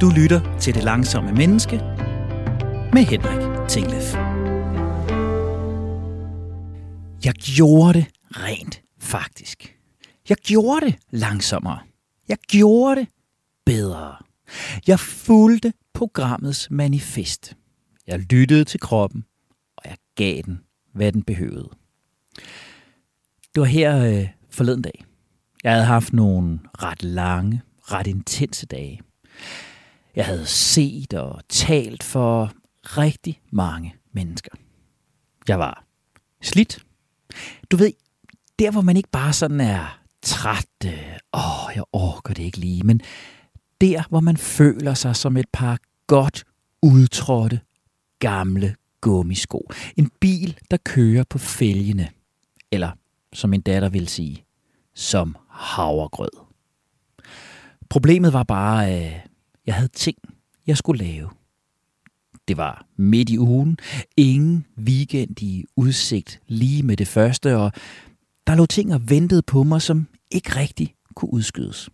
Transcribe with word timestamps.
Du 0.00 0.10
lytter 0.10 0.58
til 0.58 0.74
Det 0.74 0.84
Langsomme 0.84 1.32
Menneske 1.32 1.76
med 2.92 3.02
Henrik 3.02 3.68
Tinglef. 3.68 4.14
Jeg 7.24 7.34
gjorde 7.34 7.98
det 7.98 8.06
rent 8.30 8.82
faktisk. 9.00 9.78
Jeg 10.28 10.36
gjorde 10.36 10.86
det 10.86 10.94
langsommere. 11.10 11.78
Jeg 12.28 12.38
gjorde 12.38 13.00
det 13.00 13.08
bedre. 13.66 14.16
Jeg 14.86 15.00
fulgte 15.00 15.72
programmets 15.94 16.70
manifest. 16.70 17.56
Jeg 18.06 18.18
lyttede 18.18 18.64
til 18.64 18.80
kroppen, 18.80 19.24
og 19.76 19.82
jeg 19.84 19.96
gav 20.14 20.42
den, 20.42 20.60
hvad 20.94 21.12
den 21.12 21.22
behøvede. 21.22 21.68
Det 23.54 23.60
var 23.60 23.64
her 23.64 24.04
øh, 24.04 24.28
forleden 24.50 24.82
dag. 24.82 25.04
Jeg 25.64 25.72
havde 25.72 25.84
haft 25.84 26.12
nogle 26.12 26.60
ret 26.82 27.02
lange, 27.02 27.62
ret 27.92 28.06
intense 28.06 28.66
dage. 28.66 29.00
Jeg 30.16 30.26
havde 30.26 30.46
set 30.46 31.14
og 31.14 31.40
talt 31.48 32.02
for 32.02 32.52
rigtig 32.82 33.40
mange 33.50 33.94
mennesker. 34.12 34.50
Jeg 35.48 35.58
var 35.58 35.84
slidt. 36.42 36.78
Du 37.70 37.76
ved, 37.76 37.92
der 38.58 38.70
hvor 38.70 38.80
man 38.80 38.96
ikke 38.96 39.10
bare 39.10 39.32
sådan 39.32 39.60
er 39.60 40.00
træt, 40.22 40.66
øh, 40.84 41.18
åh, 41.34 41.72
jeg 41.74 41.84
orker 41.92 42.34
det 42.34 42.42
ikke 42.42 42.58
lige, 42.58 42.82
men 42.82 43.00
der 43.80 44.02
hvor 44.08 44.20
man 44.20 44.36
føler 44.36 44.94
sig 44.94 45.16
som 45.16 45.36
et 45.36 45.48
par 45.52 45.78
godt 46.06 46.44
udtrådte 46.82 47.60
gamle 48.18 48.74
gummisko. 49.00 49.70
En 49.96 50.10
bil, 50.20 50.58
der 50.70 50.76
kører 50.76 51.24
på 51.24 51.38
fælgene. 51.38 52.08
Eller, 52.72 52.90
som 53.32 53.50
min 53.50 53.60
datter 53.60 53.88
vil 53.88 54.08
sige, 54.08 54.44
som 54.94 55.36
havregrød. 55.48 56.30
Problemet 57.88 58.32
var 58.32 58.42
bare, 58.42 59.06
øh, 59.06 59.12
jeg 59.68 59.76
havde 59.76 59.88
ting, 59.88 60.18
jeg 60.66 60.76
skulle 60.76 61.04
lave. 61.04 61.30
Det 62.48 62.56
var 62.56 62.86
midt 62.96 63.30
i 63.30 63.38
ugen, 63.38 63.78
ingen 64.16 64.66
weekend 64.78 65.42
i 65.42 65.64
udsigt 65.76 66.40
lige 66.46 66.82
med 66.82 66.96
det 66.96 67.08
første, 67.08 67.56
og 67.56 67.72
der 68.46 68.54
lå 68.54 68.66
ting 68.66 68.94
og 68.94 69.10
ventede 69.10 69.42
på 69.42 69.62
mig, 69.62 69.82
som 69.82 70.08
ikke 70.30 70.56
rigtig 70.56 70.94
kunne 71.14 71.32
udskydes. 71.32 71.90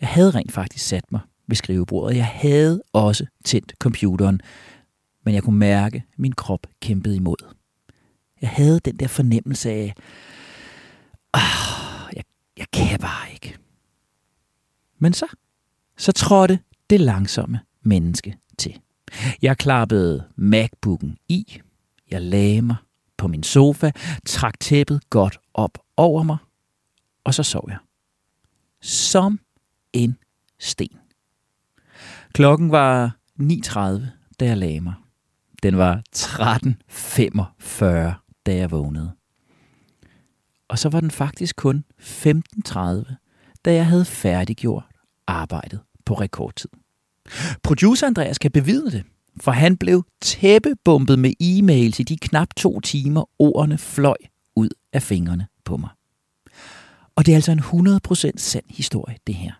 Jeg 0.00 0.08
havde 0.08 0.30
rent 0.30 0.52
faktisk 0.52 0.86
sat 0.86 1.12
mig 1.12 1.20
ved 1.46 1.56
skrivebordet. 1.56 2.16
Jeg 2.16 2.26
havde 2.26 2.82
også 2.92 3.26
tændt 3.44 3.72
computeren, 3.78 4.40
men 5.24 5.34
jeg 5.34 5.42
kunne 5.42 5.58
mærke, 5.58 6.04
at 6.12 6.18
min 6.18 6.32
krop 6.32 6.66
kæmpede 6.80 7.16
imod. 7.16 7.54
Jeg 8.40 8.50
havde 8.50 8.80
den 8.80 8.96
der 8.96 9.08
fornemmelse 9.08 9.70
af, 9.70 9.94
ah, 11.32 12.14
jeg, 12.16 12.24
jeg 12.58 12.66
kan 12.72 12.98
bare 12.98 13.32
ikke. 13.32 13.56
Men 14.98 15.12
så, 15.12 15.26
så 15.96 16.12
trådte 16.12 16.58
det 16.90 17.00
langsomme 17.00 17.60
menneske 17.82 18.36
til. 18.58 18.80
Jeg 19.42 19.58
klappede 19.58 20.24
MacBooken 20.36 21.16
i, 21.28 21.60
jeg 22.10 22.22
lagde 22.22 22.62
mig 22.62 22.76
på 23.16 23.28
min 23.28 23.42
sofa, 23.42 23.90
trak 24.26 24.60
tæppet 24.60 25.10
godt 25.10 25.38
op 25.54 25.78
over 25.96 26.22
mig, 26.22 26.36
og 27.24 27.34
så 27.34 27.42
sov 27.42 27.64
jeg. 27.68 27.78
Som 28.82 29.40
en 29.92 30.16
sten. 30.58 30.98
Klokken 32.32 32.70
var 32.70 33.16
9.30, 33.40 33.78
da 34.40 34.44
jeg 34.44 34.56
lagde 34.56 34.80
mig. 34.80 34.94
Den 35.62 35.78
var 35.78 36.02
13.45, 36.16 37.84
da 38.46 38.56
jeg 38.56 38.70
vågnede. 38.70 39.12
Og 40.68 40.78
så 40.78 40.88
var 40.88 41.00
den 41.00 41.10
faktisk 41.10 41.56
kun 41.56 41.84
15.30, 42.00 42.78
da 43.64 43.74
jeg 43.74 43.86
havde 43.86 44.04
færdiggjort 44.04 44.93
arbejdet 45.26 45.80
på 46.06 46.14
rekordtid. 46.14 46.68
Producer 47.62 48.06
Andreas 48.06 48.38
kan 48.38 48.50
bevidne 48.50 48.90
det, 48.90 49.04
for 49.40 49.50
han 49.50 49.76
blev 49.76 50.04
tæppebumpet 50.20 51.18
med 51.18 51.32
e-mails 51.42 52.00
i 52.00 52.02
de 52.02 52.16
knap 52.16 52.48
to 52.56 52.80
timer, 52.80 53.24
ordene 53.38 53.78
fløj 53.78 54.16
ud 54.56 54.68
af 54.92 55.02
fingrene 55.02 55.46
på 55.64 55.76
mig. 55.76 55.90
Og 57.16 57.26
det 57.26 57.32
er 57.32 57.36
altså 57.36 57.52
en 57.52 57.60
100% 57.60 58.30
sand 58.36 58.64
historie, 58.68 59.16
det 59.26 59.34
her. 59.34 59.52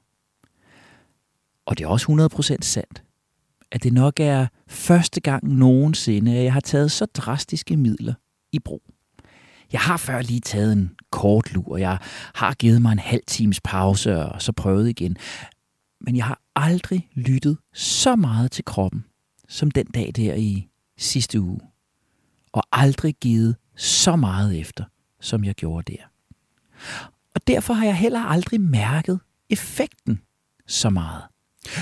Og 1.66 1.78
det 1.78 1.84
er 1.84 1.88
også 1.88 2.28
100% 2.36 2.56
sandt, 2.60 3.02
at 3.70 3.82
det 3.82 3.92
nok 3.92 4.20
er 4.20 4.46
første 4.68 5.20
gang 5.20 5.48
nogensinde, 5.48 6.36
at 6.36 6.44
jeg 6.44 6.52
har 6.52 6.60
taget 6.60 6.92
så 6.92 7.06
drastiske 7.06 7.76
midler 7.76 8.14
i 8.52 8.58
brug. 8.58 8.82
Jeg 9.72 9.80
har 9.80 9.96
før 9.96 10.22
lige 10.22 10.40
taget 10.40 10.72
en 10.72 10.90
kort 11.10 11.52
lur, 11.52 11.72
og 11.72 11.80
jeg 11.80 11.98
har 12.34 12.54
givet 12.54 12.82
mig 12.82 12.92
en 12.92 12.98
halv 12.98 13.22
times 13.26 13.60
pause 13.60 14.16
og 14.16 14.42
så 14.42 14.52
prøvet 14.52 14.88
igen. 14.88 15.16
Men 16.04 16.16
jeg 16.16 16.24
har 16.24 16.40
aldrig 16.56 17.08
lyttet 17.14 17.58
så 17.72 18.16
meget 18.16 18.52
til 18.52 18.64
kroppen, 18.64 19.04
som 19.48 19.70
den 19.70 19.86
dag 19.86 20.12
der 20.16 20.34
i 20.34 20.68
sidste 20.98 21.40
uge. 21.40 21.60
Og 22.52 22.62
aldrig 22.72 23.14
givet 23.20 23.56
så 23.76 24.16
meget 24.16 24.60
efter, 24.60 24.84
som 25.20 25.44
jeg 25.44 25.54
gjorde 25.54 25.92
der. 25.92 26.02
Og 27.34 27.46
derfor 27.46 27.74
har 27.74 27.84
jeg 27.84 27.96
heller 27.96 28.20
aldrig 28.20 28.60
mærket 28.60 29.20
effekten 29.50 30.20
så 30.66 30.90
meget. 30.90 31.22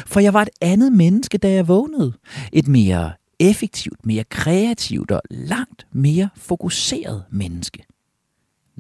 For 0.07 0.21
jeg 0.21 0.35
var 0.35 0.43
et 0.43 0.51
andet 0.61 0.93
menneske, 0.93 1.39
da 1.39 1.51
jeg 1.51 1.69
vågnede. 1.69 2.13
Et 2.53 2.69
mere 2.69 3.13
effektivt, 3.39 4.07
mere 4.07 4.25
kreativt 4.25 5.11
og 5.11 5.23
langt 5.31 5.87
mere 5.93 6.29
fokuseret 6.37 7.25
menneske. 7.31 7.85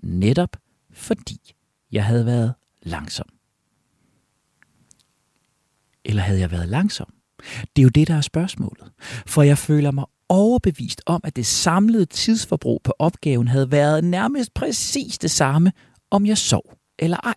Netop 0.02 0.56
fordi 0.92 1.54
jeg 1.92 2.04
havde 2.04 2.26
været 2.26 2.54
langsom. 2.82 3.28
Eller 6.04 6.22
havde 6.22 6.40
jeg 6.40 6.50
været 6.50 6.68
langsom? 6.68 7.14
Det 7.76 7.78
er 7.78 7.82
jo 7.82 7.88
det, 7.88 8.08
der 8.08 8.14
er 8.14 8.20
spørgsmålet. 8.20 8.92
For 9.26 9.42
jeg 9.42 9.58
føler 9.58 9.90
mig 9.90 10.04
overbevist 10.28 11.02
om, 11.06 11.20
at 11.24 11.36
det 11.36 11.46
samlede 11.46 12.04
tidsforbrug 12.04 12.80
på 12.84 12.92
opgaven 12.98 13.48
havde 13.48 13.70
været 13.70 14.04
nærmest 14.04 14.54
præcis 14.54 15.18
det 15.18 15.30
samme, 15.30 15.72
om 16.10 16.26
jeg 16.26 16.38
sov 16.38 16.74
eller 16.98 17.16
ej. 17.16 17.34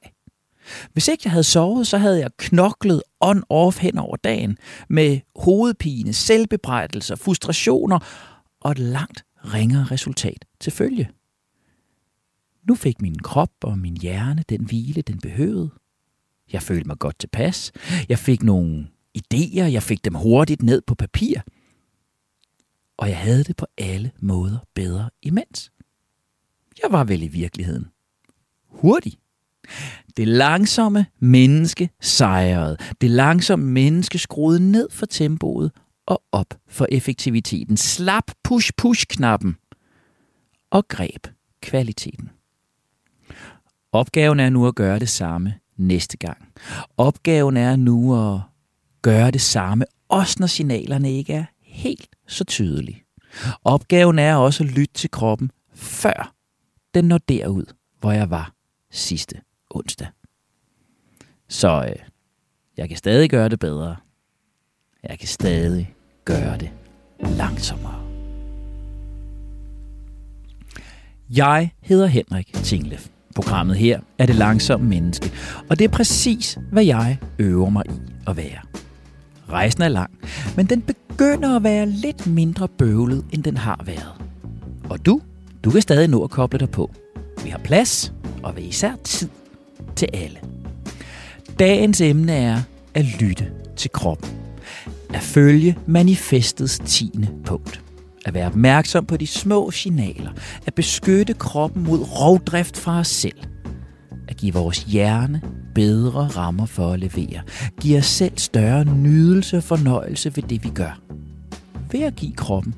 Hvis 0.93 1.07
ikke 1.07 1.21
jeg 1.25 1.31
havde 1.31 1.43
sovet, 1.43 1.87
så 1.87 1.97
havde 1.97 2.19
jeg 2.19 2.29
knoklet 2.37 3.01
on-off 3.23 3.79
hen 3.79 3.97
over 3.97 4.15
dagen 4.15 4.57
med 4.89 5.19
hovedpine, 5.35 6.13
selvbebrejdelser, 6.13 7.15
frustrationer 7.15 7.99
og 8.61 8.71
et 8.71 8.79
langt 8.79 9.25
ringere 9.53 9.83
resultat 9.91 10.45
til 10.59 10.71
følge. 10.71 11.09
Nu 12.67 12.75
fik 12.75 13.01
min 13.01 13.19
krop 13.19 13.51
og 13.63 13.77
min 13.77 13.97
hjerne 13.97 14.43
den 14.49 14.65
hvile, 14.65 15.01
den 15.01 15.19
behøvede. 15.19 15.69
Jeg 16.53 16.61
følte 16.61 16.87
mig 16.87 16.99
godt 16.99 17.19
tilpas. 17.19 17.71
Jeg 18.09 18.19
fik 18.19 18.43
nogle 18.43 18.87
idéer, 19.17 19.63
jeg 19.63 19.83
fik 19.83 20.05
dem 20.05 20.13
hurtigt 20.13 20.63
ned 20.63 20.81
på 20.81 20.95
papir. 20.95 21.39
Og 22.97 23.09
jeg 23.09 23.17
havde 23.17 23.43
det 23.43 23.55
på 23.55 23.65
alle 23.77 24.11
måder 24.19 24.57
bedre 24.73 25.09
imens. 25.21 25.71
Jeg 26.83 26.91
var 26.91 27.03
vel 27.03 27.23
i 27.23 27.27
virkeligheden 27.27 27.87
hurtig. 28.69 29.13
Det 30.17 30.27
langsomme 30.27 31.05
menneske 31.19 31.89
sejrede. 32.01 32.77
Det 33.01 33.09
langsomme 33.09 33.65
menneske 33.65 34.17
skruede 34.17 34.71
ned 34.71 34.89
for 34.91 35.05
tempoet 35.05 35.71
og 36.05 36.23
op 36.31 36.53
for 36.67 36.87
effektiviteten. 36.91 37.77
Slap 37.77 38.31
push-push-knappen 38.43 39.55
og 40.69 40.87
greb 40.87 41.27
kvaliteten. 41.61 42.29
Opgaven 43.91 44.39
er 44.39 44.49
nu 44.49 44.67
at 44.67 44.75
gøre 44.75 44.99
det 44.99 45.09
samme 45.09 45.53
næste 45.77 46.17
gang. 46.17 46.37
Opgaven 46.97 47.57
er 47.57 47.75
nu 47.75 48.15
at 48.33 48.41
gøre 49.01 49.31
det 49.31 49.41
samme, 49.41 49.85
også 50.09 50.35
når 50.39 50.47
signalerne 50.47 51.11
ikke 51.11 51.33
er 51.33 51.45
helt 51.61 52.09
så 52.27 52.43
tydelige. 52.43 53.03
Opgaven 53.63 54.19
er 54.19 54.35
også 54.35 54.63
at 54.63 54.69
lytte 54.69 54.93
til 54.93 55.11
kroppen, 55.11 55.51
før 55.73 56.33
den 56.93 57.05
når 57.05 57.17
derud, 57.17 57.65
hvor 57.99 58.11
jeg 58.11 58.29
var 58.29 58.53
sidste 58.91 59.41
onsdag. 59.69 60.07
Så 61.49 61.85
øh, 61.89 61.95
jeg 62.77 62.87
kan 62.87 62.97
stadig 62.97 63.29
gøre 63.29 63.49
det 63.49 63.59
bedre. 63.59 63.95
Jeg 65.09 65.19
kan 65.19 65.27
stadig 65.27 65.95
gøre 66.25 66.57
det 66.57 66.69
langsommere. 67.19 68.01
Jeg 71.29 71.71
hedder 71.81 72.07
Henrik 72.07 72.53
Tinglef. 72.53 73.09
Programmet 73.35 73.75
her 73.77 73.99
er 74.17 74.25
det 74.25 74.35
langsomme 74.35 74.87
menneske, 74.87 75.31
og 75.69 75.79
det 75.79 75.85
er 75.85 75.89
præcis, 75.89 76.57
hvad 76.71 76.83
jeg 76.83 77.17
øver 77.39 77.69
mig 77.69 77.83
i 77.85 77.99
at 78.27 78.37
være. 78.37 78.59
Rejsen 79.49 79.81
er 79.81 79.87
lang, 79.87 80.11
men 80.57 80.65
den 80.65 80.81
begynder 80.81 81.55
at 81.55 81.63
være 81.63 81.85
lidt 81.85 82.27
mindre 82.27 82.67
bøvlet, 82.67 83.25
end 83.31 83.43
den 83.43 83.57
har 83.57 83.83
været. 83.85 84.13
Og 84.89 85.05
du, 85.05 85.21
du 85.63 85.71
kan 85.71 85.81
stadig 85.81 86.07
nå 86.07 86.23
at 86.23 86.29
koble 86.29 86.59
dig 86.59 86.69
på. 86.69 86.91
Vi 87.43 87.49
har 87.49 87.57
plads, 87.57 88.13
og 88.43 88.57
vi 88.57 88.61
især 88.61 88.91
tid 89.03 89.29
til 89.95 90.09
alle. 90.13 90.39
Dagens 91.59 92.01
emne 92.01 92.31
er 92.31 92.61
at 92.93 93.05
lytte 93.05 93.51
til 93.77 93.91
kroppen. 93.91 94.29
At 95.13 95.21
følge 95.21 95.77
manifestets 95.85 96.81
tiende 96.85 97.27
punkt. 97.45 97.84
At 98.25 98.33
være 98.33 98.47
opmærksom 98.47 99.05
på 99.05 99.17
de 99.17 99.27
små 99.27 99.71
signaler. 99.71 100.31
At 100.65 100.73
beskytte 100.73 101.33
kroppen 101.33 101.83
mod 101.83 101.99
rovdrift 101.99 102.77
fra 102.77 102.99
os 102.99 103.07
selv. 103.07 103.37
At 104.27 104.37
give 104.37 104.53
vores 104.53 104.83
hjerne 104.83 105.41
bedre 105.75 106.27
rammer 106.27 106.65
for 106.65 106.91
at 106.91 106.99
levere. 106.99 107.41
Give 107.81 107.97
os 107.97 108.05
selv 108.05 108.37
større 108.37 108.85
nydelse 108.85 109.57
og 109.57 109.63
fornøjelse 109.63 110.35
ved 110.35 110.43
det, 110.43 110.63
vi 110.63 110.69
gør. 110.69 110.99
Ved 111.91 112.01
at 112.01 112.15
give 112.15 112.33
kroppen 112.33 112.75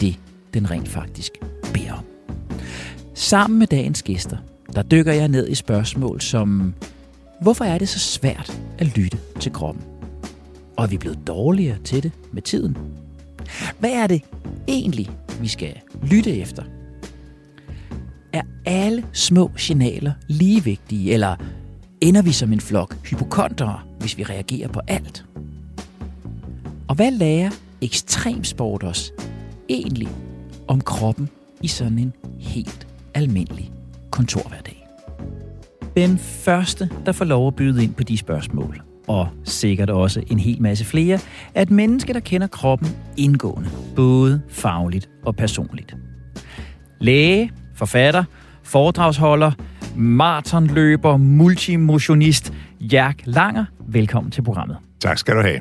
det, 0.00 0.18
den 0.54 0.70
rent 0.70 0.88
faktisk 0.88 1.32
beder 1.72 1.92
om. 1.92 2.04
Sammen 3.14 3.58
med 3.58 3.66
dagens 3.66 4.02
gæster, 4.02 4.36
der 4.74 4.82
dykker 4.82 5.12
jeg 5.12 5.28
ned 5.28 5.48
i 5.48 5.54
spørgsmål 5.54 6.20
som, 6.20 6.74
hvorfor 7.40 7.64
er 7.64 7.78
det 7.78 7.88
så 7.88 7.98
svært 7.98 8.60
at 8.78 8.98
lytte 8.98 9.18
til 9.40 9.52
kroppen? 9.52 9.84
Og 10.76 10.84
er 10.84 10.88
vi 10.88 10.98
blevet 10.98 11.18
dårligere 11.26 11.78
til 11.84 12.02
det 12.02 12.12
med 12.32 12.42
tiden? 12.42 12.76
Hvad 13.78 13.90
er 13.90 14.06
det 14.06 14.22
egentlig, 14.68 15.10
vi 15.40 15.48
skal 15.48 15.74
lytte 16.02 16.36
efter? 16.36 16.62
Er 18.32 18.42
alle 18.64 19.04
små 19.12 19.50
signaler 19.56 20.12
lige 20.28 20.64
vigtige, 20.64 21.12
eller 21.12 21.36
ender 22.00 22.22
vi 22.22 22.32
som 22.32 22.52
en 22.52 22.60
flok 22.60 22.94
hypokontere, 22.94 23.80
hvis 23.98 24.18
vi 24.18 24.22
reagerer 24.22 24.68
på 24.68 24.80
alt? 24.88 25.24
Og 26.88 26.94
hvad 26.94 27.10
lærer 27.10 27.50
ekstremsport 27.80 28.84
os 28.84 29.12
egentlig 29.68 30.08
om 30.68 30.80
kroppen 30.80 31.28
i 31.62 31.68
sådan 31.68 31.98
en 31.98 32.12
helt 32.38 32.86
almindelig 33.14 33.72
kontorhverdag? 34.10 34.86
Den 35.96 36.18
første, 36.18 36.90
der 37.06 37.12
får 37.12 37.24
lov 37.24 37.46
at 37.46 37.56
byde 37.56 37.84
ind 37.84 37.94
på 37.94 38.02
de 38.02 38.18
spørgsmål, 38.18 38.82
og 39.08 39.28
sikkert 39.44 39.90
også 39.90 40.22
en 40.30 40.38
hel 40.38 40.62
masse 40.62 40.84
flere, 40.84 41.18
er 41.54 41.62
et 41.62 41.70
menneske, 41.70 42.12
der 42.12 42.20
kender 42.20 42.46
kroppen 42.46 42.88
indgående, 43.16 43.70
både 43.96 44.42
fagligt 44.48 45.08
og 45.24 45.36
personligt. 45.36 45.96
Læge, 47.00 47.50
forfatter, 47.74 48.24
foredragsholder, 48.62 49.52
maratonløber, 49.96 51.16
multimotionist, 51.16 52.52
Jærk 52.80 53.20
Langer. 53.24 53.64
Velkommen 53.88 54.30
til 54.30 54.42
programmet. 54.42 54.76
Tak 55.00 55.18
skal 55.18 55.36
du 55.36 55.40
have. 55.40 55.60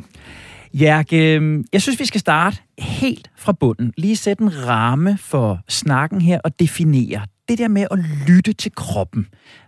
Jærk, 0.73 1.13
øh, 1.13 1.63
jeg 1.73 1.81
synes, 1.81 1.99
vi 1.99 2.05
skal 2.05 2.19
starte 2.19 2.57
helt 2.79 3.31
fra 3.37 3.51
bunden. 3.51 3.93
Lige 3.97 4.15
sætte 4.15 4.43
en 4.43 4.67
ramme 4.67 5.17
for 5.17 5.59
snakken 5.69 6.21
her 6.21 6.39
og 6.43 6.59
definere 6.59 7.21
det 7.49 7.57
der 7.57 7.67
med 7.67 7.87
at 7.91 7.99
lytte 8.27 8.53
til 8.53 8.71
kroppen. 8.75 9.27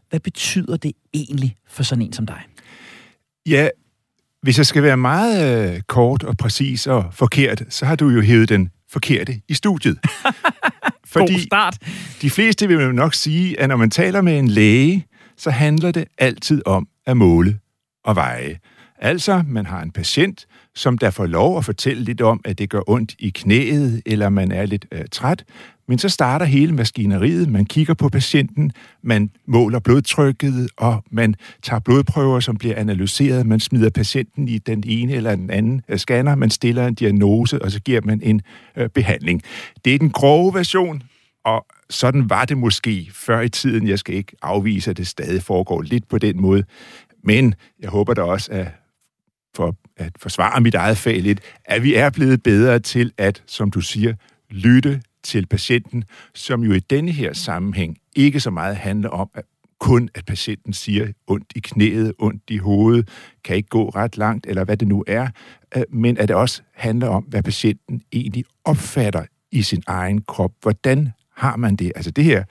Hvad 0.09 0.19
betyder 0.19 0.77
det 0.77 0.91
egentlig 1.13 1.55
for 1.67 1.83
sådan 1.83 2.01
en 2.01 2.13
som 2.13 2.25
dig? 2.25 2.41
Ja, 3.47 3.69
hvis 4.41 4.57
jeg 4.57 4.65
skal 4.65 4.83
være 4.83 4.97
meget 4.97 5.73
øh, 5.75 5.81
kort 5.81 6.23
og 6.23 6.37
præcis 6.37 6.87
og 6.87 7.05
forkert, 7.11 7.63
så 7.69 7.85
har 7.85 7.95
du 7.95 8.09
jo 8.09 8.21
hævet 8.21 8.49
den 8.49 8.69
forkerte 8.89 9.41
i 9.47 9.53
studiet. 9.53 9.99
Fordi 11.13 11.33
God 11.33 11.39
start. 11.39 11.77
de 12.21 12.29
fleste 12.29 12.67
vil 12.67 12.83
jo 12.83 12.91
nok 12.91 13.13
sige, 13.13 13.59
at 13.59 13.69
når 13.69 13.75
man 13.75 13.89
taler 13.89 14.21
med 14.21 14.39
en 14.39 14.47
læge, 14.47 15.05
så 15.37 15.49
handler 15.49 15.91
det 15.91 16.05
altid 16.17 16.61
om 16.65 16.87
at 17.05 17.17
måle 17.17 17.59
og 18.03 18.15
veje. 18.15 18.59
Altså, 18.99 19.43
man 19.47 19.65
har 19.65 19.81
en 19.81 19.91
patient, 19.91 20.45
som 20.75 20.97
der 20.97 21.09
får 21.09 21.25
lov 21.25 21.57
at 21.57 21.65
fortælle 21.65 22.03
lidt 22.03 22.21
om, 22.21 22.41
at 22.45 22.57
det 22.57 22.69
gør 22.69 22.81
ondt 22.87 23.15
i 23.19 23.29
knæet, 23.29 24.01
eller 24.05 24.29
man 24.29 24.51
er 24.51 24.65
lidt 24.65 24.85
øh, 24.91 25.05
træt. 25.11 25.43
Men 25.87 25.99
så 25.99 26.09
starter 26.09 26.45
hele 26.45 26.73
maskineriet. 26.73 27.49
Man 27.49 27.65
kigger 27.65 27.93
på 27.93 28.09
patienten, 28.09 28.71
man 29.03 29.29
måler 29.47 29.79
blodtrykket, 29.79 30.69
og 30.77 31.03
man 31.11 31.35
tager 31.63 31.79
blodprøver, 31.79 32.39
som 32.39 32.57
bliver 32.57 32.75
analyseret. 32.75 33.45
Man 33.45 33.59
smider 33.59 33.89
patienten 33.89 34.47
i 34.47 34.57
den 34.57 34.83
ene 34.87 35.13
eller 35.13 35.35
den 35.35 35.49
anden 35.49 35.81
øh, 35.89 35.97
scanner, 35.97 36.35
man 36.35 36.49
stiller 36.49 36.87
en 36.87 36.95
diagnose, 36.95 37.61
og 37.61 37.71
så 37.71 37.81
giver 37.81 38.01
man 38.03 38.21
en 38.23 38.41
øh, 38.75 38.89
behandling. 38.89 39.41
Det 39.85 39.95
er 39.95 39.99
den 39.99 40.09
grove 40.09 40.53
version, 40.53 41.03
og 41.45 41.65
sådan 41.89 42.29
var 42.29 42.45
det 42.45 42.57
måske 42.57 43.09
før 43.13 43.41
i 43.41 43.49
tiden. 43.49 43.87
Jeg 43.87 43.99
skal 43.99 44.15
ikke 44.15 44.35
afvise, 44.41 44.89
at 44.89 44.97
det 44.97 45.07
stadig 45.07 45.43
foregår 45.43 45.81
lidt 45.81 46.07
på 46.07 46.17
den 46.17 46.41
måde. 46.41 46.63
Men 47.23 47.55
jeg 47.79 47.89
håber 47.89 48.13
da 48.13 48.21
også, 48.21 48.51
at 48.51 48.67
for 49.55 49.75
at 49.97 50.13
forsvare 50.19 50.61
mit 50.61 50.75
eget 50.75 50.97
fag 50.97 51.21
lidt, 51.21 51.39
at 51.65 51.83
vi 51.83 51.95
er 51.95 52.09
blevet 52.09 52.43
bedre 52.43 52.79
til 52.79 53.11
at, 53.17 53.43
som 53.45 53.71
du 53.71 53.81
siger, 53.81 54.13
lytte 54.49 55.01
til 55.27 55.45
patienten, 55.45 56.03
som 56.33 56.63
jo 56.63 56.73
i 56.73 56.79
denne 56.79 57.11
her 57.11 57.33
sammenhæng 57.33 57.97
ikke 58.15 58.39
så 58.39 58.49
meget 58.49 58.75
handler 58.75 59.09
om, 59.09 59.29
at 59.33 59.45
kun 59.79 60.09
at 60.15 60.25
patienten 60.25 60.73
siger 60.73 61.07
ondt 61.27 61.51
i 61.55 61.59
knæet, 61.59 62.13
ondt 62.19 62.43
i 62.49 62.57
hovedet, 62.57 63.09
kan 63.43 63.55
ikke 63.55 63.69
gå 63.69 63.89
ret 63.89 64.17
langt, 64.17 64.45
eller 64.45 64.63
hvad 64.63 64.77
det 64.77 64.87
nu 64.87 65.03
er, 65.07 65.27
øh, 65.77 65.83
men 65.89 66.17
at 66.17 66.27
det 66.27 66.35
også 66.35 66.61
handler 66.73 67.07
om, 67.07 67.23
hvad 67.23 67.43
patienten 67.43 68.01
egentlig 68.11 68.45
opfatter 68.65 69.25
i 69.51 69.61
sin 69.61 69.83
egen 69.87 70.21
krop. 70.21 70.51
Hvordan 70.61 71.09
har 71.35 71.57
man 71.57 71.75
det? 71.75 71.91
Altså 71.95 72.11
det 72.11 72.23
her 72.23 72.43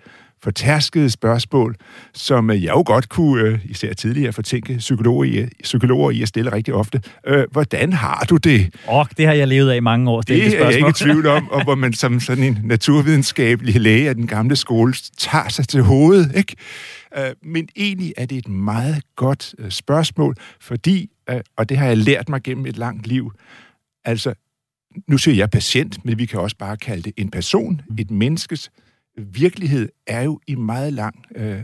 fortærskede 0.46 1.10
spørgsmål, 1.10 1.76
som 2.14 2.50
jeg 2.50 2.62
jo 2.62 2.82
godt 2.86 3.08
kunne, 3.08 3.42
øh, 3.42 3.58
især 3.64 3.92
tidligere, 3.92 4.32
fortænke 4.32 4.76
psykologer 4.78 5.24
i, 5.24 5.48
psykologer 5.62 6.10
i 6.10 6.22
at 6.22 6.28
stille 6.28 6.52
rigtig 6.52 6.74
ofte. 6.74 7.00
Øh, 7.26 7.44
hvordan 7.50 7.92
har 7.92 8.26
du 8.30 8.36
det? 8.36 8.74
Åh, 8.88 8.96
oh, 8.96 9.06
det 9.16 9.26
har 9.26 9.32
jeg 9.32 9.48
levet 9.48 9.70
af 9.70 9.76
i 9.76 9.80
mange 9.80 10.10
år. 10.10 10.20
Det 10.20 10.46
er 10.46 10.64
jeg 10.64 10.76
ikke 10.76 10.88
i 10.88 10.92
tvivl 10.92 11.26
om, 11.26 11.50
og 11.54 11.64
hvor 11.64 11.74
man 11.74 11.92
som 11.92 12.20
sådan 12.20 12.44
en 12.44 12.58
naturvidenskabelig 12.64 13.80
læge 13.80 14.08
af 14.08 14.14
den 14.14 14.26
gamle 14.26 14.56
skole 14.56 14.94
tager 15.18 15.48
sig 15.48 15.68
til 15.68 15.82
hovedet, 15.82 16.32
ikke? 16.36 16.56
Øh, 17.18 17.24
men 17.42 17.68
egentlig 17.76 18.12
er 18.16 18.26
det 18.26 18.38
et 18.38 18.48
meget 18.48 19.02
godt 19.16 19.54
spørgsmål, 19.68 20.36
fordi, 20.60 21.10
og 21.56 21.68
det 21.68 21.78
har 21.78 21.86
jeg 21.86 21.98
lært 21.98 22.28
mig 22.28 22.42
gennem 22.42 22.66
et 22.66 22.76
langt 22.76 23.06
liv, 23.06 23.32
altså, 24.04 24.34
nu 25.08 25.18
siger 25.18 25.34
jeg 25.34 25.50
patient, 25.50 26.04
men 26.04 26.18
vi 26.18 26.26
kan 26.26 26.40
også 26.40 26.56
bare 26.56 26.76
kalde 26.76 27.02
det 27.02 27.12
en 27.16 27.30
person, 27.30 27.80
et 27.98 28.10
menneskes 28.10 28.70
virkelighed 29.16 29.88
er 30.06 30.22
jo 30.22 30.40
i 30.46 30.54
meget 30.54 30.92
lang 30.92 31.24
øh, 31.34 31.62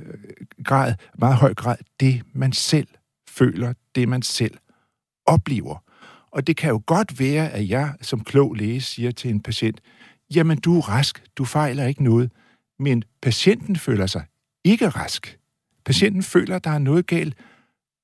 grad, 0.65 0.95
meget 1.19 1.37
høj 1.37 1.55
grad, 1.55 1.77
det 2.01 2.23
man 2.33 2.53
selv 2.53 2.89
føler, 3.29 3.73
det 3.95 4.09
man 4.09 4.23
selv 4.23 4.55
oplever. 5.27 5.85
Og 6.31 6.47
det 6.47 6.57
kan 6.57 6.71
jo 6.71 6.83
godt 6.87 7.19
være, 7.19 7.51
at 7.51 7.69
jeg 7.69 7.95
som 8.01 8.25
klog 8.25 8.55
læge 8.55 8.81
siger 8.81 9.11
til 9.11 9.31
en 9.31 9.41
patient, 9.41 9.81
jamen 10.35 10.59
du 10.59 10.79
er 10.79 10.89
rask, 10.89 11.25
du 11.37 11.45
fejler 11.45 11.87
ikke 11.87 12.05
noget, 12.05 12.33
men 12.79 13.05
patienten 13.23 13.77
føler 13.77 14.07
sig 14.07 14.25
ikke 14.65 14.89
rask. 14.89 15.39
Patienten 15.85 16.23
føler, 16.23 16.57
at 16.57 16.65
der 16.65 16.71
er 16.71 16.79
noget 16.79 17.07
galt. 17.07 17.35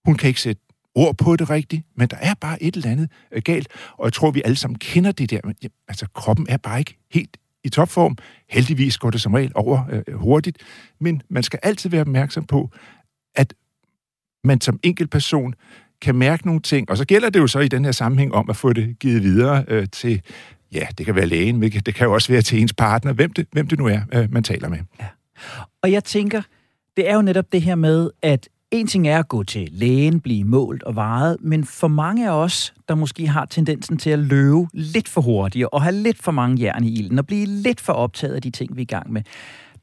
Hun 0.05 0.15
kan 0.15 0.29
ikke 0.29 0.41
sætte 0.41 0.63
ord 0.95 1.17
på 1.17 1.37
det 1.37 1.51
rigtigt, 1.51 1.83
men 1.97 2.09
der 2.09 2.17
er 2.17 2.35
bare 2.35 2.63
et 2.63 2.77
eller 2.77 2.91
andet 2.91 3.11
øh, 3.33 3.43
galt. 3.43 3.69
Og 3.93 4.05
jeg 4.05 4.13
tror, 4.13 4.31
vi 4.31 4.43
alle 4.45 4.57
sammen 4.57 4.79
kender 4.79 5.13
det 5.13 5.31
der. 5.31 5.41
Men, 5.45 5.55
altså, 5.89 6.07
kroppen 6.15 6.47
er 6.49 6.57
bare 6.57 6.79
ikke 6.79 6.99
helt 7.11 7.37
i 7.69 7.71
topform. 7.71 8.17
Heldigvis 8.49 8.99
går 8.99 9.11
det 9.11 9.21
som 9.21 9.35
regel 9.35 9.53
over 9.55 9.83
øh, 9.91 10.03
øh, 10.09 10.15
hurtigt, 10.15 10.59
men 11.01 11.23
man 11.29 11.43
skal 11.43 11.59
altid 11.63 11.91
være 11.91 12.01
opmærksom 12.01 12.45
på, 12.45 12.71
at 13.35 13.55
man 14.45 14.61
som 14.61 14.81
person 15.11 15.55
kan 16.03 16.15
mærke 16.15 16.47
nogle 16.47 16.61
ting, 16.61 16.91
og 16.91 16.97
så 16.97 17.05
gælder 17.05 17.31
det 17.31 17.41
jo 17.41 17.47
så 17.47 17.59
i 17.59 17.69
den 17.69 17.85
her 17.85 17.93
sammenhæng 17.93 18.35
om 18.35 18.51
at 18.51 18.57
få 18.57 18.73
det 18.73 18.99
givet 18.99 19.23
videre 19.23 19.65
øh, 19.69 19.87
til, 19.93 20.23
ja, 20.73 20.87
det 20.99 21.07
kan 21.07 21.15
være 21.15 21.27
lægen, 21.27 21.57
men 21.57 21.71
det 21.71 21.95
kan 21.95 22.07
jo 22.07 22.13
også 22.13 22.33
være 22.33 22.43
til 22.43 22.61
ens 22.61 22.73
partner, 22.73 23.13
hvem 23.13 23.33
det, 23.33 23.47
hvem 23.53 23.67
det 23.67 23.79
nu 23.79 23.87
er, 23.87 24.01
øh, 24.15 24.33
man 24.33 24.43
taler 24.43 24.69
med. 24.69 24.79
Ja. 25.01 25.07
Og 25.83 25.93
jeg 25.93 26.05
tænker, 26.05 26.43
det 26.97 27.11
er 27.11 27.15
jo 27.15 27.23
netop 27.23 27.53
det 27.53 27.63
her 27.63 27.75
med, 27.75 28.11
at 28.23 28.49
en 28.71 28.87
ting 28.87 29.09
er 29.09 29.19
at 29.19 29.29
gå 29.29 29.43
til 29.43 29.69
lægen, 29.73 30.21
blive 30.21 30.45
målt 30.45 30.83
og 30.83 30.97
varet, 30.97 31.37
men 31.41 31.65
for 31.65 31.89
mange 31.89 32.29
af 32.29 32.33
os, 32.33 32.75
der 32.89 32.95
måske 32.95 33.27
har 33.27 33.45
tendensen 33.45 33.99
til 33.99 34.11
at 34.11 34.19
løbe 34.19 34.67
lidt 34.73 35.09
for 35.09 35.21
hurtigt 35.21 35.67
og 35.73 35.83
have 35.83 35.95
lidt 35.95 36.19
for 36.19 36.33
mange 36.33 36.63
jern 36.63 36.85
i 36.85 36.93
ilden 36.93 37.19
og 37.19 37.27
blive 37.27 37.47
lidt 37.47 37.81
for 37.81 37.93
optaget 37.93 38.35
af 38.35 38.43
de 38.43 38.51
ting, 38.51 38.77
vi 38.77 38.81
er 38.81 38.83
i 38.83 38.85
gang 38.85 39.13
med, 39.13 39.23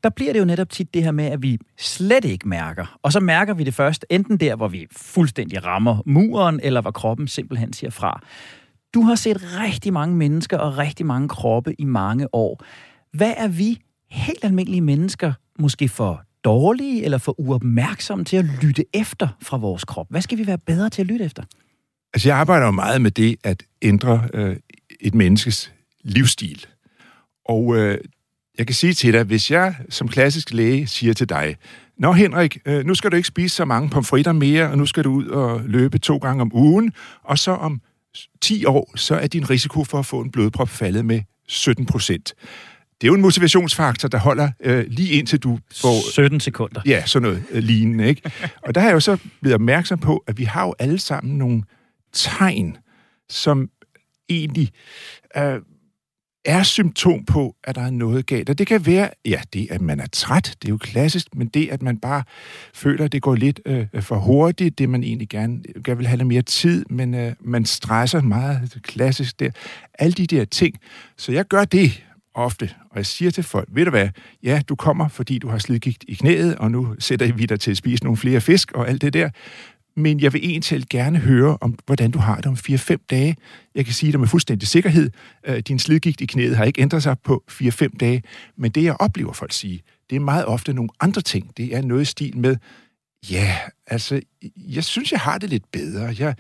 der 0.04 0.10
bliver 0.10 0.34
det 0.34 0.40
jo 0.40 0.46
netop 0.46 0.70
tit 0.70 0.94
det 0.94 1.04
her 1.04 1.12
med, 1.12 1.26
at 1.26 1.42
vi 1.42 1.58
slet 1.78 2.26
ikke 2.26 2.48
mærker. 2.48 2.98
Og 3.02 3.12
så 3.12 3.20
mærker 3.20 3.54
vi 3.54 3.64
det 3.64 3.74
først 3.74 4.06
enten 4.10 4.38
der, 4.38 4.56
hvor 4.56 4.68
vi 4.68 4.88
fuldstændig 4.92 5.66
rammer 5.66 6.02
muren, 6.06 6.60
eller 6.64 6.82
hvor 6.82 6.92
kroppen 6.92 7.28
simpelthen 7.28 7.74
siger 7.74 7.92
fra. 7.92 8.22
Du 8.94 9.02
har 9.02 9.16
set 9.16 9.60
rigtig 9.60 9.94
mange 9.94 10.16
mennesker 10.16 10.58
og 10.58 10.78
rigtig 10.78 11.06
mange 11.06 11.28
kroppe 11.28 11.82
i 11.82 11.86
mange 11.86 12.36
år. 12.36 12.64
Hvad 13.14 13.34
er 13.38 13.48
vi 13.48 13.82
helt 14.10 14.44
almindelige 14.44 14.82
mennesker 14.82 15.34
måske 15.60 15.90
for 15.90 16.22
dårlige 16.46 17.04
eller 17.04 17.18
for 17.18 17.40
uopmærksomme 17.40 18.26
til 18.26 18.38
at 18.38 18.46
lytte 18.62 18.86
efter 18.94 19.28
fra 19.42 19.58
vores 19.58 19.86
krop? 19.86 20.08
Hvad 20.10 20.22
skal 20.22 20.38
vi 20.38 20.48
være 20.48 20.58
bedre 20.58 20.90
til 20.90 21.02
at 21.02 21.08
lytte 21.08 21.26
efter? 21.26 21.44
Altså, 22.14 22.30
jeg 22.30 22.38
arbejder 22.38 22.66
jo 22.66 22.72
meget 22.72 23.02
med 23.02 23.12
det 23.12 23.36
at 23.44 23.64
ændre 23.82 24.30
øh, 24.34 24.56
et 25.00 25.16
menneskes 25.16 25.74
livsstil. 26.04 26.66
Og 27.46 27.78
øh, 27.78 27.98
jeg 28.58 28.68
kan 28.68 28.76
sige 28.76 28.94
til 28.94 29.14
dig, 29.14 29.24
hvis 29.24 29.52
jeg 29.52 29.76
som 29.90 30.08
klassisk 30.08 30.54
læge 30.54 30.88
siger 30.88 31.14
til 31.14 31.30
dig, 31.30 31.56
Nå 31.98 32.12
Henrik, 32.12 32.58
øh, 32.66 32.86
nu 32.86 32.96
skal 32.96 33.12
du 33.12 33.16
ikke 33.16 33.28
spise 33.28 33.56
så 33.56 33.66
mange 33.66 33.90
pomfritter 33.90 34.32
mere, 34.32 34.70
og 34.70 34.78
nu 34.78 34.86
skal 34.86 35.04
du 35.04 35.12
ud 35.12 35.28
og 35.28 35.62
løbe 35.66 36.00
to 36.00 36.18
gange 36.18 36.42
om 36.42 36.52
ugen, 36.56 36.94
og 37.24 37.38
så 37.38 37.52
om 37.52 37.82
10 38.42 38.66
år, 38.66 38.92
så 38.96 39.16
er 39.16 39.28
din 39.28 39.50
risiko 39.50 39.84
for 39.84 40.00
at 40.00 40.06
få 40.06 40.22
en 40.22 40.32
blodprop 40.32 40.70
faldet 40.70 41.06
med 41.06 41.22
17 41.48 41.86
procent 41.86 42.34
det 43.02 43.08
er 43.08 43.12
jo 43.12 43.16
en 43.16 43.22
motivationsfaktor, 43.22 44.08
der 44.08 44.18
holder 44.18 44.50
øh, 44.60 44.86
lige 44.88 45.10
indtil 45.10 45.40
du 45.40 45.60
får... 45.76 46.12
17 46.12 46.40
sekunder. 46.40 46.82
Ja, 46.86 47.06
sådan 47.06 47.24
noget 47.24 47.44
øh, 47.52 47.64
lignende, 47.64 48.08
ikke? 48.08 48.32
Og 48.62 48.76
der 48.76 48.82
har 48.82 48.88
jeg 48.88 48.94
jo 48.96 49.00
så 49.00 49.18
blevet 49.42 49.56
opmærksom 49.56 50.00
på, 50.00 50.24
at 50.28 50.38
vi 50.38 50.44
har 50.44 50.66
jo 50.66 50.76
alle 50.80 51.00
sammen 51.00 51.38
nogle 51.38 51.64
tegn, 52.14 52.78
som 53.30 53.70
egentlig 54.30 54.72
øh, 55.38 55.60
er 56.46 56.64
symptom 56.64 57.26
på, 57.26 57.56
at 57.64 57.76
der 57.76 57.82
er 57.82 57.90
noget 57.90 58.26
galt. 58.26 58.50
Og 58.50 58.58
det 58.58 58.68
kan 58.68 58.86
være, 58.86 59.10
ja, 59.26 59.42
det 59.54 59.68
at 59.72 59.82
man 59.82 60.00
er 60.00 60.08
træt, 60.12 60.56
det 60.62 60.68
er 60.68 60.70
jo 60.70 60.78
klassisk, 60.78 61.36
men 61.36 61.48
det 61.48 61.70
at 61.70 61.82
man 61.82 61.98
bare 61.98 62.24
føler, 62.74 63.06
at 63.06 63.12
det 63.12 63.22
går 63.22 63.36
lidt 63.36 63.60
øh, 63.66 63.88
for 64.02 64.16
hurtigt, 64.16 64.80
det 64.80 64.90
man 64.90 65.04
egentlig 65.04 65.30
gerne, 65.30 65.64
gerne 65.84 65.98
vil 65.98 66.08
have 66.08 66.18
lidt 66.18 66.28
mere 66.28 66.42
tid, 66.42 66.86
men 66.90 67.14
øh, 67.14 67.34
man 67.40 67.66
stresser 67.66 68.22
meget, 68.22 68.80
klassisk 68.84 69.40
der. 69.40 69.50
Alle 69.94 70.14
de 70.14 70.28
der 70.28 70.46
ting. 70.46 70.76
Så 71.18 71.32
jeg 71.32 71.46
gør 71.46 71.66
det 71.66 72.04
ofte, 72.36 72.70
og 72.90 72.98
jeg 72.98 73.06
siger 73.06 73.32
til 73.32 73.44
folk, 73.44 73.70
ved 73.72 73.86
du 73.86 73.92
hvad, 73.92 74.10
ja, 74.44 74.62
du 74.70 74.76
kommer, 74.76 75.08
fordi 75.08 75.38
du 75.38 75.50
har 75.50 75.58
slidgigt 75.58 76.06
i 76.08 76.14
knæet, 76.14 76.56
og 76.56 76.72
nu 76.72 76.96
sætter 77.00 77.34
vi 77.34 77.46
dig 77.46 77.60
til 77.60 77.72
at 77.72 77.78
spise 77.78 78.04
nogle 78.04 78.18
flere 78.18 78.42
fisk 78.42 78.72
og 78.72 78.90
alt 78.90 79.02
det 79.02 79.14
der, 79.14 79.30
men 79.98 80.20
jeg 80.20 80.34
vil 80.34 80.42
egentlig 80.44 80.84
gerne 80.90 81.20
høre 81.20 81.58
om, 81.62 81.78
hvordan 81.86 82.12
du 82.12 82.20
har 82.20 82.36
det 82.36 82.46
om 82.46 82.58
4-5 82.70 83.06
dage. 83.10 83.36
Jeg 83.76 83.86
kan 83.86 83.94
sige 83.94 84.12
dig 84.12 84.20
med 84.20 84.28
fuldstændig 84.28 84.68
sikkerhed, 84.68 85.10
øh, 85.48 85.60
din 85.60 85.80
slidgigt 85.80 86.22
i 86.22 86.26
knæet 86.26 86.58
har 86.58 86.66
ikke 86.66 86.82
ændret 86.82 87.04
sig 87.04 87.20
på 87.20 87.44
4-5 87.52 87.98
dage, 88.00 88.24
men 88.58 88.72
det 88.72 88.84
jeg 88.84 88.96
oplever 89.00 89.34
folk 89.34 89.54
sige, 89.54 89.82
det 90.10 90.16
er 90.16 90.20
meget 90.20 90.46
ofte 90.46 90.74
nogle 90.74 90.90
andre 91.00 91.22
ting. 91.22 91.58
Det 91.58 91.76
er 91.76 91.82
noget 91.82 92.02
i 92.02 92.06
stil 92.06 92.38
med, 92.38 92.56
ja, 93.32 93.58
altså, 93.88 94.22
jeg 94.58 94.84
synes, 94.84 95.12
jeg 95.12 95.20
har 95.20 95.38
det 95.38 95.50
lidt 95.50 95.72
bedre. 95.72 96.16
Jeg, 96.20 96.36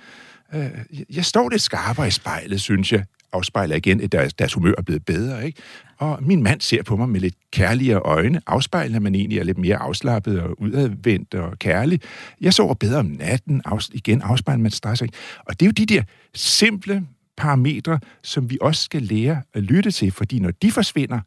øh, 0.53 0.69
jeg 1.09 1.25
står 1.25 1.49
lidt 1.49 1.61
skarpere 1.61 2.07
i 2.07 2.11
spejlet, 2.11 2.61
synes 2.61 2.91
jeg 2.91 3.05
afspejler 3.35 3.75
igen, 3.75 4.01
at 4.01 4.11
deres, 4.11 4.33
deres 4.33 4.53
humør 4.53 4.73
er 4.77 4.81
blevet 4.81 5.05
bedre. 5.05 5.45
Ikke? 5.45 5.61
Og 5.97 6.19
min 6.21 6.43
mand 6.43 6.61
ser 6.61 6.83
på 6.83 6.95
mig 6.95 7.09
med 7.09 7.19
lidt 7.19 7.35
kærligere 7.51 7.99
øjne, 7.99 8.41
afspejler, 8.47 8.99
man 8.99 9.15
egentlig 9.15 9.39
er 9.39 9.43
lidt 9.43 9.57
mere 9.57 9.77
afslappet 9.77 10.41
og 10.41 10.61
udadvendt 10.61 11.33
og 11.33 11.59
kærlig. 11.59 12.01
Jeg 12.41 12.53
sover 12.53 12.73
bedre 12.73 12.99
om 12.99 13.05
natten, 13.05 13.61
af, 13.65 13.89
igen 13.93 14.21
afspejler 14.21 14.61
man 14.61 14.71
stress. 14.71 15.01
Ikke? 15.01 15.17
Og 15.45 15.59
det 15.59 15.65
er 15.65 15.67
jo 15.67 15.71
de 15.71 15.85
der 15.85 16.03
simple 16.33 17.07
parametre, 17.37 17.99
som 18.23 18.49
vi 18.49 18.57
også 18.61 18.83
skal 18.83 19.01
lære 19.01 19.41
at 19.53 19.63
lytte 19.63 19.91
til, 19.91 20.11
fordi 20.11 20.39
når 20.39 20.51
de 20.51 20.71
forsvinder 20.71 21.19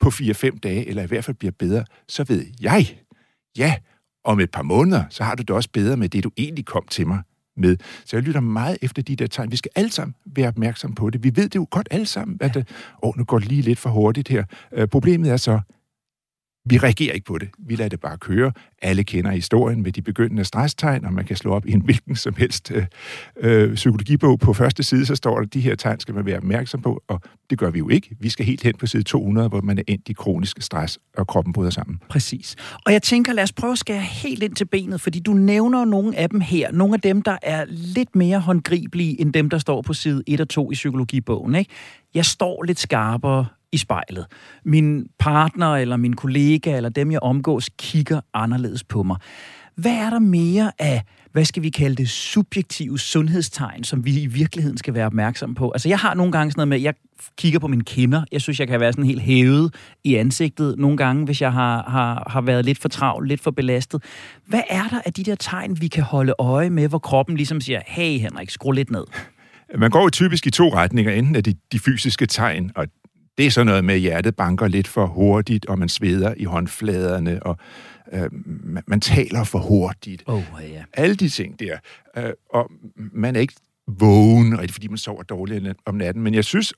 på 0.00 0.08
4-5 0.08 0.58
dage, 0.58 0.88
eller 0.88 1.02
i 1.02 1.06
hvert 1.06 1.24
fald 1.24 1.36
bliver 1.36 1.52
bedre, 1.58 1.84
så 2.08 2.24
ved 2.28 2.46
jeg, 2.60 2.98
ja, 3.58 3.74
om 4.24 4.40
et 4.40 4.50
par 4.50 4.62
måneder, 4.62 5.04
så 5.10 5.24
har 5.24 5.34
du 5.34 5.42
det 5.42 5.50
også 5.50 5.68
bedre 5.72 5.96
med 5.96 6.08
det, 6.08 6.24
du 6.24 6.30
egentlig 6.36 6.64
kom 6.64 6.86
til 6.90 7.06
mig 7.06 7.18
med. 7.56 7.76
Så 8.04 8.16
jeg 8.16 8.22
lytter 8.22 8.40
meget 8.40 8.78
efter 8.82 9.02
de 9.02 9.16
der 9.16 9.26
tegn. 9.26 9.50
Vi 9.50 9.56
skal 9.56 9.70
alle 9.74 9.90
sammen 9.90 10.14
være 10.26 10.48
opmærksom 10.48 10.94
på 10.94 11.10
det. 11.10 11.24
Vi 11.24 11.32
ved 11.36 11.44
det 11.44 11.56
jo 11.56 11.66
godt 11.70 11.88
alle 11.90 12.06
sammen, 12.06 12.38
at 12.40 12.56
ja. 12.56 12.62
åh, 13.02 13.16
nu 13.16 13.24
går 13.24 13.38
det 13.38 13.48
lige 13.48 13.62
lidt 13.62 13.78
for 13.78 13.90
hurtigt 13.90 14.28
her. 14.28 14.44
Øh, 14.72 14.88
problemet 14.88 15.30
er 15.30 15.36
så, 15.36 15.60
vi 16.64 16.78
reagerer 16.78 17.12
ikke 17.12 17.24
på 17.24 17.38
det. 17.38 17.48
Vi 17.58 17.76
lader 17.76 17.88
det 17.88 18.00
bare 18.00 18.18
køre. 18.18 18.52
Alle 18.82 19.04
kender 19.04 19.30
historien 19.30 19.82
med 19.82 19.92
de 19.92 20.02
begyndende 20.02 20.44
stresstegn, 20.44 21.04
og 21.04 21.12
man 21.12 21.24
kan 21.24 21.36
slå 21.36 21.52
op 21.52 21.66
i 21.66 21.72
en 21.72 21.80
hvilken 21.80 22.16
som 22.16 22.34
helst 22.34 22.72
øh, 22.74 22.86
øh, 23.36 23.74
psykologibog 23.74 24.38
på 24.40 24.52
første 24.52 24.82
side, 24.82 25.06
så 25.06 25.14
står 25.14 25.34
der, 25.34 25.42
at 25.42 25.54
de 25.54 25.60
her 25.60 25.74
tegn 25.74 26.00
skal 26.00 26.14
man 26.14 26.26
være 26.26 26.36
opmærksom 26.36 26.82
på, 26.82 27.02
og 27.08 27.20
det 27.50 27.58
gør 27.58 27.70
vi 27.70 27.78
jo 27.78 27.88
ikke. 27.88 28.16
Vi 28.20 28.28
skal 28.28 28.46
helt 28.46 28.62
hen 28.62 28.74
på 28.78 28.86
side 28.86 29.02
200, 29.02 29.48
hvor 29.48 29.60
man 29.60 29.78
er 29.78 29.82
endt 29.88 30.08
i 30.08 30.12
kronisk 30.12 30.62
stress, 30.62 30.98
og 31.16 31.26
kroppen 31.26 31.52
bryder 31.52 31.70
sammen. 31.70 32.00
Præcis. 32.08 32.56
Og 32.86 32.92
jeg 32.92 33.02
tænker, 33.02 33.32
lad 33.32 33.42
os 33.42 33.52
prøve 33.52 33.72
at 33.72 33.78
skære 33.78 34.00
helt 34.00 34.42
ind 34.42 34.54
til 34.54 34.64
benet, 34.64 35.00
fordi 35.00 35.20
du 35.20 35.32
nævner 35.32 35.84
nogle 35.84 36.16
af 36.16 36.30
dem 36.30 36.40
her. 36.40 36.72
Nogle 36.72 36.94
af 36.94 37.00
dem, 37.00 37.22
der 37.22 37.38
er 37.42 37.64
lidt 37.68 38.16
mere 38.16 38.40
håndgribelige, 38.40 39.20
end 39.20 39.32
dem, 39.32 39.50
der 39.50 39.58
står 39.58 39.82
på 39.82 39.92
side 39.92 40.22
1 40.26 40.40
og 40.40 40.48
2 40.48 40.70
i 40.70 40.74
psykologibogen. 40.74 41.54
Ikke? 41.54 41.70
Jeg 42.14 42.24
står 42.24 42.62
lidt 42.62 42.78
skarpere 42.78 43.46
i 43.72 43.76
spejlet. 43.76 44.26
Min 44.64 45.06
partner 45.18 45.76
eller 45.76 45.96
min 45.96 46.16
kollega 46.16 46.76
eller 46.76 46.88
dem, 46.88 47.12
jeg 47.12 47.20
omgås, 47.22 47.70
kigger 47.78 48.20
anderledes 48.34 48.84
på 48.84 49.02
mig. 49.02 49.16
Hvad 49.74 49.92
er 49.92 50.10
der 50.10 50.18
mere 50.18 50.72
af, 50.78 51.02
hvad 51.32 51.44
skal 51.44 51.62
vi 51.62 51.70
kalde 51.70 51.96
det, 51.96 52.08
subjektive 52.08 52.98
sundhedstegn, 52.98 53.84
som 53.84 54.04
vi 54.04 54.20
i 54.20 54.26
virkeligheden 54.26 54.78
skal 54.78 54.94
være 54.94 55.06
opmærksom 55.06 55.54
på? 55.54 55.70
Altså, 55.70 55.88
jeg 55.88 55.98
har 55.98 56.14
nogle 56.14 56.32
gange 56.32 56.50
sådan 56.50 56.58
noget 56.58 56.68
med, 56.68 56.80
jeg 56.80 56.94
kigger 57.38 57.58
på 57.58 57.68
mine 57.68 57.84
kinder. 57.84 58.24
Jeg 58.32 58.40
synes, 58.40 58.60
jeg 58.60 58.68
kan 58.68 58.80
være 58.80 58.92
sådan 58.92 59.04
helt 59.04 59.22
hævet 59.22 59.74
i 60.04 60.14
ansigtet 60.14 60.78
nogle 60.78 60.96
gange, 60.96 61.24
hvis 61.24 61.40
jeg 61.42 61.52
har, 61.52 61.90
har, 61.90 62.28
har 62.30 62.40
været 62.40 62.64
lidt 62.64 62.78
for 62.78 62.88
travl, 62.88 63.28
lidt 63.28 63.40
for 63.40 63.50
belastet. 63.50 64.02
Hvad 64.46 64.62
er 64.70 64.88
der 64.88 65.00
af 65.06 65.12
de 65.12 65.24
der 65.24 65.34
tegn, 65.34 65.80
vi 65.80 65.88
kan 65.88 66.02
holde 66.02 66.34
øje 66.38 66.70
med, 66.70 66.88
hvor 66.88 66.98
kroppen 66.98 67.36
ligesom 67.36 67.60
siger, 67.60 67.80
hey 67.86 68.18
Henrik, 68.18 68.50
skru 68.50 68.72
lidt 68.72 68.90
ned? 68.90 69.04
Man 69.78 69.90
går 69.90 70.02
jo 70.02 70.10
typisk 70.10 70.46
i 70.46 70.50
to 70.50 70.74
retninger. 70.74 71.12
Enten 71.12 71.36
er 71.36 71.40
det 71.40 71.56
de 71.72 71.78
fysiske 71.78 72.26
tegn, 72.26 72.70
og 72.76 72.86
det 73.40 73.46
er 73.46 73.50
sådan 73.50 73.66
noget 73.66 73.84
med, 73.84 73.94
at 73.94 74.00
hjertet 74.00 74.36
banker 74.36 74.68
lidt 74.68 74.88
for 74.88 75.06
hurtigt, 75.06 75.66
og 75.66 75.78
man 75.78 75.88
sveder 75.88 76.34
i 76.36 76.44
håndfladerne, 76.44 77.42
og 77.42 77.56
øh, 78.12 78.28
man, 78.64 78.82
man 78.86 79.00
taler 79.00 79.44
for 79.44 79.58
hurtigt. 79.58 80.22
Oh, 80.26 80.42
ja. 80.60 80.84
Alle 80.92 81.14
de 81.14 81.28
ting 81.28 81.58
der. 81.58 81.78
Øh, 82.16 82.32
og 82.50 82.70
man 82.96 83.36
er 83.36 83.40
ikke 83.40 83.54
vågen, 83.86 84.58
rigtig, 84.58 84.74
fordi 84.74 84.88
man 84.88 84.98
sover 84.98 85.22
dårligt 85.22 85.66
om 85.86 85.94
natten. 85.94 86.22
Men 86.22 86.34
jeg 86.34 86.44
synes, 86.44 86.74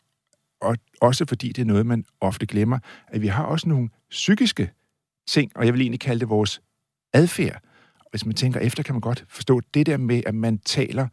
og 0.60 0.76
også 1.00 1.24
fordi 1.28 1.48
det 1.48 1.62
er 1.62 1.66
noget, 1.66 1.86
man 1.86 2.04
ofte 2.20 2.46
glemmer, 2.46 2.78
at 3.08 3.22
vi 3.22 3.26
har 3.26 3.44
også 3.44 3.68
nogle 3.68 3.88
psykiske 4.10 4.70
ting, 5.28 5.52
og 5.54 5.66
jeg 5.66 5.72
vil 5.72 5.80
egentlig 5.80 6.00
kalde 6.00 6.20
det 6.20 6.28
vores 6.28 6.60
adfærd. 7.12 7.62
Hvis 8.10 8.26
man 8.26 8.34
tænker 8.34 8.60
efter, 8.60 8.82
kan 8.82 8.94
man 8.94 9.00
godt 9.00 9.24
forstå 9.28 9.60
det 9.74 9.86
der 9.86 9.96
med, 9.96 10.22
at 10.26 10.34
man 10.34 10.58
taler 10.58 11.08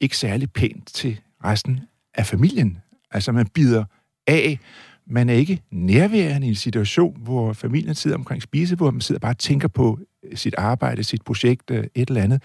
ikke 0.00 0.16
særlig 0.16 0.52
pænt 0.52 0.86
til 0.86 1.20
resten 1.44 1.80
af 2.14 2.26
familien. 2.26 2.78
Altså 3.10 3.32
man 3.32 3.46
bider 3.46 3.84
af. 4.26 4.58
Man 5.06 5.28
er 5.28 5.34
ikke 5.34 5.62
nærværende 5.70 6.46
i 6.46 6.50
en 6.50 6.56
situation, 6.56 7.20
hvor 7.22 7.52
familien 7.52 7.94
sidder 7.94 8.16
omkring 8.16 8.42
spisebordet, 8.42 8.94
man 8.94 9.00
sidder 9.00 9.18
bare 9.18 9.32
og 9.32 9.38
tænker 9.38 9.68
på 9.68 9.98
sit 10.34 10.54
arbejde, 10.58 11.04
sit 11.04 11.22
projekt, 11.22 11.70
øh, 11.70 11.84
et 11.94 12.08
eller 12.08 12.22
andet. 12.22 12.42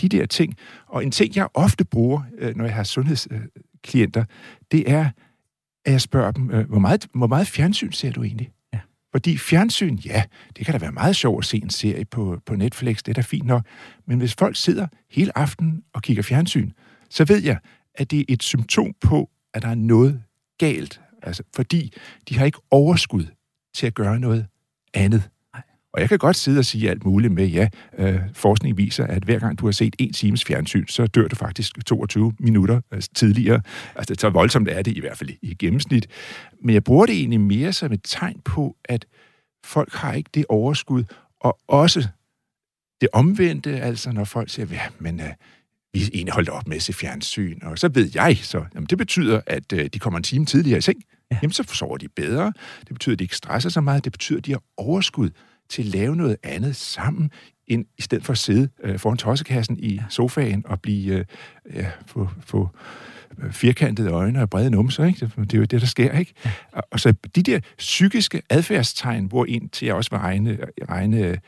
De 0.00 0.08
der 0.08 0.26
ting. 0.26 0.54
Og 0.86 1.04
en 1.04 1.10
ting, 1.10 1.36
jeg 1.36 1.48
ofte 1.54 1.84
bruger, 1.84 2.22
øh, 2.38 2.56
når 2.56 2.64
jeg 2.64 2.74
har 2.74 2.84
sundhedsklienter, 2.84 4.24
det 4.72 4.90
er, 4.90 5.10
at 5.84 5.92
jeg 5.92 6.00
spørger 6.00 6.30
dem, 6.30 6.50
øh, 6.50 6.68
hvor 6.68 6.78
meget, 6.78 7.06
hvor 7.14 7.26
meget 7.26 7.46
fjernsyn 7.46 7.92
ser 7.92 8.12
du 8.12 8.22
egentlig? 8.22 8.50
Ja. 8.72 8.78
Fordi 9.12 9.36
fjernsyn, 9.36 9.96
ja, 9.96 10.22
det 10.56 10.66
kan 10.66 10.72
da 10.72 10.78
være 10.78 10.92
meget 10.92 11.16
sjovt 11.16 11.44
at 11.44 11.48
se 11.48 11.62
en 11.62 11.70
serie 11.70 12.04
på, 12.04 12.38
på 12.46 12.54
Netflix, 12.54 12.96
det 12.96 13.08
er 13.08 13.14
da 13.14 13.20
fint 13.20 13.46
nok. 13.46 13.66
Men 14.06 14.18
hvis 14.18 14.34
folk 14.34 14.56
sidder 14.56 14.86
hele 15.10 15.38
aftenen 15.38 15.82
og 15.92 16.02
kigger 16.02 16.22
fjernsyn, 16.22 16.70
så 17.10 17.24
ved 17.24 17.42
jeg, 17.42 17.58
at 17.94 18.10
det 18.10 18.20
er 18.20 18.24
et 18.28 18.42
symptom 18.42 18.94
på, 19.00 19.30
at 19.54 19.62
der 19.62 19.68
er 19.68 19.74
noget 19.74 20.22
galt 20.58 21.00
Altså, 21.22 21.42
fordi 21.54 21.92
de 22.28 22.38
har 22.38 22.46
ikke 22.46 22.58
overskud 22.70 23.26
til 23.74 23.86
at 23.86 23.94
gøre 23.94 24.20
noget 24.20 24.46
andet. 24.94 25.30
Og 25.92 26.00
jeg 26.00 26.08
kan 26.08 26.18
godt 26.18 26.36
sidde 26.36 26.58
og 26.58 26.64
sige 26.64 26.90
alt 26.90 27.04
muligt 27.04 27.32
med, 27.32 27.46
ja, 27.46 27.68
øh, 27.98 28.20
forskning 28.34 28.76
viser, 28.76 29.06
at 29.06 29.22
hver 29.22 29.38
gang 29.38 29.58
du 29.58 29.64
har 29.64 29.72
set 29.72 29.96
en 29.98 30.12
times 30.12 30.44
fjernsyn, 30.44 30.86
så 30.86 31.06
dør 31.06 31.28
du 31.28 31.36
faktisk 31.36 31.86
22 31.86 32.32
minutter 32.38 32.80
øh, 32.92 33.02
tidligere. 33.14 33.60
Altså, 33.94 34.14
så 34.18 34.28
voldsomt 34.28 34.68
er 34.68 34.82
det 34.82 34.96
i 34.96 35.00
hvert 35.00 35.18
fald 35.18 35.30
i 35.42 35.54
gennemsnit. 35.54 36.06
Men 36.60 36.74
jeg 36.74 36.84
bruger 36.84 37.06
det 37.06 37.14
egentlig 37.14 37.40
mere 37.40 37.72
som 37.72 37.92
et 37.92 38.00
tegn 38.04 38.40
på, 38.44 38.76
at 38.84 39.06
folk 39.64 39.94
har 39.94 40.12
ikke 40.12 40.30
det 40.34 40.44
overskud, 40.48 41.04
og 41.40 41.58
også 41.68 42.08
det 43.00 43.08
omvendte, 43.12 43.80
altså 43.80 44.12
når 44.12 44.24
folk 44.24 44.50
siger, 44.50 44.66
ja, 44.70 44.82
men 44.98 45.20
øh, 45.20 45.32
vi 45.92 46.02
er 46.02 46.08
egentlig 46.14 46.34
holdt 46.34 46.48
op 46.48 46.68
med 46.68 46.76
at 46.76 46.82
se 46.82 46.92
fjernsyn, 46.92 47.58
og 47.62 47.78
så 47.78 47.88
ved 47.88 48.10
jeg 48.14 48.38
så, 48.42 48.64
jamen 48.74 48.86
det 48.86 48.98
betyder, 48.98 49.40
at 49.46 49.72
øh, 49.72 49.86
de 49.86 49.98
kommer 49.98 50.16
en 50.16 50.22
time 50.22 50.44
tidligere 50.44 50.78
i 50.78 50.80
seng. 50.80 51.02
Ja. 51.30 51.38
Jamen 51.42 51.52
så 51.52 51.64
sover 51.72 51.96
de 51.96 52.08
bedre. 52.08 52.52
Det 52.80 52.88
betyder, 52.88 53.14
at 53.14 53.18
de 53.18 53.24
ikke 53.24 53.36
stresser 53.36 53.70
så 53.70 53.80
meget. 53.80 54.04
Det 54.04 54.12
betyder, 54.12 54.38
at 54.38 54.46
de 54.46 54.52
har 54.52 54.62
overskud 54.76 55.30
til 55.68 55.82
at 55.82 55.88
lave 55.88 56.16
noget 56.16 56.36
andet 56.42 56.76
sammen, 56.76 57.30
end, 57.66 57.84
i 57.98 58.02
stedet 58.02 58.24
for 58.24 58.32
at 58.32 58.38
sidde 58.38 58.68
øh, 58.84 58.98
foran 58.98 59.16
tossekassen 59.16 59.78
i 59.78 60.00
sofaen 60.08 60.62
og 60.66 60.80
blive, 60.80 61.14
øh, 61.14 61.24
ja, 61.74 61.90
få, 62.06 62.28
få 62.46 62.68
øh, 63.38 63.52
firkantede 63.52 64.10
øjne 64.10 64.42
og 64.42 64.50
brede 64.50 64.70
numser, 64.70 65.04
ikke? 65.04 65.30
Det 65.36 65.54
er 65.54 65.58
jo 65.58 65.64
det, 65.64 65.80
der 65.80 65.86
sker, 65.86 66.18
ikke? 66.18 66.34
Ja. 66.44 66.50
Og 66.90 67.00
så 67.00 67.14
de 67.36 67.42
der 67.42 67.60
psykiske 67.78 68.42
adfærdstegn, 68.50 69.26
hvor 69.26 69.44
en 69.44 69.68
til 69.68 69.86
jeg 69.86 69.94
også 69.94 70.10
vil 70.10 70.18
regne, 70.18 70.58
regne 70.88 71.38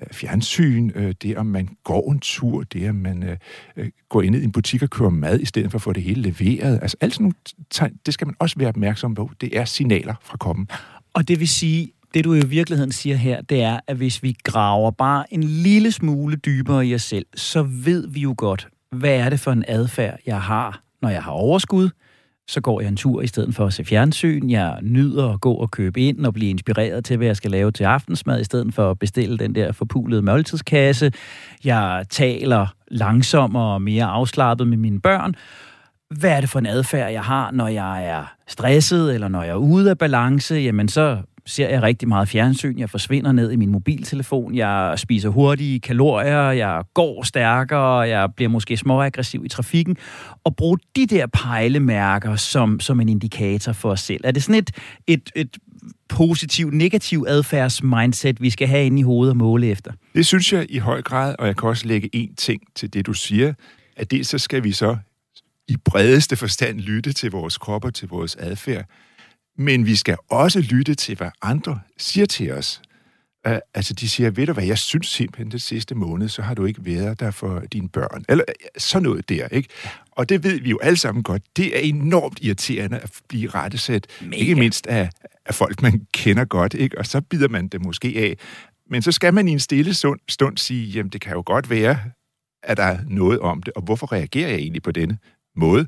Øh, 0.00 0.06
fjernsyn, 0.12 0.90
øh, 0.94 1.14
det 1.22 1.36
om 1.36 1.46
man 1.46 1.68
går 1.84 2.12
en 2.12 2.20
tur, 2.20 2.62
det 2.62 2.88
om 2.90 2.94
man 2.94 3.38
øh, 3.76 3.88
går 4.08 4.22
ind 4.22 4.36
i 4.36 4.44
en 4.44 4.52
butik 4.52 4.82
og 4.82 4.90
køber 4.90 5.10
mad, 5.10 5.40
i 5.40 5.44
stedet 5.44 5.70
for 5.70 5.78
at 5.78 5.82
få 5.82 5.92
det 5.92 6.02
hele 6.02 6.22
leveret. 6.22 6.78
Altså 6.82 6.96
alt 7.00 7.14
sådan 7.14 7.24
nogle 7.24 7.34
tegn, 7.70 7.92
det 8.06 8.14
skal 8.14 8.26
man 8.26 8.36
også 8.38 8.58
være 8.58 8.68
opmærksom 8.68 9.14
på. 9.14 9.30
Det 9.40 9.58
er 9.58 9.64
signaler 9.64 10.14
fra 10.22 10.36
kroppen. 10.36 10.68
Og 11.14 11.28
det 11.28 11.40
vil 11.40 11.48
sige, 11.48 11.92
det 12.14 12.24
du 12.24 12.34
i 12.34 12.46
virkeligheden 12.46 12.92
siger 12.92 13.16
her, 13.16 13.40
det 13.40 13.62
er, 13.62 13.80
at 13.86 13.96
hvis 13.96 14.22
vi 14.22 14.36
graver 14.44 14.90
bare 14.90 15.34
en 15.34 15.42
lille 15.42 15.92
smule 15.92 16.36
dybere 16.36 16.86
i 16.86 16.94
os 16.94 17.02
selv, 17.02 17.26
så 17.34 17.62
ved 17.62 18.08
vi 18.08 18.20
jo 18.20 18.34
godt, 18.38 18.68
hvad 18.92 19.14
er 19.14 19.30
det 19.30 19.40
for 19.40 19.52
en 19.52 19.64
adfærd, 19.68 20.18
jeg 20.26 20.42
har, 20.42 20.82
når 21.02 21.08
jeg 21.08 21.22
har 21.22 21.30
overskud, 21.30 21.90
så 22.48 22.60
går 22.60 22.80
jeg 22.80 22.88
en 22.88 22.96
tur 22.96 23.22
i 23.22 23.26
stedet 23.26 23.54
for 23.54 23.66
at 23.66 23.72
se 23.72 23.84
fjernsyn. 23.84 24.50
Jeg 24.50 24.78
nyder 24.82 25.32
at 25.32 25.40
gå 25.40 25.54
og 25.54 25.70
købe 25.70 26.00
ind 26.00 26.26
og 26.26 26.34
blive 26.34 26.50
inspireret 26.50 27.04
til, 27.04 27.16
hvad 27.16 27.26
jeg 27.26 27.36
skal 27.36 27.50
lave 27.50 27.72
til 27.72 27.84
aftensmad, 27.84 28.40
i 28.40 28.44
stedet 28.44 28.74
for 28.74 28.90
at 28.90 28.98
bestille 28.98 29.38
den 29.38 29.54
der 29.54 29.72
forpulede 29.72 30.22
måltidskasse. 30.22 31.12
Jeg 31.64 32.04
taler 32.10 32.66
langsommere 32.88 33.74
og 33.74 33.82
mere 33.82 34.04
afslappet 34.04 34.68
med 34.68 34.76
mine 34.76 35.00
børn. 35.00 35.34
Hvad 36.18 36.30
er 36.30 36.40
det 36.40 36.50
for 36.50 36.58
en 36.58 36.66
adfærd, 36.66 37.12
jeg 37.12 37.22
har, 37.22 37.50
når 37.50 37.68
jeg 37.68 38.06
er 38.06 38.34
stresset, 38.48 39.14
eller 39.14 39.28
når 39.28 39.42
jeg 39.42 39.50
er 39.50 39.56
ude 39.56 39.90
af 39.90 39.98
balance? 39.98 40.54
Jamen, 40.54 40.88
så 40.88 41.18
ser 41.46 41.68
jeg 41.68 41.82
rigtig 41.82 42.08
meget 42.08 42.28
fjernsyn, 42.28 42.78
jeg 42.78 42.90
forsvinder 42.90 43.32
ned 43.32 43.52
i 43.52 43.56
min 43.56 43.70
mobiltelefon, 43.70 44.54
jeg 44.54 44.94
spiser 44.96 45.28
hurtige 45.28 45.80
kalorier, 45.80 46.50
jeg 46.50 46.82
går 46.94 47.22
stærkere, 47.22 47.98
jeg 47.98 48.34
bliver 48.34 48.48
måske 48.48 48.76
småaggressiv 48.76 49.44
i 49.44 49.48
trafikken, 49.48 49.96
og 50.44 50.56
bruge 50.56 50.78
de 50.96 51.06
der 51.06 51.26
pejlemærker 51.26 52.36
som, 52.36 52.80
som 52.80 53.00
en 53.00 53.08
indikator 53.08 53.72
for 53.72 53.90
os 53.90 54.00
selv. 54.00 54.20
Er 54.24 54.30
det 54.30 54.42
sådan 54.42 54.58
et, 54.58 54.70
et, 55.06 55.30
et 55.34 55.56
positiv, 56.08 56.70
negativ 56.70 57.24
adfærdsmindset, 57.28 58.42
vi 58.42 58.50
skal 58.50 58.68
have 58.68 58.86
inde 58.86 58.98
i 58.98 59.02
hovedet 59.02 59.30
og 59.30 59.36
måle 59.36 59.66
efter? 59.66 59.92
Det 60.14 60.26
synes 60.26 60.52
jeg 60.52 60.66
i 60.68 60.78
høj 60.78 61.02
grad, 61.02 61.34
og 61.38 61.46
jeg 61.46 61.56
kan 61.56 61.68
også 61.68 61.86
lægge 61.86 62.10
en 62.12 62.34
ting 62.34 62.62
til 62.74 62.92
det, 62.92 63.06
du 63.06 63.12
siger, 63.12 63.52
at 63.96 64.10
det 64.10 64.26
så 64.26 64.38
skal 64.38 64.64
vi 64.64 64.72
så 64.72 64.96
i 65.68 65.76
bredeste 65.84 66.36
forstand 66.36 66.80
lytte 66.80 67.12
til 67.12 67.30
vores 67.30 67.58
krop 67.58 67.84
og 67.84 67.94
til 67.94 68.08
vores 68.08 68.36
adfærd, 68.36 68.84
men 69.56 69.86
vi 69.86 69.96
skal 69.96 70.16
også 70.30 70.60
lytte 70.60 70.94
til, 70.94 71.16
hvad 71.16 71.30
andre 71.42 71.80
siger 71.98 72.26
til 72.26 72.52
os. 72.52 72.82
Uh, 73.48 73.52
altså, 73.74 73.94
de 73.94 74.08
siger, 74.08 74.30
ved 74.30 74.46
du 74.46 74.52
hvad, 74.52 74.64
jeg 74.64 74.78
synes 74.78 75.06
simpelthen, 75.06 75.50
den 75.50 75.58
sidste 75.58 75.94
måned, 75.94 76.28
så 76.28 76.42
har 76.42 76.54
du 76.54 76.64
ikke 76.64 76.84
været 76.84 77.20
der 77.20 77.30
for 77.30 77.60
dine 77.72 77.88
børn. 77.88 78.24
Eller 78.28 78.44
sådan 78.78 79.02
noget 79.02 79.28
der, 79.28 79.48
ikke? 79.48 79.68
Og 80.10 80.28
det 80.28 80.44
ved 80.44 80.60
vi 80.60 80.70
jo 80.70 80.78
alle 80.82 80.96
sammen 80.96 81.22
godt. 81.22 81.42
Det 81.56 81.76
er 81.76 81.80
enormt 81.80 82.38
irriterende 82.42 82.98
at 82.98 83.10
blive 83.28 83.50
rettesat. 83.50 84.06
Mega. 84.20 84.36
Ikke 84.36 84.54
mindst 84.54 84.86
af, 84.86 85.10
af 85.46 85.54
folk, 85.54 85.82
man 85.82 86.06
kender 86.14 86.44
godt, 86.44 86.74
ikke? 86.74 86.98
Og 86.98 87.06
så 87.06 87.20
bider 87.20 87.48
man 87.48 87.68
det 87.68 87.84
måske 87.84 88.14
af. 88.16 88.36
Men 88.90 89.02
så 89.02 89.12
skal 89.12 89.34
man 89.34 89.48
i 89.48 89.52
en 89.52 89.60
stille 89.60 89.94
stund, 90.28 90.56
sige, 90.56 90.86
jamen 90.86 91.10
det 91.10 91.20
kan 91.20 91.32
jo 91.32 91.42
godt 91.46 91.70
være, 91.70 91.98
at 92.62 92.76
der 92.76 92.82
er 92.82 92.98
noget 93.08 93.40
om 93.40 93.62
det, 93.62 93.74
og 93.74 93.82
hvorfor 93.82 94.12
reagerer 94.12 94.48
jeg 94.48 94.58
egentlig 94.58 94.82
på 94.82 94.90
denne 94.90 95.18
måde? 95.56 95.86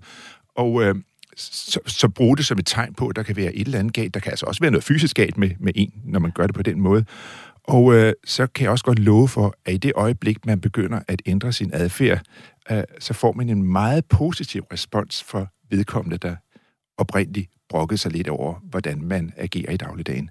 Og 0.56 0.82
øh, 0.82 0.94
så, 1.38 1.80
så 1.86 2.08
brug 2.08 2.36
det 2.36 2.46
som 2.46 2.58
et 2.58 2.66
tegn 2.66 2.94
på, 2.94 3.08
at 3.08 3.16
der 3.16 3.22
kan 3.22 3.36
være 3.36 3.54
et 3.54 3.66
eller 3.66 3.78
andet 3.78 3.94
galt. 3.94 4.14
Der 4.14 4.20
kan 4.20 4.32
altså 4.32 4.46
også 4.46 4.60
være 4.60 4.70
noget 4.70 4.84
fysisk 4.84 5.16
galt 5.16 5.38
med, 5.38 5.50
med 5.58 5.72
en, 5.76 5.92
når 6.04 6.20
man 6.20 6.30
gør 6.30 6.46
det 6.46 6.54
på 6.54 6.62
den 6.62 6.80
måde. 6.80 7.04
Og 7.64 7.94
øh, 7.94 8.12
så 8.24 8.46
kan 8.46 8.62
jeg 8.62 8.70
også 8.70 8.84
godt 8.84 8.98
love 8.98 9.28
for, 9.28 9.54
at 9.64 9.74
i 9.74 9.76
det 9.76 9.92
øjeblik, 9.94 10.46
man 10.46 10.60
begynder 10.60 11.00
at 11.08 11.22
ændre 11.26 11.52
sin 11.52 11.70
adfærd, 11.72 12.20
øh, 12.70 12.82
så 13.00 13.14
får 13.14 13.32
man 13.32 13.48
en 13.48 13.62
meget 13.62 14.04
positiv 14.04 14.62
respons 14.72 15.22
for 15.22 15.48
vedkommende, 15.70 16.18
der 16.18 16.36
oprindeligt 16.98 17.50
brokkede 17.68 17.98
sig 17.98 18.12
lidt 18.12 18.28
over, 18.28 18.54
hvordan 18.62 19.02
man 19.02 19.32
agerer 19.36 19.72
i 19.72 19.76
dagligdagen. 19.76 20.30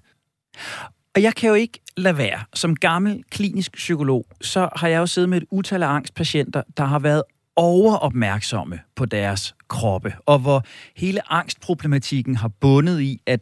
Og 1.14 1.22
jeg 1.22 1.34
kan 1.34 1.48
jo 1.48 1.54
ikke 1.54 1.80
lade 1.96 2.18
være. 2.18 2.40
Som 2.54 2.76
gammel 2.76 3.24
klinisk 3.30 3.72
psykolog, 3.72 4.26
så 4.40 4.68
har 4.76 4.88
jeg 4.88 4.98
jo 4.98 5.06
siddet 5.06 5.28
med 5.28 5.38
et 5.38 5.44
utal 5.50 5.82
af 5.82 5.88
angstpatienter, 5.88 6.62
der 6.76 6.84
har 6.84 6.98
været 6.98 7.22
overopmærksomme 7.58 8.80
på 8.96 9.04
deres 9.04 9.54
kroppe, 9.68 10.14
og 10.26 10.38
hvor 10.38 10.64
hele 10.96 11.32
angstproblematikken 11.32 12.36
har 12.36 12.48
bundet 12.48 13.00
i, 13.00 13.20
at 13.26 13.40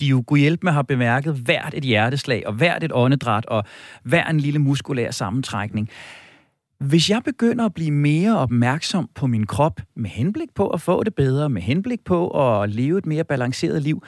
de 0.00 0.06
jo 0.06 0.22
kunne 0.22 0.40
hjælpe 0.40 0.60
med 0.62 0.70
at 0.70 0.74
have 0.74 0.84
bemærket 0.84 1.34
hvert 1.34 1.74
et 1.74 1.84
hjerteslag, 1.84 2.42
og 2.46 2.52
hvert 2.52 2.84
et 2.84 2.90
åndedræt, 2.94 3.46
og 3.46 3.64
hver 4.02 4.26
en 4.26 4.40
lille 4.40 4.58
muskulær 4.58 5.10
sammentrækning. 5.10 5.88
Hvis 6.78 7.10
jeg 7.10 7.22
begynder 7.24 7.64
at 7.64 7.74
blive 7.74 7.90
mere 7.90 8.38
opmærksom 8.38 9.10
på 9.14 9.26
min 9.26 9.46
krop, 9.46 9.80
med 9.96 10.10
henblik 10.10 10.48
på 10.54 10.68
at 10.68 10.80
få 10.80 11.04
det 11.04 11.14
bedre, 11.14 11.48
med 11.48 11.62
henblik 11.62 12.04
på 12.04 12.28
at 12.28 12.70
leve 12.70 12.98
et 12.98 13.06
mere 13.06 13.24
balanceret 13.24 13.82
liv, 13.82 14.02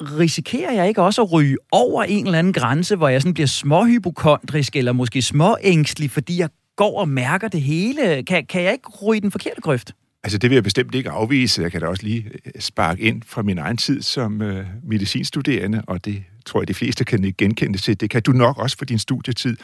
risikerer 0.00 0.72
jeg 0.72 0.88
ikke 0.88 1.02
også 1.02 1.22
at 1.22 1.32
ryge 1.32 1.56
over 1.72 2.02
en 2.02 2.26
eller 2.26 2.38
anden 2.38 2.52
grænse, 2.52 2.96
hvor 2.96 3.08
jeg 3.08 3.22
sådan 3.22 3.34
bliver 3.34 3.46
småhypokondrisk, 3.46 4.76
eller 4.76 4.92
måske 4.92 5.22
småængstlig, 5.22 6.10
fordi 6.10 6.38
jeg 6.38 6.48
går 6.76 7.00
og 7.00 7.08
mærker 7.08 7.48
det 7.48 7.62
hele? 7.62 8.22
Kan, 8.22 8.46
kan 8.46 8.62
jeg 8.62 8.72
ikke 8.72 8.88
ryge 8.88 9.20
den 9.20 9.30
forkerte 9.30 9.60
grøft? 9.60 9.94
Altså, 10.24 10.38
det 10.38 10.50
vil 10.50 10.56
jeg 10.56 10.64
bestemt 10.64 10.94
ikke 10.94 11.10
afvise. 11.10 11.62
Jeg 11.62 11.72
kan 11.72 11.80
da 11.80 11.86
også 11.86 12.02
lige 12.02 12.30
øh, 12.46 12.52
sparke 12.60 13.02
ind 13.02 13.22
fra 13.26 13.42
min 13.42 13.58
egen 13.58 13.76
tid 13.76 14.02
som 14.02 14.42
øh, 14.42 14.66
medicinstuderende, 14.82 15.82
og 15.86 16.04
det 16.04 16.22
tror 16.46 16.60
jeg, 16.60 16.68
de 16.68 16.74
fleste 16.74 17.04
kan 17.04 17.34
genkende 17.38 17.78
til. 17.78 18.00
Det 18.00 18.10
kan 18.10 18.22
du 18.22 18.32
nok 18.32 18.58
også 18.58 18.78
for 18.78 18.84
din 18.84 18.98
studietid. 18.98 19.56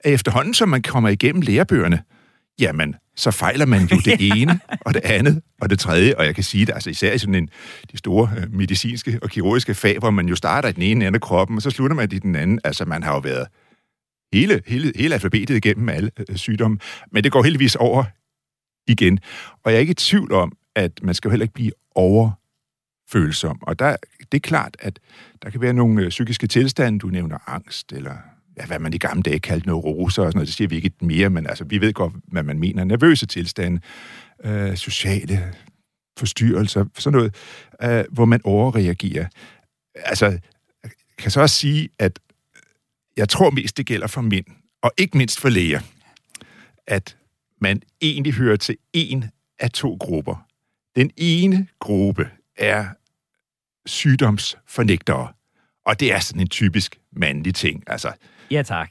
At 0.00 0.12
efterhånden, 0.12 0.54
som 0.54 0.68
man 0.68 0.82
kommer 0.82 1.08
igennem 1.08 1.42
lærebøgerne, 1.42 2.02
jamen, 2.60 2.94
så 3.16 3.30
fejler 3.30 3.66
man 3.66 3.80
jo 3.80 3.96
det 4.10 4.40
ene, 4.40 4.60
og 4.80 4.94
det 4.94 5.00
andet, 5.04 5.42
og 5.60 5.70
det 5.70 5.78
tredje. 5.78 6.14
Og 6.18 6.24
jeg 6.24 6.34
kan 6.34 6.44
sige 6.44 6.66
det, 6.66 6.72
altså 6.72 6.90
især 6.90 7.12
i 7.12 7.18
sådan 7.18 7.34
en, 7.34 7.48
de 7.92 7.96
store 7.96 8.30
øh, 8.38 8.54
medicinske 8.54 9.18
og 9.22 9.30
kirurgiske 9.30 9.74
fag, 9.74 9.98
hvor 9.98 10.10
man 10.10 10.28
jo 10.28 10.36
starter 10.36 10.68
i 10.68 10.72
den 10.72 10.82
ene 10.82 11.06
ende 11.06 11.16
af 11.16 11.20
kroppen, 11.20 11.56
og 11.56 11.62
så 11.62 11.70
slutter 11.70 11.96
man 11.96 12.12
i 12.12 12.18
den 12.18 12.36
anden. 12.36 12.60
Altså, 12.64 12.84
man 12.84 13.02
har 13.02 13.12
jo 13.12 13.18
været 13.18 13.46
hele, 14.32 14.62
hele, 14.66 14.92
hele 14.96 15.14
alfabetet 15.14 15.56
igennem 15.56 15.88
alle 15.88 16.10
øh, 16.30 16.36
sygdomme, 16.36 16.78
men 17.12 17.24
det 17.24 17.32
går 17.32 17.42
heldigvis 17.42 17.76
over 17.76 18.04
igen. 18.86 19.18
Og 19.64 19.72
jeg 19.72 19.76
er 19.76 19.80
ikke 19.80 19.90
i 19.90 19.94
tvivl 19.94 20.32
om, 20.32 20.52
at 20.74 20.92
man 21.02 21.14
skal 21.14 21.28
jo 21.28 21.30
heller 21.30 21.44
ikke 21.44 21.54
blive 21.54 21.72
overfølsom. 21.94 23.62
Og 23.62 23.78
der, 23.78 23.96
det 24.32 24.38
er 24.38 24.48
klart, 24.48 24.76
at 24.78 24.98
der 25.42 25.50
kan 25.50 25.60
være 25.60 25.72
nogle 25.72 26.02
øh, 26.02 26.08
psykiske 26.08 26.46
tilstande, 26.46 26.98
du 26.98 27.06
nævner 27.06 27.38
angst, 27.46 27.92
eller 27.92 28.16
ja, 28.56 28.66
hvad 28.66 28.78
man 28.78 28.94
i 28.94 28.98
gamle 28.98 29.22
dage 29.22 29.38
kaldte 29.38 29.68
neuroser 29.68 30.22
og 30.22 30.28
sådan 30.28 30.38
noget, 30.38 30.46
det 30.46 30.54
siger 30.54 30.68
vi 30.68 30.76
ikke 30.76 30.90
mere, 31.00 31.30
men 31.30 31.46
altså, 31.46 31.64
vi 31.64 31.80
ved 31.80 31.92
godt, 31.92 32.12
hvad 32.28 32.42
man 32.42 32.58
mener. 32.58 32.84
Nervøse 32.84 33.26
tilstande, 33.26 33.80
øh, 34.44 34.76
sociale 34.76 35.54
forstyrrelser, 36.18 36.84
sådan 36.98 37.16
noget, 37.16 37.34
øh, 37.82 38.04
hvor 38.12 38.24
man 38.24 38.40
overreagerer. 38.44 39.26
Altså, 39.94 40.26
jeg 40.82 40.90
kan 41.18 41.30
så 41.30 41.40
også 41.40 41.56
sige, 41.56 41.88
at 41.98 42.18
jeg 43.16 43.28
tror 43.28 43.50
mest, 43.50 43.76
det 43.76 43.86
gælder 43.86 44.06
for 44.06 44.20
mænd, 44.20 44.46
og 44.82 44.92
ikke 44.98 45.18
mindst 45.18 45.40
for 45.40 45.48
læger, 45.48 45.80
at 46.86 47.16
man 47.60 47.82
egentlig 48.02 48.34
hører 48.34 48.56
til 48.56 48.76
en 48.92 49.24
af 49.58 49.70
to 49.70 49.96
grupper. 50.00 50.46
Den 50.96 51.10
ene 51.16 51.66
gruppe 51.80 52.30
er 52.56 52.86
sygdomsfornægtere, 53.86 55.28
og 55.86 56.00
det 56.00 56.12
er 56.12 56.18
sådan 56.18 56.40
en 56.40 56.48
typisk 56.48 56.98
mandlig 57.12 57.54
ting. 57.54 57.82
Altså, 57.86 58.12
ja, 58.50 58.62
tak. 58.62 58.90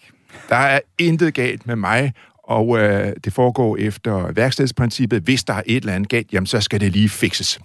Der 0.50 0.56
er 0.56 0.80
intet 1.00 1.34
galt 1.34 1.68
med 1.68 1.76
mig, 1.76 2.14
og 2.44 2.78
øh, 2.78 3.14
det 3.24 3.34
foregår 3.34 3.78
efter 3.78 4.32
værkstedsprincippet. 4.32 5.24
Hvis 5.24 5.44
der 5.44 5.54
er 5.54 5.64
et 5.66 5.76
eller 5.76 5.94
andet 5.94 6.10
galt, 6.10 6.34
jamen 6.34 6.48
så 6.48 6.62
skal 6.62 6.80
det 6.80 6.92
lige 6.92 7.10
fikses. 7.10 7.60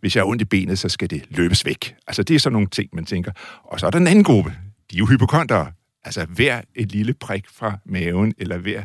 Hvis 0.00 0.16
jeg 0.16 0.20
har 0.20 0.28
ondt 0.28 0.42
i 0.42 0.44
benet, 0.44 0.78
så 0.78 0.88
skal 0.88 1.10
det 1.10 1.24
løbes 1.30 1.64
væk. 1.64 1.94
Altså 2.06 2.22
det 2.22 2.36
er 2.36 2.38
sådan 2.38 2.52
nogle 2.52 2.68
ting, 2.68 2.90
man 2.92 3.04
tænker. 3.04 3.32
Og 3.64 3.80
så 3.80 3.86
er 3.86 3.90
der 3.90 3.98
den 3.98 4.06
anden 4.06 4.24
gruppe. 4.24 4.50
De 4.90 4.96
er 4.96 4.98
jo 4.98 5.06
hypokontere. 5.06 5.72
Altså 6.04 6.24
hver 6.24 6.60
et 6.74 6.92
lille 6.92 7.14
prik 7.14 7.44
fra 7.48 7.78
maven, 7.84 8.34
eller 8.38 8.58
hver 8.58 8.84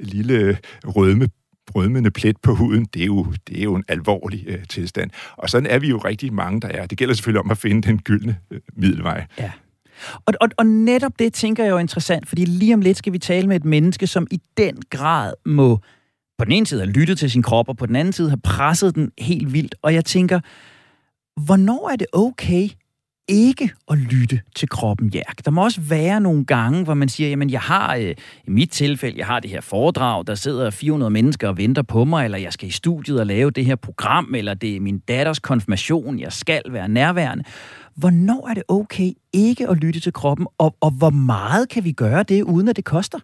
lille 0.00 0.58
rødme 0.84 1.28
rødmende 1.74 2.10
plet 2.10 2.36
på 2.42 2.54
huden, 2.54 2.84
det 2.84 3.02
er 3.02 3.06
jo, 3.06 3.26
det 3.48 3.58
er 3.58 3.62
jo 3.62 3.74
en 3.74 3.84
alvorlig 3.88 4.44
øh, 4.46 4.64
tilstand. 4.68 5.10
Og 5.36 5.50
sådan 5.50 5.70
er 5.70 5.78
vi 5.78 5.88
jo 5.88 5.98
rigtig 5.98 6.32
mange, 6.32 6.60
der 6.60 6.68
er. 6.68 6.86
Det 6.86 6.98
gælder 6.98 7.14
selvfølgelig 7.14 7.40
om 7.40 7.50
at 7.50 7.58
finde 7.58 7.88
den 7.88 7.98
gyldne 7.98 8.38
øh, 8.50 8.60
middelvej. 8.76 9.26
Ja. 9.38 9.52
Og, 10.26 10.34
og, 10.40 10.48
og 10.56 10.66
netop 10.66 11.12
det 11.18 11.32
tænker 11.32 11.64
jeg 11.64 11.70
jo 11.70 11.76
er 11.76 11.80
interessant, 11.80 12.28
fordi 12.28 12.44
lige 12.44 12.74
om 12.74 12.80
lidt 12.80 12.98
skal 12.98 13.12
vi 13.12 13.18
tale 13.18 13.46
med 13.48 13.56
et 13.56 13.64
menneske, 13.64 14.06
som 14.06 14.26
i 14.30 14.40
den 14.56 14.82
grad 14.90 15.32
må 15.46 15.80
på 16.38 16.44
den 16.44 16.52
ene 16.52 16.66
side 16.66 16.80
have 16.80 16.92
lyttet 16.92 17.18
til 17.18 17.30
sin 17.30 17.42
krop, 17.42 17.68
og 17.68 17.76
på 17.76 17.86
den 17.86 17.96
anden 17.96 18.12
side 18.12 18.30
have 18.30 18.40
presset 18.40 18.94
den 18.94 19.10
helt 19.18 19.52
vildt. 19.52 19.74
Og 19.82 19.94
jeg 19.94 20.04
tænker, 20.04 20.40
hvornår 21.40 21.90
er 21.90 21.96
det 21.96 22.06
okay 22.12 22.68
ikke 23.28 23.70
at 23.90 23.98
lytte 23.98 24.40
til 24.56 24.68
kroppen, 24.68 25.08
jærk. 25.08 25.44
Der 25.44 25.50
må 25.50 25.64
også 25.64 25.80
være 25.80 26.20
nogle 26.20 26.44
gange, 26.44 26.84
hvor 26.84 26.94
man 26.94 27.08
siger, 27.08 27.30
jamen 27.30 27.50
jeg 27.50 27.60
har, 27.60 27.94
øh, 27.94 28.14
i 28.46 28.50
mit 28.50 28.70
tilfælde, 28.70 29.18
jeg 29.18 29.26
har 29.26 29.40
det 29.40 29.50
her 29.50 29.60
foredrag, 29.60 30.26
der 30.26 30.34
sidder 30.34 30.70
400 30.70 31.10
mennesker 31.10 31.48
og 31.48 31.56
venter 31.56 31.82
på 31.82 32.04
mig, 32.04 32.24
eller 32.24 32.38
jeg 32.38 32.52
skal 32.52 32.68
i 32.68 32.70
studiet 32.70 33.20
og 33.20 33.26
lave 33.26 33.50
det 33.50 33.64
her 33.64 33.76
program, 33.76 34.34
eller 34.34 34.54
det 34.54 34.76
er 34.76 34.80
min 34.80 34.98
datters 34.98 35.38
konfirmation, 35.38 36.18
jeg 36.18 36.32
skal 36.32 36.62
være 36.68 36.88
nærværende. 36.88 37.44
Hvornår 37.94 38.48
er 38.50 38.54
det 38.54 38.62
okay 38.68 39.12
ikke 39.32 39.68
at 39.68 39.76
lytte 39.76 40.00
til 40.00 40.12
kroppen, 40.12 40.46
og, 40.58 40.76
og 40.80 40.90
hvor 40.90 41.10
meget 41.10 41.68
kan 41.68 41.84
vi 41.84 41.92
gøre 41.92 42.22
det, 42.22 42.42
uden 42.42 42.68
at 42.68 42.76
det 42.76 42.84
koster? 42.84 43.18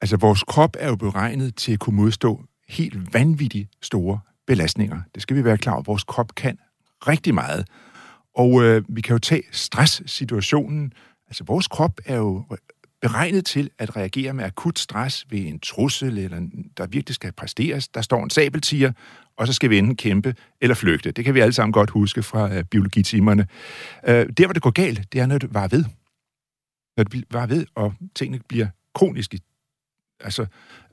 Altså, 0.00 0.16
vores 0.16 0.42
krop 0.42 0.76
er 0.78 0.88
jo 0.88 0.96
beregnet 0.96 1.56
til 1.56 1.72
at 1.72 1.78
kunne 1.78 1.96
modstå 1.96 2.40
helt 2.68 3.14
vanvittigt 3.14 3.68
store 3.82 4.20
belastninger. 4.46 5.00
Det 5.14 5.22
skal 5.22 5.36
vi 5.36 5.44
være 5.44 5.58
klar 5.58 5.72
over. 5.72 5.82
Vores 5.82 6.04
krop 6.04 6.34
kan 6.34 6.58
rigtig 7.06 7.34
meget. 7.34 7.66
Og 8.34 8.62
øh, 8.62 8.82
vi 8.88 9.00
kan 9.00 9.14
jo 9.14 9.18
tage 9.18 9.42
stresssituationen. 9.52 10.92
Altså, 11.26 11.44
vores 11.44 11.68
krop 11.68 12.00
er 12.06 12.16
jo 12.16 12.44
beregnet 13.00 13.46
til 13.46 13.70
at 13.78 13.96
reagere 13.96 14.32
med 14.32 14.44
akut 14.44 14.78
stress 14.78 15.26
ved 15.30 15.38
en 15.38 15.60
trussel, 15.60 16.18
eller 16.18 16.48
der 16.76 16.86
virkelig 16.86 17.14
skal 17.14 17.32
præsteres. 17.32 17.88
Der 17.88 18.02
står 18.02 18.24
en 18.24 18.30
sabeltiger, 18.30 18.92
og 19.36 19.46
så 19.46 19.52
skal 19.52 19.70
vi 19.70 19.78
enten 19.78 19.96
kæmpe 19.96 20.34
eller 20.60 20.74
flygte. 20.74 21.10
Det 21.10 21.24
kan 21.24 21.34
vi 21.34 21.40
alle 21.40 21.52
sammen 21.52 21.72
godt 21.72 21.90
huske 21.90 22.22
fra 22.22 22.54
øh, 22.54 22.64
biologitimerne. 22.64 23.46
Øh, 24.08 24.26
der, 24.36 24.46
hvor 24.46 24.52
det 24.52 24.62
går 24.62 24.70
galt, 24.70 25.12
det 25.12 25.20
er, 25.20 25.26
når 25.26 25.38
det 25.38 25.54
var 25.54 25.68
ved. 25.68 25.84
Når 26.96 27.04
det 27.04 27.24
var 27.30 27.46
ved, 27.46 27.66
og 27.74 27.94
tingene 28.14 28.42
bliver 28.48 28.66
kroniske 28.94 29.40
Altså, 30.20 30.46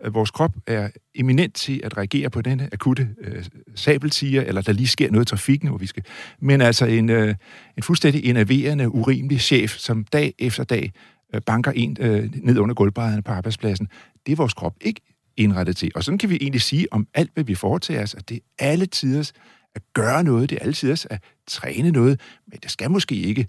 øh, 0.03 0.13
vores 0.13 0.31
krop 0.31 0.55
er 0.67 0.89
eminent 1.15 1.55
til 1.55 1.81
at 1.83 1.97
reagere 1.97 2.29
på 2.29 2.41
denne 2.41 2.69
akutte 2.73 3.09
øh, 3.21 3.45
sabeltiger, 3.75 4.41
eller 4.41 4.61
der 4.61 4.71
lige 4.71 4.87
sker 4.87 5.11
noget 5.11 5.25
i 5.25 5.29
trafikken, 5.29 5.69
hvor 5.69 5.77
vi 5.77 5.87
skal... 5.87 6.03
Men 6.39 6.61
altså 6.61 6.85
en, 6.85 7.09
øh, 7.09 7.35
en 7.77 7.83
fuldstændig 7.83 8.25
enerverende, 8.25 8.89
urimelig 8.89 9.41
chef, 9.41 9.77
som 9.77 10.03
dag 10.03 10.33
efter 10.39 10.63
dag 10.63 10.91
øh, 11.33 11.41
banker 11.41 11.71
en 11.71 11.97
øh, 11.99 12.29
ned 12.43 12.57
under 12.57 12.75
gulvbrædderne 12.75 13.23
på 13.23 13.31
arbejdspladsen, 13.31 13.87
det 14.25 14.31
er 14.31 14.35
vores 14.35 14.53
krop 14.53 14.75
ikke 14.81 15.01
indrettet 15.37 15.77
til. 15.77 15.91
Og 15.95 16.03
sådan 16.03 16.17
kan 16.17 16.29
vi 16.29 16.37
egentlig 16.41 16.61
sige 16.61 16.87
om 16.91 17.07
alt, 17.13 17.31
hvad 17.33 17.43
vi 17.43 17.55
foretager 17.55 18.03
os, 18.03 18.15
at 18.15 18.29
det 18.29 18.35
er 18.35 18.65
alle 18.71 18.85
tiders 18.85 19.33
at 19.75 19.81
gøre 19.93 20.23
noget, 20.23 20.49
det 20.49 20.55
er 20.55 20.61
alle 20.61 20.73
tiders 20.73 21.05
at 21.05 21.23
træne 21.47 21.91
noget, 21.91 22.21
men 22.47 22.59
det 22.63 22.71
skal 22.71 22.91
måske 22.91 23.15
ikke 23.15 23.47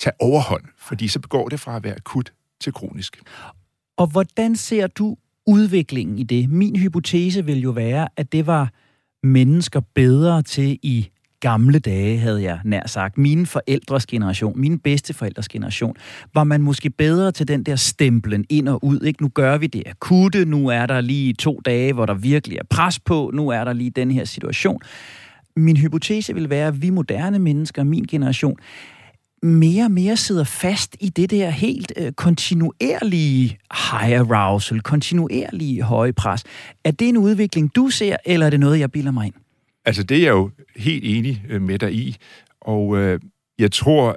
tage 0.00 0.14
overhånd, 0.20 0.64
fordi 0.78 1.08
så 1.08 1.20
begår 1.20 1.48
det 1.48 1.60
fra 1.60 1.76
at 1.76 1.84
være 1.84 1.94
akut 1.94 2.32
til 2.60 2.72
kronisk. 2.72 3.22
Og 3.96 4.06
hvordan 4.06 4.56
ser 4.56 4.86
du 4.86 5.16
udviklingen 5.46 6.18
i 6.18 6.22
det? 6.22 6.50
Min 6.50 6.76
hypotese 6.76 7.44
vil 7.44 7.60
jo 7.60 7.70
være, 7.70 8.08
at 8.16 8.32
det 8.32 8.46
var 8.46 8.72
mennesker 9.22 9.80
bedre 9.94 10.42
til 10.42 10.78
i 10.82 11.08
gamle 11.40 11.78
dage, 11.78 12.18
havde 12.18 12.42
jeg 12.42 12.60
nær 12.64 12.86
sagt. 12.86 13.18
Mine 13.18 13.46
forældres 13.46 14.06
generation, 14.06 14.60
mine 14.60 14.78
bedsteforældres 14.78 15.48
generation, 15.48 15.96
var 16.34 16.44
man 16.44 16.62
måske 16.62 16.90
bedre 16.90 17.32
til 17.32 17.48
den 17.48 17.62
der 17.62 17.76
stemplen 17.76 18.44
ind 18.48 18.68
og 18.68 18.84
ud. 18.84 19.00
Ikke? 19.00 19.22
Nu 19.22 19.28
gør 19.28 19.58
vi 19.58 19.66
det 19.66 19.82
akutte, 19.86 20.44
nu 20.44 20.68
er 20.68 20.86
der 20.86 21.00
lige 21.00 21.32
to 21.32 21.60
dage, 21.64 21.92
hvor 21.92 22.06
der 22.06 22.14
virkelig 22.14 22.58
er 22.58 22.64
pres 22.70 23.00
på, 23.00 23.30
nu 23.34 23.48
er 23.48 23.64
der 23.64 23.72
lige 23.72 23.90
den 23.90 24.10
her 24.10 24.24
situation. 24.24 24.80
Min 25.56 25.76
hypotese 25.76 26.34
vil 26.34 26.50
være, 26.50 26.68
at 26.68 26.82
vi 26.82 26.90
moderne 26.90 27.38
mennesker, 27.38 27.84
min 27.84 28.04
generation, 28.04 28.56
mere 29.44 29.84
og 29.84 29.90
mere 29.90 30.16
sidder 30.16 30.44
fast 30.44 30.96
i 31.00 31.08
det 31.08 31.30
der 31.30 31.50
helt 31.50 31.92
øh, 31.96 32.12
kontinuerlige 32.12 33.58
high 33.90 34.20
arousal, 34.20 34.80
kontinuerlige 34.80 35.82
høje 35.82 36.12
pres. 36.12 36.44
Er 36.84 36.90
det 36.90 37.08
en 37.08 37.16
udvikling, 37.16 37.76
du 37.76 37.88
ser, 37.88 38.16
eller 38.24 38.46
er 38.46 38.50
det 38.50 38.60
noget, 38.60 38.78
jeg 38.78 38.92
bilder 38.92 39.10
mig 39.10 39.26
ind? 39.26 39.34
Altså, 39.84 40.02
det 40.02 40.16
er 40.16 40.22
jeg 40.22 40.30
jo 40.30 40.50
helt 40.76 41.04
enig 41.04 41.44
øh, 41.48 41.62
med 41.62 41.78
dig 41.78 41.94
i, 41.94 42.16
og 42.60 42.96
øh, 42.96 43.20
jeg 43.58 43.72
tror, 43.72 44.16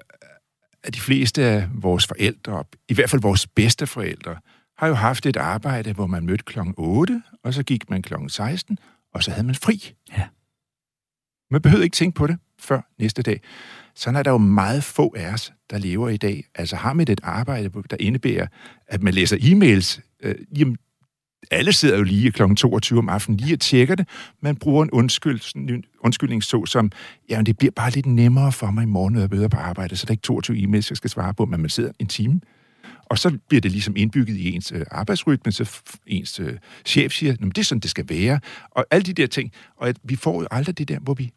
at 0.83 0.95
de 0.95 0.99
fleste 0.99 1.43
af 1.43 1.67
vores 1.73 2.07
forældre, 2.07 2.63
i 2.89 2.93
hvert 2.93 3.09
fald 3.09 3.21
vores 3.21 3.47
bedste 3.47 3.87
forældre, 3.87 4.35
har 4.77 4.87
jo 4.87 4.93
haft 4.93 5.25
et 5.25 5.37
arbejde, 5.37 5.93
hvor 5.93 6.07
man 6.07 6.25
mødte 6.25 6.43
kl. 6.43 6.59
8, 6.77 7.23
og 7.43 7.53
så 7.53 7.63
gik 7.63 7.89
man 7.89 8.01
kl. 8.01 8.13
16, 8.27 8.79
og 9.13 9.23
så 9.23 9.31
havde 9.31 9.45
man 9.45 9.55
fri. 9.55 9.93
Ja. 10.17 10.23
Man 11.51 11.61
behøvede 11.61 11.85
ikke 11.85 11.95
tænke 11.95 12.15
på 12.15 12.27
det 12.27 12.37
før 12.67 12.81
næste 12.99 13.21
dag. 13.21 13.41
Sådan 13.95 14.15
er 14.15 14.23
der 14.23 14.31
jo 14.31 14.37
meget 14.37 14.83
få 14.83 15.13
af 15.17 15.33
os, 15.33 15.53
der 15.69 15.77
lever 15.77 16.09
i 16.09 16.17
dag. 16.17 16.43
Altså 16.55 16.75
har 16.75 16.93
man 16.93 17.11
et 17.11 17.21
arbejde, 17.23 17.71
der 17.89 17.97
indebærer, 17.99 18.47
at 18.87 19.03
man 19.03 19.13
læser 19.13 19.37
e-mails. 19.37 20.17
Øh, 20.23 20.35
jamen, 20.57 20.77
alle 21.51 21.73
sidder 21.73 21.97
jo 21.97 22.03
lige 22.03 22.31
kl. 22.31 22.55
22 22.55 22.99
om 22.99 23.09
aftenen 23.09 23.37
lige 23.39 23.55
og 23.55 23.59
tjekker 23.59 23.95
det. 23.95 24.07
Man 24.41 24.55
bruger 24.55 24.83
en 24.83 24.91
undskyld, 24.91 25.83
undskyldning 25.99 26.43
så 26.43 26.65
som, 26.65 26.91
jamen 27.29 27.45
det 27.45 27.57
bliver 27.57 27.71
bare 27.71 27.89
lidt 27.89 28.05
nemmere 28.05 28.51
for 28.51 28.71
mig 28.71 28.83
i 28.83 28.85
morgen, 28.85 29.13
når 29.13 29.19
jeg 29.19 29.29
møder 29.31 29.47
på 29.47 29.57
arbejde, 29.57 29.95
så 29.95 30.05
der 30.05 30.11
er 30.11 30.13
ikke 30.13 30.21
22 30.21 30.57
e-mails, 30.57 30.89
jeg 30.89 30.97
skal 30.97 31.09
svare 31.09 31.33
på, 31.33 31.45
men 31.45 31.61
man 31.61 31.69
sidder 31.69 31.91
en 31.99 32.07
time. 32.07 32.41
Og 33.05 33.17
så 33.17 33.37
bliver 33.47 33.61
det 33.61 33.71
ligesom 33.71 33.95
indbygget 33.97 34.37
i 34.37 34.55
ens 34.55 34.71
øh, 34.71 34.85
arbejdsrytme, 34.91 35.51
så 35.51 35.81
ens 36.07 36.39
øh, 36.39 36.53
chef 36.85 37.11
siger, 37.13 37.33
at 37.33 37.39
det 37.39 37.57
er 37.57 37.63
sådan, 37.63 37.79
det 37.79 37.89
skal 37.89 38.09
være. 38.09 38.39
Og 38.71 38.85
alle 38.91 39.03
de 39.03 39.13
der 39.13 39.27
ting. 39.27 39.51
Og 39.77 39.89
at 39.89 39.97
vi 40.03 40.15
får 40.15 40.41
jo 40.41 40.47
aldrig 40.51 40.77
det 40.77 40.87
der, 40.87 40.99
hvor 40.99 41.13
vi 41.13 41.31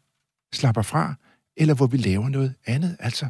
slapper 0.53 0.81
fra, 0.81 1.13
eller 1.57 1.73
hvor 1.73 1.87
vi 1.87 1.97
laver 1.97 2.29
noget 2.29 2.53
andet. 2.65 2.97
Altså, 2.99 3.29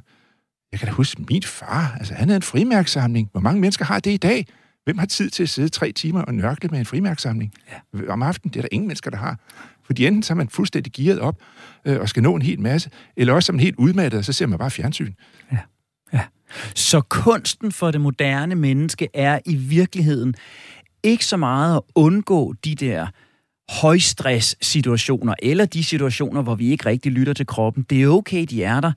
jeg 0.71 0.79
kan 0.79 0.87
da 0.87 0.93
huske 0.93 1.25
min 1.29 1.43
far, 1.43 1.95
altså 1.99 2.13
han 2.13 2.27
havde 2.27 2.35
en 2.35 2.41
frimærksamling. 2.41 3.29
Hvor 3.31 3.41
mange 3.41 3.61
mennesker 3.61 3.85
har 3.85 3.99
det 3.99 4.11
i 4.11 4.17
dag? 4.17 4.45
Hvem 4.83 4.97
har 4.97 5.05
tid 5.05 5.29
til 5.29 5.43
at 5.43 5.49
sidde 5.49 5.69
tre 5.69 5.91
timer 5.91 6.21
og 6.21 6.33
nørkle 6.33 6.69
med 6.69 6.79
en 6.79 6.85
frimærksamling? 6.85 7.53
Ja. 7.71 8.07
Om 8.07 8.23
aftenen, 8.23 8.53
det 8.53 8.59
er 8.59 8.61
der 8.61 8.69
ingen 8.71 8.87
mennesker, 8.87 9.11
der 9.11 9.17
har. 9.17 9.39
Fordi 9.83 10.07
enten 10.07 10.23
så 10.23 10.33
er 10.33 10.35
man 10.35 10.49
fuldstændig 10.49 10.93
gearet 10.93 11.19
op 11.19 11.41
øh, 11.85 11.99
og 11.99 12.09
skal 12.09 12.23
nå 12.23 12.35
en 12.35 12.41
hel 12.41 12.59
masse, 12.59 12.89
eller 13.15 13.33
også 13.33 13.51
er 13.51 13.53
man 13.53 13.59
helt 13.59 13.75
udmattet, 13.75 14.17
og 14.17 14.25
så 14.25 14.33
ser 14.33 14.47
man 14.47 14.59
bare 14.59 14.71
fjernsyn. 14.71 15.13
Ja. 15.51 15.57
ja. 16.13 16.23
Så 16.75 17.01
kunsten 17.01 17.71
for 17.71 17.91
det 17.91 18.01
moderne 18.01 18.55
menneske 18.55 19.07
er 19.13 19.39
i 19.45 19.55
virkeligheden 19.55 20.35
ikke 21.03 21.25
så 21.25 21.37
meget 21.37 21.75
at 21.75 21.81
undgå 21.95 22.53
de 22.53 22.75
der 22.75 23.07
højstress-situationer, 23.81 25.33
eller 25.43 25.65
de 25.65 25.83
situationer, 25.83 26.41
hvor 26.41 26.55
vi 26.55 26.71
ikke 26.71 26.85
rigtig 26.85 27.11
lytter 27.11 27.33
til 27.33 27.45
kroppen. 27.47 27.85
Det 27.89 28.03
er 28.03 28.07
okay, 28.07 28.45
de 28.49 28.63
er 28.63 28.81
der. 28.81 28.91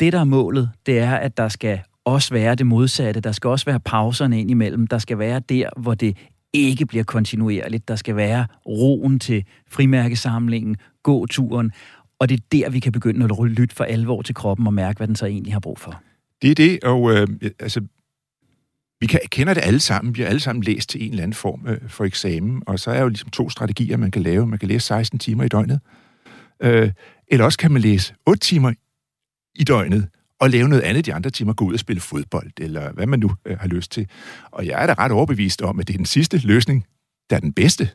Det, 0.00 0.12
der 0.12 0.20
er 0.20 0.24
målet, 0.24 0.70
det 0.86 0.98
er, 0.98 1.14
at 1.14 1.36
der 1.36 1.48
skal 1.48 1.80
også 2.04 2.34
være 2.34 2.54
det 2.54 2.66
modsatte. 2.66 3.20
Der 3.20 3.32
skal 3.32 3.48
også 3.48 3.66
være 3.66 3.80
pauserne 3.80 4.40
ind 4.40 4.50
imellem. 4.50 4.86
Der 4.86 4.98
skal 4.98 5.18
være 5.18 5.40
der, 5.40 5.68
hvor 5.76 5.94
det 5.94 6.16
ikke 6.52 6.86
bliver 6.86 7.04
kontinuerligt. 7.04 7.88
Der 7.88 7.96
skal 7.96 8.16
være 8.16 8.46
roen 8.66 9.18
til 9.18 9.44
frimærkesamlingen, 9.68 10.76
gåturen, 11.02 11.72
og 12.18 12.28
det 12.28 12.36
er 12.40 12.44
der, 12.52 12.70
vi 12.70 12.80
kan 12.80 12.92
begynde 12.92 13.24
at 13.24 13.50
lytte 13.50 13.76
for 13.76 13.84
alvor 13.84 14.22
til 14.22 14.34
kroppen 14.34 14.66
og 14.66 14.74
mærke, 14.74 14.96
hvad 14.96 15.06
den 15.06 15.16
så 15.16 15.26
egentlig 15.26 15.52
har 15.52 15.60
brug 15.60 15.78
for. 15.78 16.02
Det 16.42 16.50
er 16.50 16.54
det, 16.54 16.84
og 16.84 17.12
øh, 17.12 17.26
altså, 17.60 17.80
vi 19.00 19.06
kan, 19.06 19.20
kender 19.30 19.54
det 19.54 19.60
alle 19.64 19.80
sammen. 19.80 20.16
Vi 20.16 20.22
har 20.22 20.28
alle 20.28 20.40
sammen 20.40 20.62
læst 20.62 20.88
til 20.88 21.02
en 21.04 21.10
eller 21.10 21.22
anden 21.22 21.34
form 21.34 21.66
øh, 21.66 21.88
for 21.88 22.04
eksamen, 22.04 22.62
og 22.66 22.78
så 22.78 22.90
er 22.90 23.00
jo 23.00 23.08
ligesom 23.08 23.30
to 23.30 23.50
strategier, 23.50 23.96
man 23.96 24.10
kan 24.10 24.22
lave. 24.22 24.46
Man 24.46 24.58
kan 24.58 24.68
læse 24.68 24.86
16 24.86 25.18
timer 25.18 25.44
i 25.44 25.48
døgnet, 25.48 25.80
øh, 26.62 26.92
eller 27.28 27.44
også 27.44 27.58
kan 27.58 27.72
man 27.72 27.82
læse 27.82 28.14
8 28.26 28.40
timer 28.40 28.72
i 29.54 29.64
døgnet, 29.64 30.08
og 30.40 30.50
lave 30.50 30.68
noget 30.68 30.82
andet 30.82 31.06
de 31.06 31.14
andre 31.14 31.30
timer, 31.30 31.52
gå 31.52 31.64
ud 31.64 31.72
og 31.72 31.80
spille 31.80 32.00
fodbold, 32.00 32.50
eller 32.60 32.92
hvad 32.92 33.06
man 33.06 33.20
nu 33.20 33.30
øh, 33.44 33.58
har 33.58 33.68
lyst 33.68 33.92
til. 33.92 34.08
Og 34.50 34.66
jeg 34.66 34.82
er 34.82 34.86
da 34.86 34.94
ret 34.98 35.12
overbevist 35.12 35.62
om, 35.62 35.80
at 35.80 35.88
det 35.88 35.94
er 35.94 35.98
den 35.98 36.06
sidste 36.06 36.38
løsning, 36.38 36.86
der 37.30 37.36
er 37.36 37.40
den 37.40 37.52
bedste. 37.52 37.90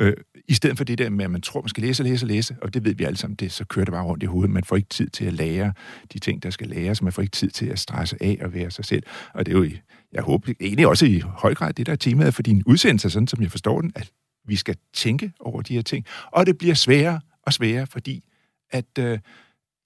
Øh, 0.00 0.14
i 0.48 0.54
stedet 0.54 0.76
for 0.76 0.84
det 0.84 0.98
der 0.98 1.10
med, 1.10 1.24
at 1.24 1.30
man 1.30 1.40
tror, 1.40 1.60
man 1.60 1.68
skal 1.68 1.82
læse 1.82 2.02
og 2.02 2.04
læse 2.08 2.24
og 2.24 2.28
læse, 2.28 2.56
og 2.62 2.74
det 2.74 2.84
ved 2.84 2.94
vi 2.94 3.04
alle 3.04 3.16
sammen, 3.16 3.34
det, 3.36 3.52
så 3.52 3.64
kører 3.64 3.84
det 3.84 3.92
bare 3.92 4.04
rundt 4.04 4.22
i 4.22 4.26
hovedet. 4.26 4.50
Man 4.50 4.64
får 4.64 4.76
ikke 4.76 4.88
tid 4.88 5.08
til 5.08 5.24
at 5.24 5.32
lære 5.32 5.72
de 6.12 6.18
ting, 6.18 6.42
der 6.42 6.50
skal 6.50 6.68
læres, 6.68 7.02
man 7.02 7.12
får 7.12 7.22
ikke 7.22 7.32
tid 7.32 7.50
til 7.50 7.66
at 7.66 7.78
stresse 7.78 8.16
af 8.20 8.38
og 8.42 8.54
være 8.54 8.70
sig 8.70 8.84
selv. 8.84 9.02
Og 9.34 9.46
det 9.46 9.54
er 9.54 9.58
jo, 9.58 9.70
jeg 10.12 10.22
håber 10.22 10.52
egentlig 10.60 10.86
også 10.86 11.06
i 11.06 11.18
høj 11.18 11.54
grad, 11.54 11.72
det 11.72 11.86
der 11.86 11.92
er 11.92 11.96
temaet 11.96 12.34
for 12.34 12.42
din 12.42 12.62
udsendelse, 12.66 13.10
sådan 13.10 13.28
som 13.28 13.42
jeg 13.42 13.50
forstår 13.50 13.80
den, 13.80 13.92
at 13.94 14.10
vi 14.48 14.56
skal 14.56 14.76
tænke 14.94 15.32
over 15.40 15.62
de 15.62 15.74
her 15.74 15.82
ting. 15.82 16.06
Og 16.32 16.46
det 16.46 16.58
bliver 16.58 16.74
sværere 16.74 17.20
og 17.42 17.52
sværere, 17.52 17.86
fordi 17.86 18.24
at 18.70 18.98
øh, 18.98 19.18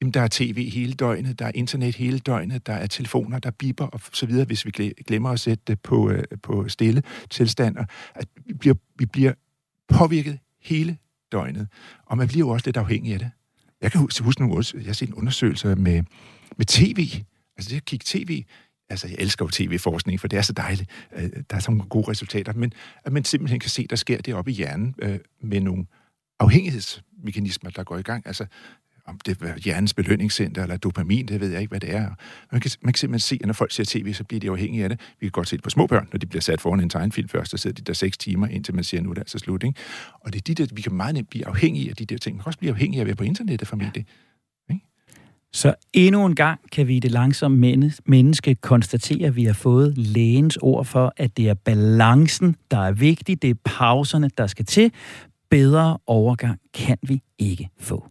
Jamen, 0.01 0.13
der 0.13 0.21
er 0.21 0.29
tv 0.31 0.71
hele 0.71 0.93
døgnet, 0.93 1.39
der 1.39 1.47
er 1.47 1.53
internet 1.55 1.97
hele 1.97 2.19
døgnet, 2.19 2.67
der 2.67 2.73
er 2.73 2.87
telefoner, 2.87 3.39
der 3.39 3.51
biber 3.51 3.87
og 3.87 4.01
så 4.13 4.27
videre, 4.27 4.45
hvis 4.45 4.67
vi 4.67 4.71
glemmer 5.07 5.31
at 5.31 5.41
sætte 5.41 5.65
det 5.67 5.81
på, 5.81 6.11
øh, 6.11 6.25
på 6.43 6.69
stille 6.69 7.03
tilstander. 7.31 7.85
At 8.15 8.29
vi 8.47 8.55
bliver, 8.55 8.75
vi 8.99 9.07
bliver 9.07 9.33
påvirket 9.89 10.39
hele 10.63 10.99
døgnet, 11.33 11.69
og 12.07 12.17
man 12.19 12.29
bliver 12.29 12.47
jo 12.47 12.49
også 12.49 12.67
lidt 12.67 12.77
afhængig 12.77 13.13
af 13.13 13.19
det. 13.19 13.31
Jeg 13.81 13.93
kan 13.93 14.01
huske, 14.01 14.41
nogle 14.41 14.57
også, 14.57 14.77
jeg 14.77 14.87
har 14.87 14.93
set 14.93 15.09
en 15.09 15.15
undersøgelse 15.15 15.77
med, 15.77 16.03
med 16.57 16.67
tv. 16.67 17.25
Altså 17.57 17.71
det 17.71 17.77
at 17.77 17.85
kigge 17.85 18.05
tv, 18.07 18.45
altså 18.91 19.09
jeg 19.09 19.17
elsker 19.19 19.45
jo 19.45 19.51
tv-forskning, 19.51 20.21
for 20.21 20.29
det 20.29 20.37
er 20.37 20.43
så 20.43 20.53
dejligt. 20.53 20.91
Øh, 21.17 21.31
der 21.51 21.57
er 21.57 21.61
så 21.61 21.71
nogle 21.71 21.89
gode 21.89 22.11
resultater, 22.11 22.53
men 22.53 22.73
at 23.05 23.13
man 23.13 23.25
simpelthen 23.25 23.61
kan 23.61 23.71
se, 23.71 23.87
der 23.87 23.97
sker 23.97 24.21
det 24.21 24.35
oppe 24.35 24.51
i 24.51 24.55
hjernen 24.55 24.95
øh, 24.99 25.19
med 25.43 25.61
nogle 25.61 25.87
afhængighedsmekanismer, 26.41 27.71
der 27.71 27.85
går 27.85 27.99
i 27.99 28.03
gang. 28.03 28.27
Altså 28.27 28.47
om 29.11 29.19
det 29.27 29.43
er 29.43 29.59
hjernens 29.65 29.95
belønningscenter 29.95 30.63
eller 30.63 30.77
dopamin, 30.77 31.27
det 31.27 31.41
ved 31.41 31.51
jeg 31.51 31.61
ikke, 31.61 31.71
hvad 31.71 31.81
det 31.81 31.95
er. 31.95 32.11
Man 32.53 32.61
kan, 32.61 32.71
man 32.83 32.93
kan 32.93 32.99
simpelthen 32.99 33.21
se, 33.21 33.39
at 33.41 33.47
når 33.47 33.53
folk 33.53 33.73
ser 33.73 33.85
tv, 33.87 34.13
så 34.13 34.25
bliver 34.25 34.41
de 34.41 34.51
afhængige 34.51 34.83
af 34.83 34.89
det. 34.89 35.01
Vi 35.21 35.27
kan 35.27 35.31
godt 35.31 35.49
se 35.49 35.57
det 35.57 35.65
på 35.65 35.71
små 35.71 35.87
børn, 35.87 36.09
når 36.13 36.19
de 36.19 36.27
bliver 36.27 36.43
sat 36.43 36.61
foran 36.61 36.81
en 36.81 36.91
tegnfilm 36.91 37.29
først, 37.29 37.51
så 37.51 37.57
sidder 37.57 37.75
de 37.75 37.83
der 37.83 37.93
seks 37.93 38.19
timer, 38.19 38.47
indtil 38.47 38.75
man 38.75 38.85
siger, 38.85 39.01
nu 39.01 39.11
er 39.11 39.15
det 39.15 39.21
altså 39.21 39.39
slut. 39.39 39.63
Ikke? 39.63 39.81
Og 40.21 40.33
det 40.33 40.39
er 40.39 40.55
de 40.55 40.55
der, 40.55 40.75
vi 40.75 40.83
kan 40.83 40.93
meget 40.93 41.15
nemt 41.15 41.31
blive 41.31 41.47
afhængige 41.47 41.91
af 41.91 41.97
de 41.97 42.07
der 42.07 42.19
ting. 42.19 42.37
Man 42.37 42.43
kan 42.43 42.49
også 42.49 42.59
blive 42.59 42.73
afhængige 42.73 42.99
af 42.99 43.03
at 43.03 43.07
være 43.07 43.17
på 43.17 43.25
internettet 43.25 43.69
formentlig. 43.69 44.07
Så 45.53 45.75
endnu 45.93 46.27
en 46.27 46.35
gang 46.35 46.61
kan 46.73 46.89
vi 46.89 46.97
i 46.97 47.01
det 47.01 47.11
langsomme 47.11 47.59
menneske 48.07 48.55
konstatere, 48.55 49.27
at 49.27 49.37
vi 49.37 49.45
har 49.45 49.53
fået 49.53 49.99
lægens 49.99 50.59
ord 50.63 50.85
for, 50.85 51.13
at 51.17 51.37
det 51.37 51.49
er 51.49 51.55
balancen, 51.55 52.57
der 52.71 52.79
er 52.79 52.93
vigtig. 52.93 53.43
Det 53.43 53.51
er 53.51 53.55
pauserne, 53.65 54.31
der 54.39 54.47
skal 54.47 54.65
til. 54.65 54.93
Bedre 55.51 55.99
overgang 56.07 56.59
kan 56.75 56.99
vi 57.03 57.23
ikke 57.39 57.69
få. 57.79 58.05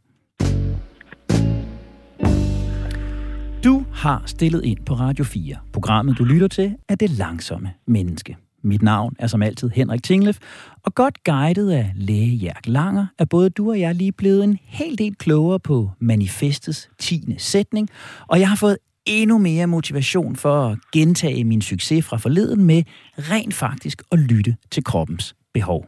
Har 4.00 4.24
stillet 4.26 4.66
ind 4.66 4.78
på 4.86 4.94
Radio 4.94 5.24
4. 5.24 5.56
Programmet, 5.74 6.18
du 6.18 6.24
lytter 6.24 6.48
til, 6.48 6.76
er 6.90 6.96
Det 6.96 7.10
Langsomme 7.10 7.72
Menneske. 7.88 8.38
Mit 8.64 8.82
navn 8.82 9.16
er 9.20 9.28
som 9.28 9.42
altid 9.42 9.70
Henrik 9.70 10.04
Tinglef, 10.04 10.38
og 10.84 10.96
godt 10.96 11.24
guidet 11.24 11.72
af 11.72 11.92
læge 11.96 12.36
Jærk 12.36 12.68
Langer, 12.68 13.06
er 13.18 13.26
både 13.26 13.50
du 13.50 13.70
og 13.70 13.80
jeg 13.80 13.96
lige 13.96 14.12
blevet 14.12 14.44
en 14.44 14.58
hel 14.64 14.98
del 14.98 15.16
klogere 15.16 15.60
på 15.60 15.92
manifestets 16.00 16.90
10. 17.00 17.36
sætning, 17.38 17.90
og 18.28 18.40
jeg 18.40 18.50
har 18.50 18.56
fået 18.56 18.78
endnu 19.06 19.38
mere 19.38 19.68
motivation 19.68 20.36
for 20.36 20.68
at 20.68 20.78
gentage 20.94 21.44
min 21.44 21.62
succes 21.62 22.06
fra 22.06 22.18
forleden 22.18 22.66
med 22.66 22.84
rent 23.18 23.54
faktisk 23.54 24.04
at 24.12 24.20
lytte 24.20 24.56
til 24.72 24.84
kroppens 24.84 25.36
behov. 25.54 25.86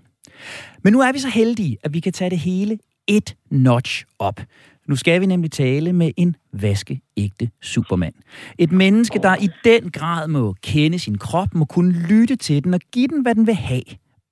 Men 0.84 0.94
nu 0.94 1.00
er 1.00 1.12
vi 1.12 1.20
så 1.20 1.30
heldige, 1.30 1.78
at 1.84 1.94
vi 1.94 2.00
kan 2.00 2.14
tage 2.14 2.30
det 2.30 2.40
hele 2.40 2.78
et 3.08 3.36
notch 3.52 4.06
op. 4.20 4.42
Nu 4.88 4.96
skal 4.96 5.22
vi 5.22 5.26
nemlig 5.26 5.52
tale 5.52 5.94
med 5.94 6.12
en 6.18 6.36
vaskeægte 6.54 7.50
supermand. 7.62 8.14
Et 8.60 8.72
menneske, 8.72 9.20
der 9.20 9.36
i 9.36 9.50
den 9.64 9.92
grad 9.92 10.28
må 10.28 10.56
kende 10.64 11.00
sin 11.00 11.18
krop, 11.18 11.54
må 11.54 11.66
kunne 11.66 11.92
lytte 11.92 12.36
til 12.36 12.64
den 12.64 12.74
og 12.74 12.80
give 12.92 13.08
den, 13.08 13.22
hvad 13.22 13.36
den 13.36 13.48
vil 13.48 13.56
have. 13.56 13.84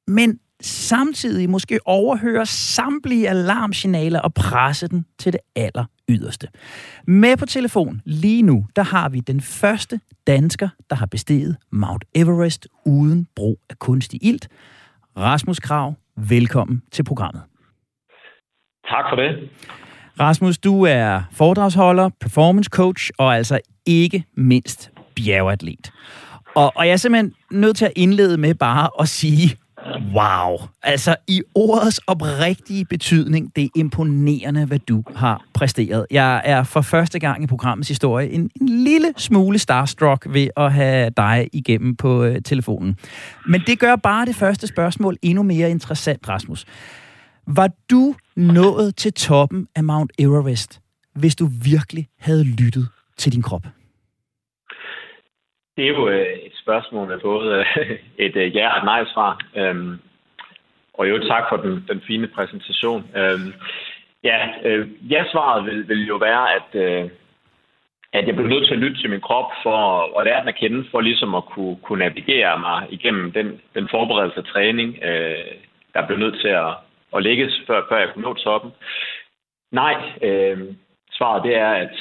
Men 0.07 0.39
samtidig 0.61 1.49
måske 1.49 1.79
overhøre 1.85 2.45
samtlige 2.45 3.29
alarmsignaler 3.29 4.19
og 4.19 4.33
presse 4.33 4.87
den 4.87 5.05
til 5.19 5.33
det 5.33 5.41
aller 5.55 5.85
yderste. 6.09 6.47
Med 7.07 7.37
på 7.37 7.45
telefon 7.45 8.01
lige 8.05 8.41
nu, 8.41 8.65
der 8.75 8.83
har 8.83 9.09
vi 9.09 9.19
den 9.19 9.41
første 9.41 9.99
dansker, 10.27 10.69
der 10.89 10.95
har 10.95 11.05
besteget 11.05 11.57
Mount 11.71 12.05
Everest 12.15 12.67
uden 12.85 13.27
brug 13.35 13.59
af 13.69 13.79
kunstig 13.79 14.19
ilt. 14.23 14.49
Rasmus 15.17 15.59
Krav, 15.59 15.93
velkommen 16.17 16.81
til 16.91 17.03
programmet. 17.03 17.43
Tak 18.87 19.05
for 19.11 19.15
det. 19.15 19.49
Rasmus, 20.19 20.57
du 20.57 20.83
er 20.83 21.21
foredragsholder, 21.31 22.09
performance 22.21 22.69
coach 22.73 23.09
og 23.17 23.35
altså 23.35 23.59
ikke 23.85 24.23
mindst 24.37 24.91
bjergatlet. 25.15 25.91
Og, 26.55 26.71
og 26.75 26.87
jeg 26.87 26.93
er 26.93 26.97
simpelthen 26.97 27.33
nødt 27.51 27.77
til 27.77 27.85
at 27.85 27.91
indlede 27.95 28.37
med 28.37 28.53
bare 28.53 28.89
at 28.99 29.09
sige, 29.09 29.57
wow. 30.15 30.57
Altså 30.83 31.15
i 31.27 31.41
ordets 31.55 31.99
oprigtige 32.07 32.85
betydning, 32.85 33.55
det 33.55 33.63
er 33.63 33.69
imponerende, 33.75 34.65
hvad 34.65 34.79
du 34.79 35.03
har 35.15 35.43
præsteret. 35.53 36.05
Jeg 36.11 36.41
er 36.45 36.63
for 36.63 36.81
første 36.81 37.19
gang 37.19 37.43
i 37.43 37.47
programmets 37.47 37.89
historie 37.89 38.29
en, 38.29 38.49
en 38.61 38.69
lille 38.69 39.13
smule 39.17 39.59
starstruck 39.59 40.27
ved 40.29 40.47
at 40.57 40.73
have 40.73 41.09
dig 41.17 41.49
igennem 41.53 41.95
på 41.95 42.23
øh, 42.23 42.41
telefonen. 42.41 42.95
Men 43.47 43.61
det 43.67 43.79
gør 43.79 43.95
bare 43.95 44.25
det 44.25 44.35
første 44.35 44.67
spørgsmål 44.67 45.17
endnu 45.21 45.43
mere 45.43 45.69
interessant, 45.69 46.29
Rasmus. 46.29 46.65
Var 47.47 47.69
du 47.89 48.15
nået 48.39 48.95
til 48.95 49.13
toppen 49.13 49.67
af 49.75 49.83
Mount 49.83 50.11
Everest, 50.19 50.81
hvis 51.15 51.35
du 51.35 51.45
virkelig 51.63 52.05
havde 52.19 52.43
lyttet 52.43 52.85
til 53.17 53.31
din 53.31 53.41
krop? 53.41 53.63
Det 55.77 55.83
er 55.85 55.89
jo 55.89 56.09
øh, 56.09 56.37
et 56.47 56.55
spørgsmål 56.63 57.07
med 57.07 57.19
både 57.19 57.47
øh, 57.59 57.65
et 58.25 58.35
øh, 58.35 58.55
ja 58.55 58.71
og 58.73 58.77
et 58.77 58.83
nej-svar. 58.83 59.39
Øhm, 59.55 59.99
og 60.93 61.09
jo 61.09 61.27
tak 61.27 61.43
for 61.49 61.57
den, 61.57 61.85
den 61.89 62.01
fine 62.07 62.27
præsentation. 62.27 63.01
Øhm, 63.15 63.53
ja, 64.23 64.37
ja-svaret 65.09 65.65
vil, 65.65 65.87
vil 65.87 66.07
jo 66.07 66.15
være, 66.15 66.55
at, 66.57 66.69
at 68.13 68.27
jeg 68.27 68.35
blev 68.35 68.47
nødt 68.47 68.67
til 68.67 68.73
at 68.73 68.79
lytte 68.79 69.01
til 69.01 69.09
min 69.09 69.21
krop 69.21 69.51
for 69.63 69.79
at 70.19 70.25
lære 70.25 70.39
den 70.39 70.47
at 70.47 70.59
kende, 70.59 70.85
for 70.91 71.01
ligesom 71.01 71.35
at 71.35 71.45
kunne, 71.45 71.77
kunne 71.83 71.99
navigere 71.99 72.59
mig 72.59 72.87
igennem 72.89 73.31
den, 73.31 73.61
den 73.75 73.87
forberedelse 73.91 74.37
og 74.37 74.47
træning, 74.47 74.97
der 75.93 76.07
blev 76.07 76.17
nødt 76.17 76.41
til 76.41 76.47
at, 76.47 76.73
at 77.15 77.23
lægges, 77.23 77.61
før, 77.67 77.85
før 77.89 77.97
jeg 77.97 78.09
kunne 78.13 78.27
nå 78.27 78.33
toppen. 78.33 78.71
Nej, 79.71 79.95
øh, 80.21 80.57
svaret 81.17 81.43
det 81.43 81.55
er, 81.55 81.71
at 81.85 81.95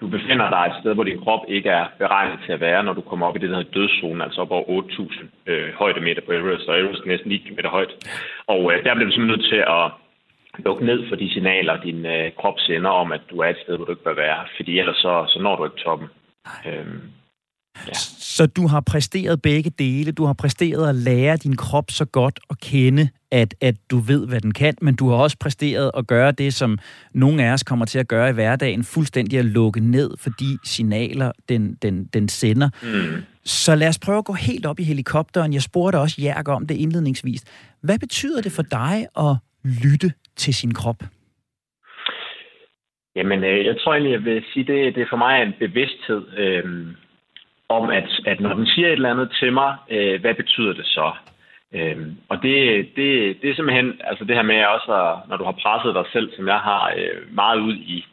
du 0.00 0.06
befinder 0.16 0.48
dig 0.54 0.64
et 0.66 0.78
sted, 0.80 0.94
hvor 0.94 1.04
din 1.04 1.22
krop 1.24 1.44
ikke 1.48 1.70
er 1.80 1.86
beregnet 1.98 2.38
til 2.44 2.52
at 2.52 2.60
være, 2.60 2.84
når 2.84 2.92
du 2.92 3.00
kommer 3.00 3.26
op 3.26 3.36
i 3.36 3.38
det, 3.38 3.50
der 3.50 3.56
hedder 3.56 3.76
dødszone, 3.76 4.24
altså 4.24 4.40
op 4.40 4.50
over 4.50 4.82
8.000 4.82 5.26
øh, 5.46 5.72
højdemeter 5.74 6.22
på 6.26 6.32
Everest, 6.32 6.68
og 6.68 6.78
Everest 6.80 7.02
er 7.02 7.06
næsten 7.06 7.28
9 7.28 7.38
km 7.38 7.66
højt. 7.66 7.92
Og 8.46 8.60
øh, 8.72 8.84
der 8.84 8.94
bliver 8.94 9.08
du 9.08 9.14
simpelthen 9.14 9.34
nødt 9.36 9.50
til 9.52 9.62
at 9.78 9.84
lukke 10.66 10.84
ned 10.84 11.08
for 11.08 11.16
de 11.16 11.32
signaler, 11.32 11.82
din 11.82 12.06
øh, 12.06 12.32
krop 12.40 12.58
sender 12.58 12.90
om, 12.90 13.12
at 13.12 13.20
du 13.30 13.36
er 13.38 13.48
et 13.48 13.62
sted, 13.62 13.76
hvor 13.76 13.84
du 13.84 13.92
ikke 13.92 14.08
bør 14.08 14.22
være, 14.26 14.40
fordi 14.56 14.78
ellers 14.78 14.96
så, 14.96 15.24
så 15.28 15.38
når 15.42 15.56
du 15.56 15.64
ikke 15.64 15.82
toppen. 15.84 16.08
Øhm, 16.66 17.00
ja. 17.88 17.94
Så 18.34 18.46
du 18.46 18.66
har 18.66 18.82
præsteret 18.92 19.42
begge 19.42 19.70
dele. 19.70 20.12
Du 20.12 20.24
har 20.24 20.36
præsteret 20.42 20.88
at 20.88 20.94
lære 20.94 21.36
din 21.36 21.56
krop 21.56 21.84
så 21.88 22.04
godt 22.04 22.40
at 22.50 22.60
kende, 22.60 23.08
at, 23.32 23.54
at 23.60 23.74
du 23.90 23.98
ved, 23.98 24.28
hvad 24.28 24.40
den 24.40 24.52
kan, 24.52 24.74
men 24.80 24.96
du 24.96 25.08
har 25.08 25.16
også 25.16 25.36
præsteret 25.40 25.90
at 25.96 26.06
gøre 26.06 26.32
det, 26.32 26.54
som 26.54 26.78
nogle 27.14 27.44
af 27.44 27.52
os 27.52 27.62
kommer 27.62 27.84
til 27.84 27.98
at 27.98 28.08
gøre 28.08 28.30
i 28.30 28.32
hverdagen, 28.32 28.84
fuldstændig 28.84 29.38
at 29.38 29.44
lukke 29.44 29.80
ned 29.80 30.10
for 30.18 30.30
de 30.30 30.58
signaler, 30.64 31.32
den, 31.48 31.74
den, 31.82 32.04
den 32.04 32.28
sender. 32.28 32.68
Mm. 32.82 33.22
Så 33.44 33.74
lad 33.74 33.88
os 33.88 33.98
prøve 33.98 34.18
at 34.18 34.24
gå 34.24 34.32
helt 34.32 34.66
op 34.66 34.80
i 34.80 34.82
helikopteren. 34.82 35.52
Jeg 35.52 35.62
spurgte 35.62 35.96
også 35.96 36.22
Jærk 36.22 36.48
om 36.48 36.66
det 36.66 36.74
indledningsvis. 36.74 37.44
Hvad 37.82 37.98
betyder 37.98 38.42
det 38.42 38.52
for 38.52 38.62
dig 38.62 39.06
at 39.18 39.36
lytte 39.64 40.12
til 40.36 40.54
sin 40.54 40.74
krop? 40.74 41.02
Jamen, 43.16 43.44
øh, 43.44 43.66
jeg 43.66 43.76
tror 43.80 43.92
egentlig, 43.92 44.12
jeg 44.12 44.24
vil 44.24 44.44
sige, 44.52 44.64
det, 44.64 44.94
det 44.94 45.02
er 45.02 45.06
for 45.10 45.16
mig 45.16 45.42
en 45.42 45.54
bevidsthed 45.58 46.22
øh, 46.36 46.64
om, 47.68 47.90
at, 47.90 48.08
at 48.26 48.40
når 48.40 48.54
den 48.54 48.66
siger 48.66 48.88
et 48.88 48.92
eller 48.92 49.10
andet 49.10 49.36
til 49.40 49.52
mig, 49.52 49.76
øh, 49.90 50.20
hvad 50.20 50.34
betyder 50.34 50.72
det 50.72 50.86
så? 50.86 51.12
Øhm, 51.74 52.16
og 52.28 52.42
det, 52.42 52.56
det, 52.96 53.36
det 53.42 53.50
er 53.50 53.54
simpelthen 53.54 54.00
altså 54.04 54.24
det 54.24 54.36
her 54.36 54.42
med 54.42 54.64
også, 54.64 54.92
at, 54.92 55.28
når 55.28 55.36
du 55.36 55.44
har 55.44 55.56
presset 55.62 55.94
dig 55.94 56.04
selv, 56.12 56.32
som 56.36 56.48
jeg 56.48 56.58
har, 56.58 56.92
øh, 56.96 57.34
meget 57.34 57.60
ud 57.60 57.74
i, 57.74 58.04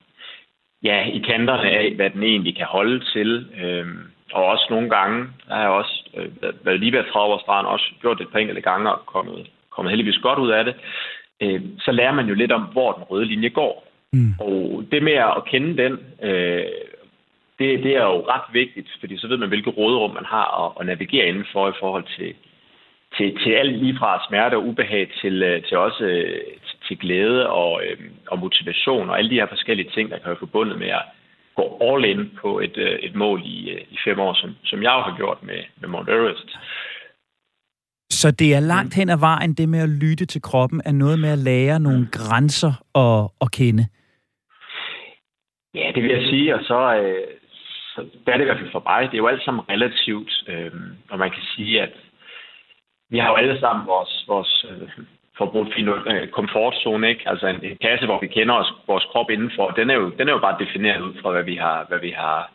ja, 0.83 1.05
i 1.13 1.19
kanterne 1.19 1.69
af, 1.69 1.93
hvad 1.95 2.09
den 2.09 2.23
egentlig 2.23 2.55
kan 2.55 2.65
holde 2.65 3.05
til. 3.13 3.47
Øhm, 3.63 3.99
og 4.33 4.45
også 4.45 4.67
nogle 4.69 4.89
gange, 4.89 5.27
der 5.47 5.53
har 5.53 5.61
jeg 5.61 5.69
også 5.69 6.03
øh, 6.17 6.65
været 6.65 6.79
lige 6.79 6.91
ved 6.91 7.03
30 7.11 7.33
år 7.33 7.39
strand, 7.39 7.67
også 7.67 7.85
gjort 8.01 8.17
det 8.17 8.25
et 8.25 8.31
par 8.31 8.39
enkelte 8.39 8.61
gange 8.61 8.91
og 8.91 9.05
kommet, 9.05 9.49
kommet 9.69 9.91
heldigvis 9.91 10.21
godt 10.21 10.39
ud 10.39 10.49
af 10.49 10.65
det. 10.65 10.75
Øh, 11.41 11.61
så 11.79 11.91
lærer 11.91 12.13
man 12.13 12.27
jo 12.27 12.33
lidt 12.33 12.51
om, 12.51 12.61
hvor 12.61 12.91
den 12.91 13.03
røde 13.03 13.25
linje 13.25 13.49
går. 13.49 13.87
Mm. 14.13 14.33
Og 14.39 14.83
det 14.91 15.03
med 15.03 15.13
at 15.13 15.45
kende 15.45 15.83
den, 15.83 15.93
øh, 16.23 16.63
det, 17.59 17.83
det 17.83 17.95
er 17.95 18.03
jo 18.03 18.25
ret 18.33 18.53
vigtigt, 18.53 18.87
fordi 18.99 19.17
så 19.17 19.27
ved 19.27 19.37
man, 19.37 19.49
hvilket 19.49 19.77
råderum 19.77 20.13
man 20.13 20.25
har 20.25 20.65
at, 20.65 20.71
at 20.79 20.85
navigere 20.85 21.27
indenfor 21.27 21.69
i 21.69 21.79
forhold 21.79 22.05
til, 22.17 22.33
til, 23.17 23.37
til 23.43 23.51
alt 23.51 23.77
lige 23.77 23.97
fra 23.99 24.25
smerte 24.27 24.55
og 24.55 24.65
ubehag 24.67 25.11
til, 25.21 25.43
øh, 25.43 25.63
til 25.63 25.77
også 25.77 26.03
øh, 26.03 26.41
til 26.87 26.97
glæde 26.99 27.49
og, 27.49 27.81
øh, 27.85 27.97
og 28.27 28.39
motivation 28.39 29.09
og 29.09 29.17
alle 29.17 29.29
de 29.29 29.35
her 29.35 29.47
forskellige 29.47 29.89
ting, 29.89 30.09
der 30.09 30.17
kan 30.17 30.27
være 30.27 30.45
forbundet 30.45 30.79
med 30.79 30.87
at 30.87 31.03
gå 31.55 31.77
all 31.81 32.05
in 32.05 32.31
på 32.41 32.59
et, 32.59 32.77
et 33.07 33.15
mål 33.15 33.41
i, 33.45 33.57
i 33.89 33.97
fem 34.05 34.19
år, 34.19 34.33
som, 34.33 34.55
som 34.63 34.83
jeg 34.83 34.91
har 34.91 35.13
gjort 35.17 35.37
med, 35.43 35.59
med 35.81 35.89
Mount 35.89 36.09
Everest. 36.09 36.49
Så 38.11 38.31
det 38.31 38.55
er 38.55 38.59
langt 38.59 38.95
hen 38.95 39.09
ad 39.09 39.19
vejen, 39.19 39.53
det 39.53 39.69
med 39.69 39.79
at 39.79 39.89
lytte 39.89 40.25
til 40.25 40.41
kroppen, 40.41 40.81
er 40.85 40.91
noget 40.91 41.19
med 41.19 41.29
at 41.29 41.37
lære 41.37 41.79
nogle 41.79 42.07
grænser 42.11 42.73
at, 43.03 43.31
at 43.41 43.51
kende? 43.51 43.85
Ja, 45.73 45.91
det 45.95 46.03
vil 46.03 46.11
jeg 46.11 46.23
sige, 46.29 46.55
og 46.55 46.61
så, 46.63 46.95
øh, 46.95 47.27
så 47.95 48.05
der 48.25 48.31
er 48.31 48.37
det 48.37 48.43
i 48.43 48.49
hvert 48.49 48.59
fald 48.59 48.71
for 48.71 48.83
mig. 48.85 49.01
Det 49.07 49.13
er 49.13 49.23
jo 49.23 49.27
alt 49.27 49.43
sammen 49.45 49.69
relativt, 49.69 50.31
øh, 50.47 50.71
og 51.09 51.19
man 51.19 51.31
kan 51.31 51.43
sige, 51.55 51.81
at 51.81 51.93
vi 53.09 53.17
har 53.17 53.29
jo 53.29 53.35
alle 53.35 53.59
sammen 53.59 53.87
vores, 53.87 54.25
vores 54.27 54.65
øh, 54.69 54.81
øh, 56.15 56.27
komfortzone, 56.27 57.09
ikke? 57.09 57.29
Altså 57.29 57.47
en, 57.47 57.63
en 57.63 57.77
kasse, 57.81 58.05
hvor 58.05 58.19
vi 58.19 58.27
kender 58.27 58.55
os, 58.55 58.73
vores 58.87 59.05
krop 59.11 59.29
indenfor, 59.29 59.69
den 59.69 59.89
er, 59.89 59.93
jo, 59.93 60.09
den 60.09 60.27
er 60.27 60.33
jo 60.33 60.39
bare 60.39 60.65
defineret 60.65 61.01
ud 61.01 61.13
fra, 61.21 61.31
hvad 61.31 61.43
vi 61.43 61.55
har, 61.55 61.85
hvad 61.89 61.99
vi 61.99 62.09
har 62.11 62.51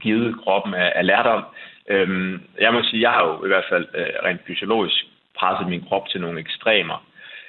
givet 0.00 0.36
kroppen 0.44 0.74
af, 0.74 0.92
af 0.94 1.06
lærdom. 1.06 1.44
Øhm, 1.88 2.42
jeg 2.60 2.72
må 2.72 2.82
sige, 2.82 3.02
jeg 3.02 3.10
har 3.10 3.26
jo 3.26 3.44
i 3.44 3.48
hvert 3.48 3.64
fald 3.68 3.86
øh, 3.94 4.06
rent 4.24 4.40
fysiologisk 4.46 5.04
presset 5.38 5.68
min 5.68 5.84
krop 5.88 6.08
til 6.08 6.20
nogle 6.20 6.40
ekstremer. 6.40 7.04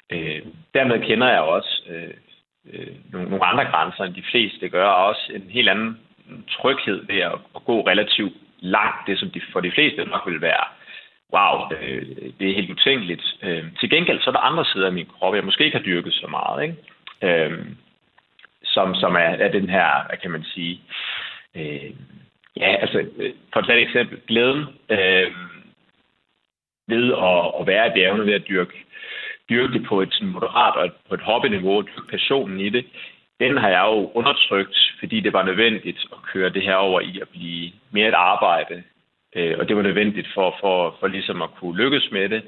Øh, 0.09 0.41
dermed 0.73 1.05
kender 1.07 1.29
jeg 1.29 1.41
også 1.41 1.81
øh, 1.89 2.13
øh, 2.73 2.95
nogle, 3.11 3.29
nogle 3.29 3.45
andre 3.45 3.65
grænser, 3.65 4.03
end 4.03 4.13
de 4.13 4.23
fleste 4.31 4.69
gør, 4.69 4.87
og 4.87 5.05
også 5.05 5.31
en 5.35 5.49
helt 5.49 5.69
anden 5.69 5.99
tryghed 6.49 7.05
ved 7.07 7.19
at, 7.19 7.35
at 7.55 7.65
gå 7.65 7.81
relativt 7.81 8.33
langt, 8.59 9.07
det 9.07 9.19
som 9.19 9.29
de, 9.29 9.41
for 9.53 9.59
de 9.59 9.71
fleste 9.71 10.05
nok 10.05 10.23
vil 10.25 10.41
være 10.41 10.65
wow, 11.33 11.71
øh, 11.81 12.05
det 12.39 12.49
er 12.49 12.55
helt 12.55 12.71
utænkeligt. 12.71 13.23
Øh, 13.43 13.63
til 13.79 13.89
gengæld 13.89 14.21
så 14.21 14.29
er 14.29 14.31
der 14.31 14.39
andre 14.39 14.65
sider 14.65 14.85
af 14.85 14.93
min 14.93 15.05
krop, 15.05 15.35
jeg 15.35 15.45
måske 15.45 15.65
ikke 15.65 15.77
har 15.77 15.85
dyrket 15.85 16.13
så 16.13 16.27
meget, 16.27 16.63
ikke? 16.63 16.75
Øh, 17.21 17.65
som, 18.63 18.95
som 18.95 19.15
er, 19.15 19.33
er 19.45 19.51
den 19.51 19.69
her, 19.69 20.07
hvad 20.07 20.17
kan 20.17 20.31
man 20.31 20.43
sige, 20.43 20.81
øh, 21.55 21.91
ja, 22.57 22.75
altså, 22.75 23.05
øh, 23.17 23.33
for 23.53 23.59
et 23.59 23.81
eksempel, 23.81 24.19
glæden 24.27 24.65
øh, 24.89 25.31
ved 26.87 27.13
at, 27.13 27.51
at 27.59 27.67
være 27.67 27.87
i 27.87 27.91
bjergene, 27.95 28.25
ved 28.25 28.33
at 28.33 28.47
dyrke, 28.49 28.85
dyrke 29.49 29.73
det 29.73 29.85
på 29.87 30.01
et 30.01 30.13
sådan 30.13 30.27
moderat 30.27 30.75
og 30.75 30.85
et, 30.85 30.93
på 31.09 31.13
et 31.15 31.21
hobbyniveau, 31.21 31.81
dyrke 31.81 32.07
passionen 32.09 32.59
i 32.59 32.69
det, 32.69 32.85
den 33.39 33.57
har 33.57 33.69
jeg 33.69 33.83
jo 33.85 34.11
undertrykt, 34.13 34.77
fordi 34.99 35.19
det 35.19 35.33
var 35.33 35.43
nødvendigt 35.43 35.99
at 36.11 36.17
køre 36.33 36.49
det 36.49 36.61
her 36.61 36.75
over 36.75 36.99
i 36.99 37.19
at 37.21 37.29
blive 37.29 37.71
mere 37.91 38.07
et 38.07 38.13
arbejde, 38.13 38.83
Øh, 39.35 39.55
og 39.59 39.67
det 39.67 39.75
var 39.75 39.81
nødvendigt 39.81 40.27
for, 40.33 40.55
for, 40.61 40.95
for 40.99 41.07
ligesom 41.07 41.41
at 41.41 41.49
kunne 41.59 41.77
lykkes 41.77 42.09
med 42.11 42.29
det. 42.29 42.41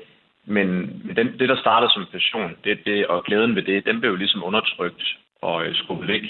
Men 0.45 0.67
den, 1.17 1.27
det, 1.39 1.49
der 1.49 1.57
startede 1.59 1.91
som 1.93 2.05
passion, 2.11 2.51
det, 2.63 2.77
det, 2.85 3.07
og 3.07 3.23
glæden 3.23 3.55
ved 3.55 3.63
det, 3.63 3.85
den 3.85 3.99
blev 3.99 4.11
jo 4.11 4.17
ligesom 4.17 4.43
undertrykt 4.43 5.03
og 5.41 5.65
øh, 5.65 5.75
skubbet 5.75 6.07
væk 6.07 6.21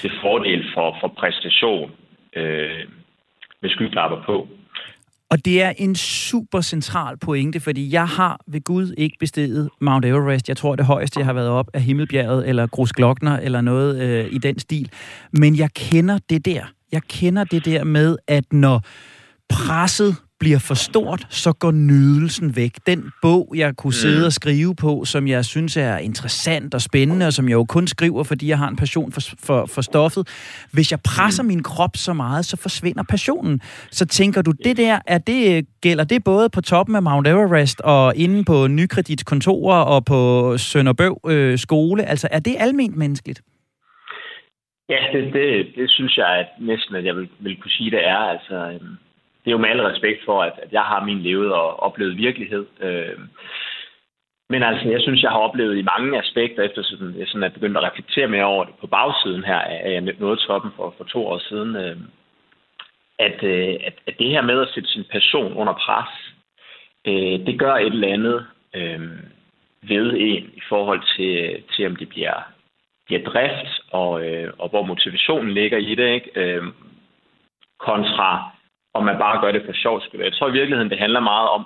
til 0.00 0.10
fordel 0.22 0.64
for, 0.74 0.96
for 1.00 1.08
præstation 1.08 1.90
øh, 2.36 2.84
med 3.62 3.70
skyklapper 3.70 4.22
på. 4.26 4.48
Og 5.30 5.44
det 5.44 5.62
er 5.62 5.72
en 5.78 5.94
super 5.94 6.60
central 6.60 7.18
pointe, 7.18 7.60
fordi 7.60 7.92
jeg 7.92 8.08
har 8.08 8.40
ved 8.46 8.60
Gud 8.64 8.94
ikke 8.98 9.16
bestedet 9.20 9.70
Mount 9.80 10.04
Everest. 10.04 10.48
Jeg 10.48 10.56
tror, 10.56 10.76
det 10.76 10.86
højeste, 10.86 11.18
jeg 11.20 11.26
har 11.26 11.32
været 11.32 11.48
op, 11.48 11.66
er 11.74 11.78
Himmelbjerget 11.78 12.48
eller 12.48 12.66
Grus 12.66 12.92
Glockner 12.92 13.38
eller 13.38 13.60
noget 13.60 14.02
øh, 14.02 14.32
i 14.32 14.38
den 14.38 14.58
stil. 14.58 14.90
Men 15.32 15.58
jeg 15.58 15.70
kender 15.74 16.18
det 16.30 16.46
der. 16.46 16.64
Jeg 16.92 17.02
kender 17.02 17.44
det 17.44 17.64
der 17.64 17.84
med, 17.84 18.16
at 18.28 18.52
når 18.52 18.80
presset 19.48 20.16
bliver 20.40 20.58
for 20.58 20.74
stort, 20.74 21.26
så 21.30 21.52
går 21.52 21.70
nydelsen 21.70 22.56
væk. 22.56 22.72
Den 22.86 23.12
bog, 23.22 23.52
jeg 23.56 23.76
kunne 23.76 23.92
sidde 23.92 24.18
mm. 24.18 24.24
og 24.24 24.32
skrive 24.32 24.74
på, 24.74 25.04
som 25.04 25.28
jeg 25.28 25.44
synes 25.44 25.76
er 25.76 25.98
interessant 25.98 26.74
og 26.74 26.80
spændende, 26.80 27.26
og 27.26 27.32
som 27.32 27.48
jeg 27.48 27.54
jo 27.54 27.64
kun 27.64 27.86
skriver, 27.86 28.24
fordi 28.24 28.48
jeg 28.48 28.58
har 28.58 28.68
en 28.68 28.76
passion 28.76 29.12
for, 29.12 29.20
for, 29.46 29.66
for 29.66 29.82
stoffet. 29.82 30.28
Hvis 30.72 30.90
jeg 30.90 31.00
presser 31.00 31.42
mm. 31.42 31.46
min 31.46 31.62
krop 31.62 31.96
så 31.96 32.12
meget, 32.12 32.44
så 32.44 32.56
forsvinder 32.56 33.02
passionen. 33.02 33.60
Så 33.90 34.06
tænker 34.06 34.42
du, 34.42 34.52
det 34.64 34.76
der, 34.76 34.98
er 35.06 35.18
det, 35.18 35.66
gælder 35.80 36.04
det 36.04 36.24
både 36.24 36.50
på 36.50 36.60
toppen 36.60 36.96
af 36.96 37.02
Mount 37.02 37.28
Everest 37.28 37.80
og 37.80 38.16
inde 38.16 38.44
på 38.44 38.66
Nykredits 38.66 39.22
kontorer 39.22 39.82
og 39.82 40.04
på 40.04 40.54
Sønderbøv 40.58 41.20
øh, 41.28 41.58
skole? 41.58 42.04
Altså, 42.04 42.28
er 42.30 42.38
det 42.38 42.56
alment 42.58 42.96
menneskeligt? 42.96 43.42
Ja, 44.88 44.98
det, 45.12 45.32
det, 45.32 45.66
det 45.76 45.90
synes 45.90 46.16
jeg 46.16 46.26
at 46.26 46.48
næsten, 46.60 46.94
at 46.94 47.04
jeg 47.04 47.16
vil, 47.16 47.28
vil 47.40 47.56
kunne 47.60 47.70
sige, 47.70 47.90
det 47.90 48.06
er. 48.06 48.16
Altså, 48.34 48.54
øhm, 48.54 48.96
det 49.44 49.50
er 49.50 49.52
jo 49.52 49.58
med 49.58 49.68
al 49.68 49.80
respekt 49.80 50.24
for, 50.24 50.42
at, 50.42 50.52
at 50.62 50.72
jeg 50.72 50.82
har 50.82 51.04
min 51.04 51.22
levet 51.22 51.52
og 51.52 51.82
oplevet 51.82 52.16
virkelighed. 52.16 52.66
Øh, 52.80 53.18
Men 54.48 54.62
altså, 54.62 54.88
jeg 54.88 55.00
synes, 55.00 55.22
jeg 55.22 55.30
har 55.30 55.38
oplevet 55.38 55.76
i 55.78 55.82
mange 55.82 56.18
aspekter, 56.18 56.62
efter 56.62 56.82
sådan, 56.82 57.14
jeg 57.18 57.26
sådan 57.26 57.42
er 57.42 57.48
begyndt 57.48 57.76
at 57.76 57.82
reflektere 57.82 58.28
mere 58.28 58.44
over 58.44 58.64
det 58.64 58.74
på 58.80 58.86
bagsiden 58.86 59.44
her, 59.44 59.58
at 59.58 59.92
jeg 59.92 60.00
nåede 60.00 60.36
toppen 60.46 60.70
for, 60.76 60.94
for 60.96 61.04
to 61.04 61.26
år 61.26 61.38
siden, 61.38 61.76
øh, 61.76 61.96
at, 63.18 63.42
øh, 63.42 63.74
at, 63.88 63.94
at 64.06 64.18
det 64.18 64.30
her 64.30 64.42
med 64.42 64.60
at 64.62 64.68
sætte 64.74 64.88
sin 64.88 65.04
passion 65.10 65.52
under 65.56 65.72
pres, 65.72 66.12
øh, 67.06 67.46
det 67.46 67.58
gør 67.58 67.74
et 67.74 67.86
eller 67.92 68.08
andet 68.08 68.46
øh, 68.74 69.00
ved 69.82 70.14
en 70.16 70.44
i 70.54 70.62
forhold 70.68 71.02
til, 71.16 71.62
til 71.72 71.86
om 71.86 71.96
det 71.96 72.08
bliver, 72.08 72.36
bliver 73.06 73.22
drift, 73.24 73.80
og, 73.90 74.26
øh, 74.26 74.52
og 74.58 74.68
hvor 74.68 74.82
motivationen 74.82 75.54
ligger 75.54 75.78
i 75.78 75.94
det, 75.94 76.14
ikke? 76.14 76.30
Øh, 76.34 76.62
kontra 77.78 78.50
om 78.94 79.04
man 79.04 79.18
bare 79.18 79.40
gør 79.40 79.52
det 79.52 79.62
for 79.66 79.72
sjov 79.72 80.02
Jeg 80.14 80.32
tror 80.32 80.48
i 80.48 80.58
virkeligheden, 80.58 80.90
det 80.90 80.98
handler 80.98 81.20
meget 81.20 81.48
om 81.48 81.64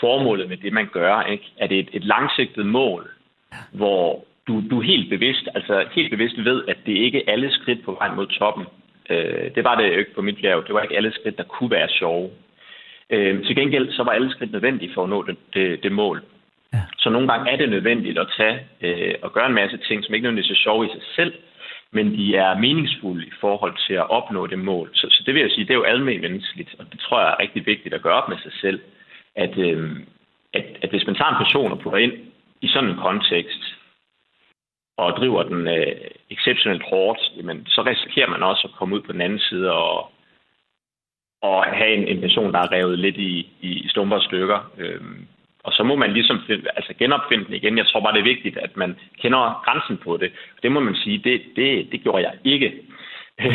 formålet 0.00 0.48
med 0.48 0.56
det, 0.56 0.72
man 0.72 0.88
gør. 0.92 1.22
Ikke? 1.22 1.52
Er 1.56 1.66
det 1.66 1.78
et, 1.78 1.88
et 1.92 2.04
langsigtet 2.04 2.66
mål, 2.66 3.10
hvor 3.72 4.24
du, 4.46 4.62
du 4.70 4.80
helt 4.80 5.08
bevidst, 5.10 5.48
altså 5.54 5.84
helt 5.92 6.10
bevidst 6.10 6.44
ved, 6.44 6.64
at 6.68 6.76
det 6.86 6.92
ikke 6.92 7.18
er 7.18 7.32
alle 7.32 7.50
skridt 7.52 7.84
på 7.84 7.92
vej 7.92 8.14
mod 8.14 8.26
toppen. 8.26 8.66
Øh, 9.10 9.54
det 9.54 9.64
var 9.64 9.74
det 9.74 9.86
jo 9.88 9.98
ikke 9.98 10.14
på 10.14 10.22
mit 10.22 10.36
bjerg. 10.36 10.66
Det 10.66 10.74
var 10.74 10.82
ikke 10.82 10.96
alle 10.96 11.12
skridt, 11.12 11.38
der 11.38 11.44
kunne 11.44 11.70
være 11.70 11.88
sjove. 11.88 12.30
Øh, 13.10 13.44
til 13.44 13.56
gengæld 13.56 13.92
så 13.92 14.02
var 14.02 14.12
alle 14.12 14.30
skridt 14.30 14.52
nødvendige 14.52 14.94
for 14.94 15.02
at 15.02 15.08
nå 15.08 15.22
det, 15.22 15.36
det, 15.54 15.82
det 15.82 15.92
mål. 15.92 16.22
Ja. 16.74 16.82
Så 16.98 17.10
nogle 17.10 17.28
gange 17.28 17.50
er 17.50 17.56
det 17.56 17.68
nødvendigt 17.68 18.18
at 18.18 18.32
tage 18.36 18.58
øh, 18.80 19.14
og 19.22 19.32
gøre 19.32 19.46
en 19.46 19.54
masse 19.54 19.76
ting, 19.88 20.04
som 20.04 20.14
ikke 20.14 20.24
nødvendigvis 20.24 20.50
er 20.50 20.62
sjove 20.62 20.86
i 20.86 20.88
sig 20.88 21.02
selv, 21.16 21.34
men 21.96 22.06
de 22.18 22.36
er 22.36 22.58
meningsfulde 22.64 23.26
i 23.26 23.36
forhold 23.40 23.74
til 23.86 23.94
at 23.94 24.10
opnå 24.10 24.46
det 24.46 24.58
mål. 24.58 24.88
Så, 24.94 25.06
så 25.10 25.22
det 25.26 25.34
vil 25.34 25.42
jeg 25.42 25.50
sige, 25.50 25.64
det 25.64 25.70
er 25.70 25.82
jo 25.82 25.90
almindeligt 25.92 26.26
menneskeligt, 26.30 26.74
og 26.78 26.84
det 26.92 27.00
tror 27.00 27.20
jeg 27.20 27.30
er 27.30 27.42
rigtig 27.44 27.66
vigtigt 27.66 27.94
at 27.94 28.02
gøre 28.02 28.18
op 28.20 28.28
med 28.28 28.38
sig 28.38 28.52
selv, 28.62 28.80
at, 29.34 29.58
øh, 29.58 29.90
at, 30.58 30.66
at 30.82 30.90
hvis 30.90 31.06
man 31.06 31.16
tager 31.16 31.30
en 31.30 31.42
person 31.44 31.72
og 31.72 31.78
putter 31.78 31.98
ind 31.98 32.12
i 32.60 32.68
sådan 32.68 32.90
en 32.90 32.96
kontekst, 33.06 33.62
og 34.98 35.12
driver 35.12 35.42
den 35.42 35.68
øh, 35.68 35.96
exceptionelt 36.30 36.82
hårdt, 36.82 37.20
jamen, 37.36 37.66
så 37.66 37.82
risikerer 37.82 38.30
man 38.30 38.42
også 38.42 38.68
at 38.68 38.78
komme 38.78 38.96
ud 38.96 39.02
på 39.02 39.12
den 39.12 39.20
anden 39.20 39.38
side 39.38 39.72
og, 39.72 40.10
og 41.42 41.64
have 41.64 41.94
en, 41.94 42.08
en 42.08 42.20
person, 42.20 42.52
der 42.52 42.58
er 42.58 42.72
revet 42.72 42.98
lidt 42.98 43.16
i, 43.16 43.48
i 43.60 43.88
stumper 43.88 44.16
og 44.16 44.22
stykker. 44.22 44.72
Øh, 44.78 45.00
og 45.66 45.72
så 45.72 45.82
må 45.82 45.94
man 45.96 46.12
ligesom 46.12 46.38
altså 46.76 46.92
genopfinde 46.98 47.44
den 47.44 47.54
igen. 47.54 47.78
Jeg 47.78 47.86
tror 47.86 48.00
bare, 48.00 48.14
det 48.14 48.20
er 48.20 48.32
vigtigt, 48.34 48.56
at 48.66 48.76
man 48.76 48.90
kender 49.22 49.62
grænsen 49.64 49.96
på 50.04 50.16
det. 50.16 50.30
Det 50.62 50.72
må 50.72 50.80
man 50.80 50.96
sige, 51.02 51.18
det, 51.24 51.40
det, 51.56 51.68
det 51.92 52.02
gjorde 52.02 52.22
jeg 52.26 52.32
ikke, 52.44 52.72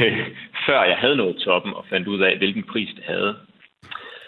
før 0.65 0.83
jeg 0.83 0.97
havde 0.97 1.15
nået 1.15 1.35
toppen 1.45 1.73
og 1.73 1.85
fandt 1.89 2.07
ud 2.07 2.19
af, 2.19 2.37
hvilken 2.37 2.63
pris 2.63 2.89
det 2.95 3.03
havde. 3.03 3.35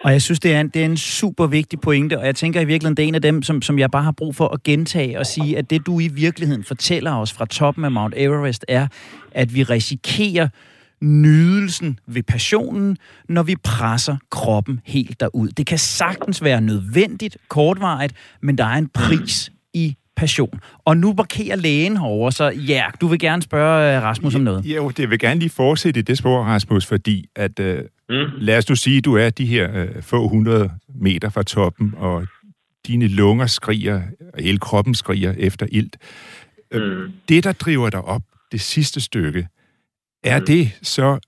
Og 0.03 0.11
jeg 0.11 0.21
synes, 0.21 0.39
det 0.39 0.53
er, 0.55 0.61
en, 0.61 0.69
det 0.69 0.81
er 0.81 0.85
en 0.85 0.97
super 0.97 1.47
vigtig 1.47 1.79
pointe, 1.81 2.19
og 2.19 2.25
jeg 2.25 2.35
tænker 2.35 2.61
i 2.61 2.65
virkeligheden, 2.65 2.97
det 2.97 3.03
er 3.03 3.07
en 3.07 3.15
af 3.15 3.21
dem, 3.21 3.41
som, 3.41 3.61
som 3.61 3.79
jeg 3.79 3.91
bare 3.91 4.03
har 4.03 4.15
brug 4.17 4.35
for 4.35 4.47
at 4.47 4.63
gentage 4.63 5.19
og 5.19 5.25
sige, 5.25 5.57
at 5.57 5.69
det 5.69 5.85
du 5.85 5.99
i 5.99 6.09
virkeligheden 6.15 6.63
fortæller 6.63 7.15
os 7.15 7.33
fra 7.37 7.45
toppen 7.45 7.85
af 7.85 7.91
Mount 7.91 8.13
Everest, 8.17 8.65
er, 8.67 8.87
at 9.31 9.55
vi 9.55 9.63
risikerer 9.63 10.47
nydelsen 11.03 11.99
ved 12.07 12.23
passionen, 12.23 12.97
når 13.29 13.43
vi 13.43 13.55
presser 13.63 14.17
kroppen 14.31 14.79
helt 14.85 15.19
derud. 15.19 15.47
Det 15.47 15.65
kan 15.65 15.77
sagtens 15.77 16.43
være 16.43 16.61
nødvendigt, 16.61 17.37
kortvarigt, 17.49 18.13
men 18.41 18.57
der 18.57 18.65
er 18.65 18.77
en 18.77 18.87
pris 18.87 19.51
i 19.73 19.95
passion. 20.15 20.59
Og 20.85 20.97
nu 20.97 21.13
markerer 21.17 21.55
lægen 21.55 21.97
herover, 21.97 22.29
så 22.29 22.49
ja, 22.49 22.85
du 23.01 23.07
vil 23.07 23.19
gerne 23.19 23.41
spørge 23.41 23.97
øh, 23.97 24.03
Rasmus 24.03 24.35
om 24.35 24.41
noget. 24.41 24.65
Jo, 24.65 24.89
det 24.89 25.09
vil 25.09 25.19
gerne 25.19 25.39
lige 25.39 25.49
fortsætte 25.49 25.99
i 25.99 26.03
det 26.03 26.17
spor, 26.17 26.43
Rasmus, 26.43 26.85
fordi 26.85 27.25
at, 27.35 27.59
uh, 27.59 27.65
mm. 28.09 28.15
lad 28.37 28.57
os 28.57 28.69
nu 28.69 28.75
sige, 28.75 28.97
at 28.97 29.05
du 29.05 29.15
er 29.15 29.29
de 29.29 29.45
her 29.45 29.83
uh, 29.83 30.03
få 30.03 30.27
hundrede 30.27 30.71
meter 30.95 31.29
fra 31.29 31.43
toppen, 31.43 31.93
og 31.97 32.27
dine 32.87 33.07
lunger 33.07 33.45
skriger, 33.45 34.01
og 34.33 34.43
hele 34.43 34.59
kroppen 34.59 34.95
skriger 34.95 35.33
efter 35.37 35.65
ilt. 35.71 35.97
Mm. 36.73 37.11
Det, 37.29 37.43
der 37.43 37.51
driver 37.51 37.89
dig 37.89 38.01
op, 38.01 38.21
det 38.51 38.61
sidste 38.61 39.01
stykke, 39.01 39.47
er 40.23 40.39
mm. 40.39 40.45
det 40.45 40.71
så 40.81 41.19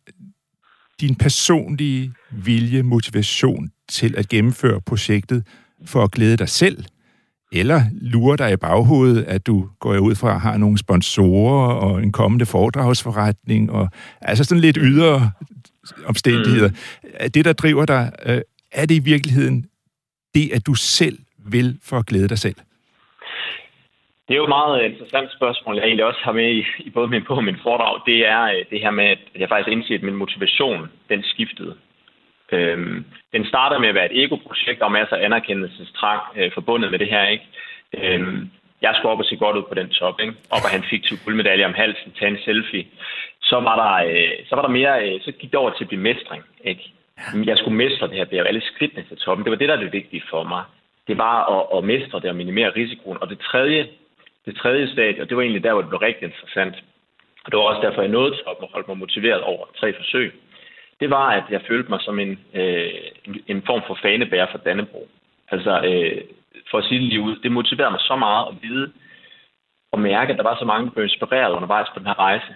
din 1.02 1.16
personlige 1.16 2.14
vilje, 2.32 2.84
motivation 2.84 3.72
til 3.90 4.16
at 4.18 4.30
gennemføre 4.30 4.82
projektet 4.82 5.44
for 5.86 6.04
at 6.04 6.12
glæde 6.12 6.38
dig 6.38 6.50
selv? 6.50 6.86
Eller 7.52 7.84
lurer 7.92 8.36
dig 8.36 8.54
i 8.54 8.56
baghovedet, 8.56 9.24
at 9.24 9.48
du 9.48 9.70
går 9.80 9.98
ud 9.98 10.16
fra 10.16 10.38
har 10.38 10.58
nogle 10.58 10.78
sponsorer 10.78 11.74
og 11.74 12.04
en 12.04 12.12
kommende 12.12 12.46
foredragsforretning, 12.46 13.72
og 13.72 13.90
altså 14.22 14.44
sådan 14.44 14.62
lidt 14.62 14.78
ydre 14.82 15.32
omstændigheder. 16.06 16.70
Mm. 16.70 17.32
Det, 17.32 17.46
der 17.46 17.54
driver 17.54 17.86
dig, 17.86 18.12
øh, 18.26 18.42
er 18.72 18.86
det 18.86 18.96
i 18.96 19.00
virkeligheden 19.00 19.66
det, 20.36 20.52
at 20.54 20.66
du 20.66 20.74
selv 20.74 21.20
vil 21.46 21.80
for 21.84 22.00
at 22.00 22.06
glæde 22.06 22.28
dig 22.28 22.40
selv? 22.40 22.56
Det 24.28 24.34
er 24.34 24.38
jo 24.38 24.44
et 24.44 24.58
meget 24.60 24.80
øh, 24.80 24.92
interessant 24.92 25.32
spørgsmål, 25.32 25.76
jeg 25.76 25.86
egentlig 25.86 26.06
også 26.06 26.20
har 26.24 26.32
med 26.32 26.50
i, 26.52 26.66
i 26.80 26.90
både 26.90 27.08
min 27.08 27.24
på 27.24 27.36
og 27.36 27.44
min 27.44 27.64
foredrag. 27.64 28.02
Det 28.06 28.28
er 28.28 28.44
øh, 28.44 28.66
det 28.70 28.80
her 28.82 28.92
med, 28.92 29.06
at 29.06 29.20
jeg 29.36 29.50
faktisk 29.50 29.72
indset, 29.72 29.96
at 29.96 30.04
min 30.04 30.22
motivation, 30.24 30.90
den 31.10 31.24
skiftede. 31.24 31.76
Øhm, 32.52 33.06
den 33.34 33.46
starter 33.46 33.80
med 33.80 33.90
at 33.90 33.96
være 33.96 34.14
et 34.14 34.24
ego-projekt, 34.24 34.82
og 34.82 34.92
masser 34.92 35.16
af 35.16 35.26
anerkendelsestrang 35.26 36.22
øh, 36.36 36.52
forbundet 36.54 36.92
med 36.92 37.00
det 37.00 37.08
her. 37.08 37.28
ikke. 37.28 37.48
Øhm, 37.98 38.50
jeg 38.82 38.94
skulle 38.96 39.12
op 39.12 39.20
og 39.20 39.26
se 39.26 39.36
godt 39.36 39.58
ud 39.58 39.64
på 39.70 39.76
den 39.76 39.90
top, 39.90 40.20
ikke? 40.22 40.34
op 40.56 40.64
og 40.66 40.70
han 40.70 40.84
fik 40.84 41.04
to 41.04 41.16
guldmedaljer 41.24 41.68
om 41.68 41.74
halsen, 41.74 42.12
tage 42.20 42.32
en 42.32 42.44
selfie. 42.46 42.86
Så 43.42 43.60
var 43.60 43.76
der, 43.84 43.94
øh, 44.12 44.46
så 44.48 44.56
var 44.56 44.62
der 44.62 44.70
mere, 44.80 44.96
øh, 45.06 45.22
så 45.22 45.32
gik 45.32 45.52
det 45.52 45.60
over 45.60 45.72
til 45.72 45.84
at 45.84 45.88
blive 45.88 46.02
mestring. 46.02 46.44
Ikke? 46.64 46.94
Jeg 47.46 47.58
skulle 47.58 47.78
mestre 47.78 48.08
det 48.08 48.16
her 48.16 48.26
bjerg, 48.26 48.48
alle 48.48 48.62
skridtene 48.62 49.04
til 49.10 49.18
toppen. 49.18 49.44
Det 49.44 49.52
var 49.52 49.58
det, 49.58 49.70
der 49.70 49.76
er 49.76 49.80
det 49.80 49.94
vigtige 49.94 50.24
for 50.30 50.44
mig. 50.44 50.64
Det 51.08 51.18
var 51.18 51.36
at, 51.56 51.78
at 51.78 51.84
mestre 51.84 52.20
det 52.20 52.30
og 52.30 52.36
minimere 52.36 52.76
risikoen. 52.76 53.18
Og 53.22 53.30
det 53.30 53.40
tredje, 53.40 53.88
det 54.46 54.56
tredje 54.56 54.92
stadie, 54.92 55.22
og 55.22 55.30
det 55.30 55.38
var 55.38 55.44
egentlig 55.44 55.64
der, 55.64 55.74
hvor 55.74 55.82
det 55.82 55.90
blev 55.90 56.00
rigtig 56.00 56.26
interessant, 56.26 56.76
og 57.44 57.52
det 57.52 57.58
var 57.58 57.64
også 57.64 57.88
derfor, 57.88 58.02
jeg 58.02 58.12
nåede 58.12 58.36
toppen 58.36 58.64
og 58.64 58.70
holdt 58.74 58.88
mig 58.88 58.98
motiveret 58.98 59.42
over 59.42 59.66
tre 59.80 59.94
forsøg, 59.94 60.34
det 61.00 61.10
var, 61.10 61.28
at 61.30 61.44
jeg 61.50 61.62
følte 61.68 61.90
mig 61.90 62.02
som 62.02 62.20
en, 62.20 62.40
øh, 62.54 62.90
en, 63.48 63.64
form 63.66 63.82
for 63.88 63.98
fanebærer 64.02 64.52
for 64.52 64.58
Dannebro. 64.58 65.08
Altså, 65.52 65.82
øh, 65.90 66.22
for 66.72 66.78
at 66.78 66.84
sige 66.84 67.00
det 67.00 67.08
lige 67.08 67.22
ud, 67.22 67.36
det 67.44 67.52
motiverede 67.52 67.92
mig 67.92 68.00
så 68.00 68.16
meget 68.16 68.48
at 68.48 68.56
vide 68.62 68.92
og 69.92 70.00
mærke, 70.00 70.32
at 70.32 70.38
der 70.38 70.44
var 70.44 70.58
så 70.60 70.66
mange, 70.66 70.86
der 70.86 70.92
blev 70.92 71.04
inspireret 71.04 71.56
undervejs 71.56 71.88
på 71.94 72.00
den 72.00 72.08
her 72.08 72.20
rejse. 72.20 72.52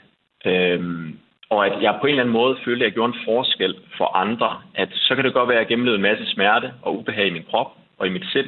Øhm, 0.46 1.20
og 1.50 1.66
at 1.66 1.82
jeg 1.82 1.98
på 2.02 2.08
en 2.08 2.10
eller 2.10 2.24
anden 2.24 2.34
måde 2.34 2.58
følte, 2.66 2.86
at 2.86 2.88
jeg 2.88 2.94
gjorde 2.94 3.14
en 3.14 3.26
forskel 3.26 3.76
for 3.98 4.16
andre. 4.16 4.62
At 4.76 4.90
så 4.94 5.16
kan 5.16 5.26
det 5.26 5.34
godt 5.34 5.50
være, 5.50 5.58
at 5.58 5.62
jeg 5.62 5.68
gennemlevede 5.68 5.96
en 5.96 6.10
masse 6.10 6.26
smerte 6.34 6.74
og 6.82 6.98
ubehag 6.98 7.28
i 7.28 7.36
min 7.38 7.46
krop 7.50 7.72
og 7.98 8.08
i 8.08 8.10
mit 8.10 8.26
sind. 8.32 8.48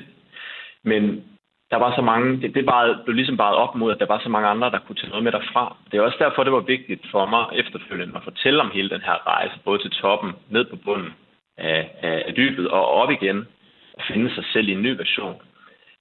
Men 0.84 1.24
der 1.72 1.78
var 1.78 1.96
så 1.96 2.02
mange, 2.02 2.42
det, 2.42 2.56
det 2.56 2.66
bare, 2.66 2.98
blev 3.06 3.16
ligesom 3.16 3.38
bare 3.38 3.56
op 3.56 3.76
mod, 3.76 3.92
at 3.92 4.00
der 4.00 4.06
var 4.06 4.20
så 4.24 4.30
mange 4.30 4.48
andre, 4.48 4.72
der 4.72 4.80
kunne 4.80 4.96
tage 4.96 5.10
noget 5.10 5.24
med 5.24 5.32
derfra. 5.32 5.78
Det 5.92 5.98
er 5.98 6.02
også 6.02 6.18
derfor, 6.20 6.44
det 6.44 6.54
var 6.54 6.60
vigtigt 6.60 7.02
for 7.12 7.26
mig 7.26 7.46
efterfølgende 7.54 8.16
at 8.16 8.24
fortælle 8.24 8.62
om 8.62 8.72
hele 8.74 8.90
den 8.90 9.02
her 9.02 9.28
rejse, 9.28 9.56
både 9.66 9.82
til 9.82 9.92
toppen, 9.92 10.32
ned 10.50 10.66
på 10.66 10.76
bunden 10.76 11.14
af, 11.58 11.92
af, 12.02 12.24
af 12.28 12.34
dybet 12.34 12.68
og 12.68 12.86
op 12.86 13.12
igen, 13.12 13.48
og 13.94 14.02
finde 14.08 14.36
sig 14.36 14.44
selv 14.54 14.68
i 14.70 14.72
en 14.72 14.82
ny 14.82 14.98
version. 14.98 15.36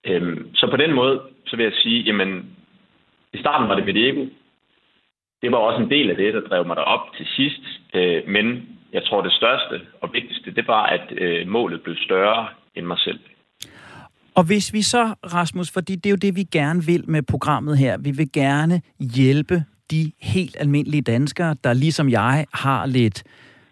Øhm, 0.07 0.55
så 0.55 0.67
på 0.71 0.77
den 0.77 0.93
måde, 0.93 1.21
så 1.47 1.57
vil 1.57 1.65
jeg 1.65 1.73
sige, 1.73 2.03
jamen, 2.03 2.57
i 3.33 3.39
starten 3.39 3.69
var 3.69 3.75
det 3.75 3.85
mit 3.85 3.97
ego. 3.97 4.27
Det 5.43 5.53
var 5.53 5.59
også 5.59 5.83
en 5.83 5.91
del 5.91 6.11
af 6.11 6.17
det, 6.17 6.35
der 6.35 6.41
drev 6.41 6.67
mig 6.67 6.77
derop 6.77 7.13
til 7.17 7.27
sidst. 7.27 7.63
Øh, 7.95 8.23
men 8.27 8.69
jeg 8.93 9.05
tror, 9.05 9.23
det 9.23 9.33
største 9.33 9.81
og 10.01 10.13
vigtigste, 10.13 10.55
det 10.55 10.67
var, 10.67 10.83
at 10.87 11.13
øh, 11.17 11.49
målet 11.49 11.83
blev 11.83 11.97
større 11.97 12.49
end 12.75 12.87
mig 12.87 12.99
selv. 12.99 13.21
Og 14.35 14.45
hvis 14.45 14.73
vi 14.73 14.83
så, 14.83 15.15
Rasmus, 15.33 15.71
fordi 15.71 15.97
det 15.97 16.07
er 16.07 16.11
jo 16.11 16.17
det, 16.17 16.37
vi 16.37 16.43
gerne 16.43 16.85
vil 16.85 17.11
med 17.11 17.23
programmet 17.23 17.79
her, 17.79 17.99
vi 17.99 18.11
vil 18.11 18.33
gerne 18.33 18.83
hjælpe 19.01 19.65
de 19.91 20.13
helt 20.21 20.57
almindelige 20.61 21.03
danskere, 21.03 21.57
der 21.65 21.73
ligesom 21.73 22.09
jeg 22.09 22.47
har 22.53 22.87
lidt 22.87 23.23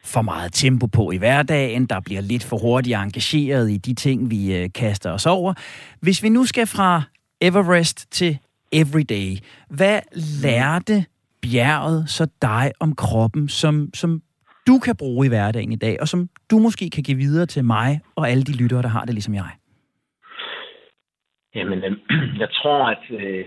for 0.04 0.22
meget 0.22 0.52
tempo 0.52 0.86
på 0.86 1.10
i 1.10 1.16
hverdagen, 1.16 1.86
der 1.86 2.00
bliver 2.00 2.20
lidt 2.20 2.44
for 2.44 2.58
hurtigt 2.58 2.96
engageret 2.96 3.70
i 3.70 3.76
de 3.76 3.94
ting, 3.94 4.30
vi 4.30 4.56
øh, 4.56 4.68
kaster 4.74 5.10
os 5.10 5.26
over. 5.26 5.54
Hvis 6.00 6.22
vi 6.22 6.28
nu 6.28 6.46
skal 6.46 6.66
fra 6.66 7.02
Everest 7.40 8.06
til 8.10 8.38
Everyday, 8.72 9.38
hvad 9.68 10.00
lærte 10.42 11.04
bjerget 11.42 12.10
så 12.10 12.26
dig 12.42 12.72
om 12.80 12.94
kroppen, 12.94 13.48
som, 13.48 13.90
som 13.94 14.22
du 14.66 14.78
kan 14.78 14.96
bruge 14.96 15.26
i 15.26 15.28
hverdagen 15.28 15.72
i 15.72 15.76
dag, 15.76 16.00
og 16.00 16.08
som 16.08 16.28
du 16.50 16.58
måske 16.58 16.90
kan 16.90 17.02
give 17.02 17.16
videre 17.16 17.46
til 17.46 17.64
mig 17.64 18.00
og 18.16 18.30
alle 18.30 18.42
de 18.42 18.52
lyttere, 18.52 18.82
der 18.82 18.88
har 18.88 19.04
det 19.04 19.14
ligesom 19.14 19.34
jeg? 19.34 19.50
Jamen, 21.54 21.84
øh, 21.84 21.92
jeg 22.42 22.50
tror, 22.50 22.84
at 22.84 23.04
øh, 23.10 23.46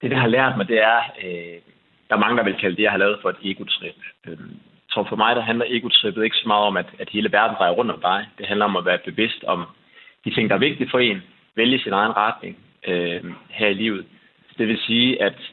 det, 0.00 0.10
det 0.10 0.18
har 0.18 0.26
lært 0.26 0.56
mig, 0.56 0.68
det 0.68 0.82
er, 0.82 1.00
øh, 1.24 1.60
der 2.08 2.14
er 2.14 2.24
mange, 2.24 2.36
der 2.36 2.44
vil 2.44 2.60
kalde 2.60 2.76
det, 2.76 2.82
jeg 2.82 2.90
har 2.90 2.98
lavet 2.98 3.18
for 3.22 3.30
et 3.30 3.42
egotrip. 3.42 3.94
Øh, 4.26 4.38
jeg 4.38 4.90
tror 4.90 5.04
for 5.08 5.16
mig, 5.16 5.36
der 5.36 5.42
handler 5.42 5.64
egotrippet 5.68 6.24
ikke 6.24 6.36
så 6.36 6.48
meget 6.48 6.64
om, 6.66 6.76
at, 6.76 6.86
at 6.98 7.10
hele 7.10 7.32
verden 7.32 7.56
drejer 7.56 7.72
rundt 7.72 7.90
om 7.90 8.00
dig. 8.00 8.26
Det 8.38 8.46
handler 8.46 8.64
om 8.64 8.76
at 8.76 8.84
være 8.84 8.98
bevidst 9.04 9.44
om 9.44 9.64
de 10.24 10.34
ting, 10.34 10.50
der 10.50 10.54
er 10.54 10.66
vigtige 10.68 10.90
for 10.90 10.98
en. 10.98 11.22
Vælge 11.56 11.78
sin 11.78 11.92
egen 11.92 12.16
retning 12.16 12.58
øh, 12.86 13.24
her 13.50 13.68
i 13.68 13.74
livet. 13.74 14.06
Det 14.58 14.68
vil 14.68 14.78
sige, 14.78 15.22
at 15.22 15.52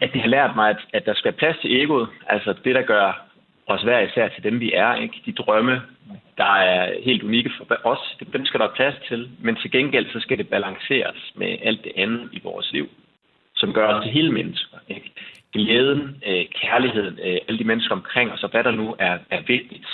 at 0.00 0.12
det 0.12 0.20
har 0.20 0.28
lært 0.28 0.56
mig, 0.56 0.70
at, 0.70 0.76
at 0.92 1.06
der 1.06 1.14
skal 1.14 1.32
plads 1.32 1.56
til 1.58 1.82
egoet. 1.82 2.08
Altså 2.26 2.54
det, 2.64 2.74
der 2.74 2.82
gør 2.82 3.26
os 3.66 3.82
hver 3.82 4.00
især 4.00 4.28
til 4.28 4.44
dem, 4.44 4.60
vi 4.60 4.72
er. 4.72 4.94
Ikke? 4.94 5.22
De 5.26 5.32
drømme, 5.32 5.82
der 6.42 6.54
er 6.72 7.00
helt 7.02 7.22
unikke 7.22 7.50
for 7.56 7.64
os. 7.84 8.02
Dem 8.32 8.46
skal 8.46 8.60
der 8.60 8.66
være 8.66 8.78
plads 8.80 8.96
til, 9.08 9.30
men 9.38 9.56
til 9.56 9.70
gengæld 9.70 10.06
så 10.12 10.20
skal 10.20 10.38
det 10.38 10.48
balanceres 10.48 11.20
med 11.34 11.50
alt 11.62 11.84
det 11.84 11.92
andet 11.96 12.28
i 12.32 12.40
vores 12.44 12.72
liv, 12.72 12.88
som 13.56 13.72
gør 13.72 13.86
os 13.88 14.04
til 14.04 14.12
hele 14.12 14.32
mennesker. 14.32 14.78
Ikke? 14.88 15.12
Glæden, 15.52 16.22
øh, 16.26 16.44
kærligheden, 16.62 17.18
øh, 17.26 17.38
alle 17.46 17.58
de 17.58 17.64
mennesker 17.64 17.94
omkring 17.94 18.32
os, 18.32 18.44
og 18.44 18.50
hvad 18.50 18.64
der 18.64 18.70
nu 18.70 18.96
er, 18.98 19.18
er 19.30 19.42
vigtigt. 19.46 19.88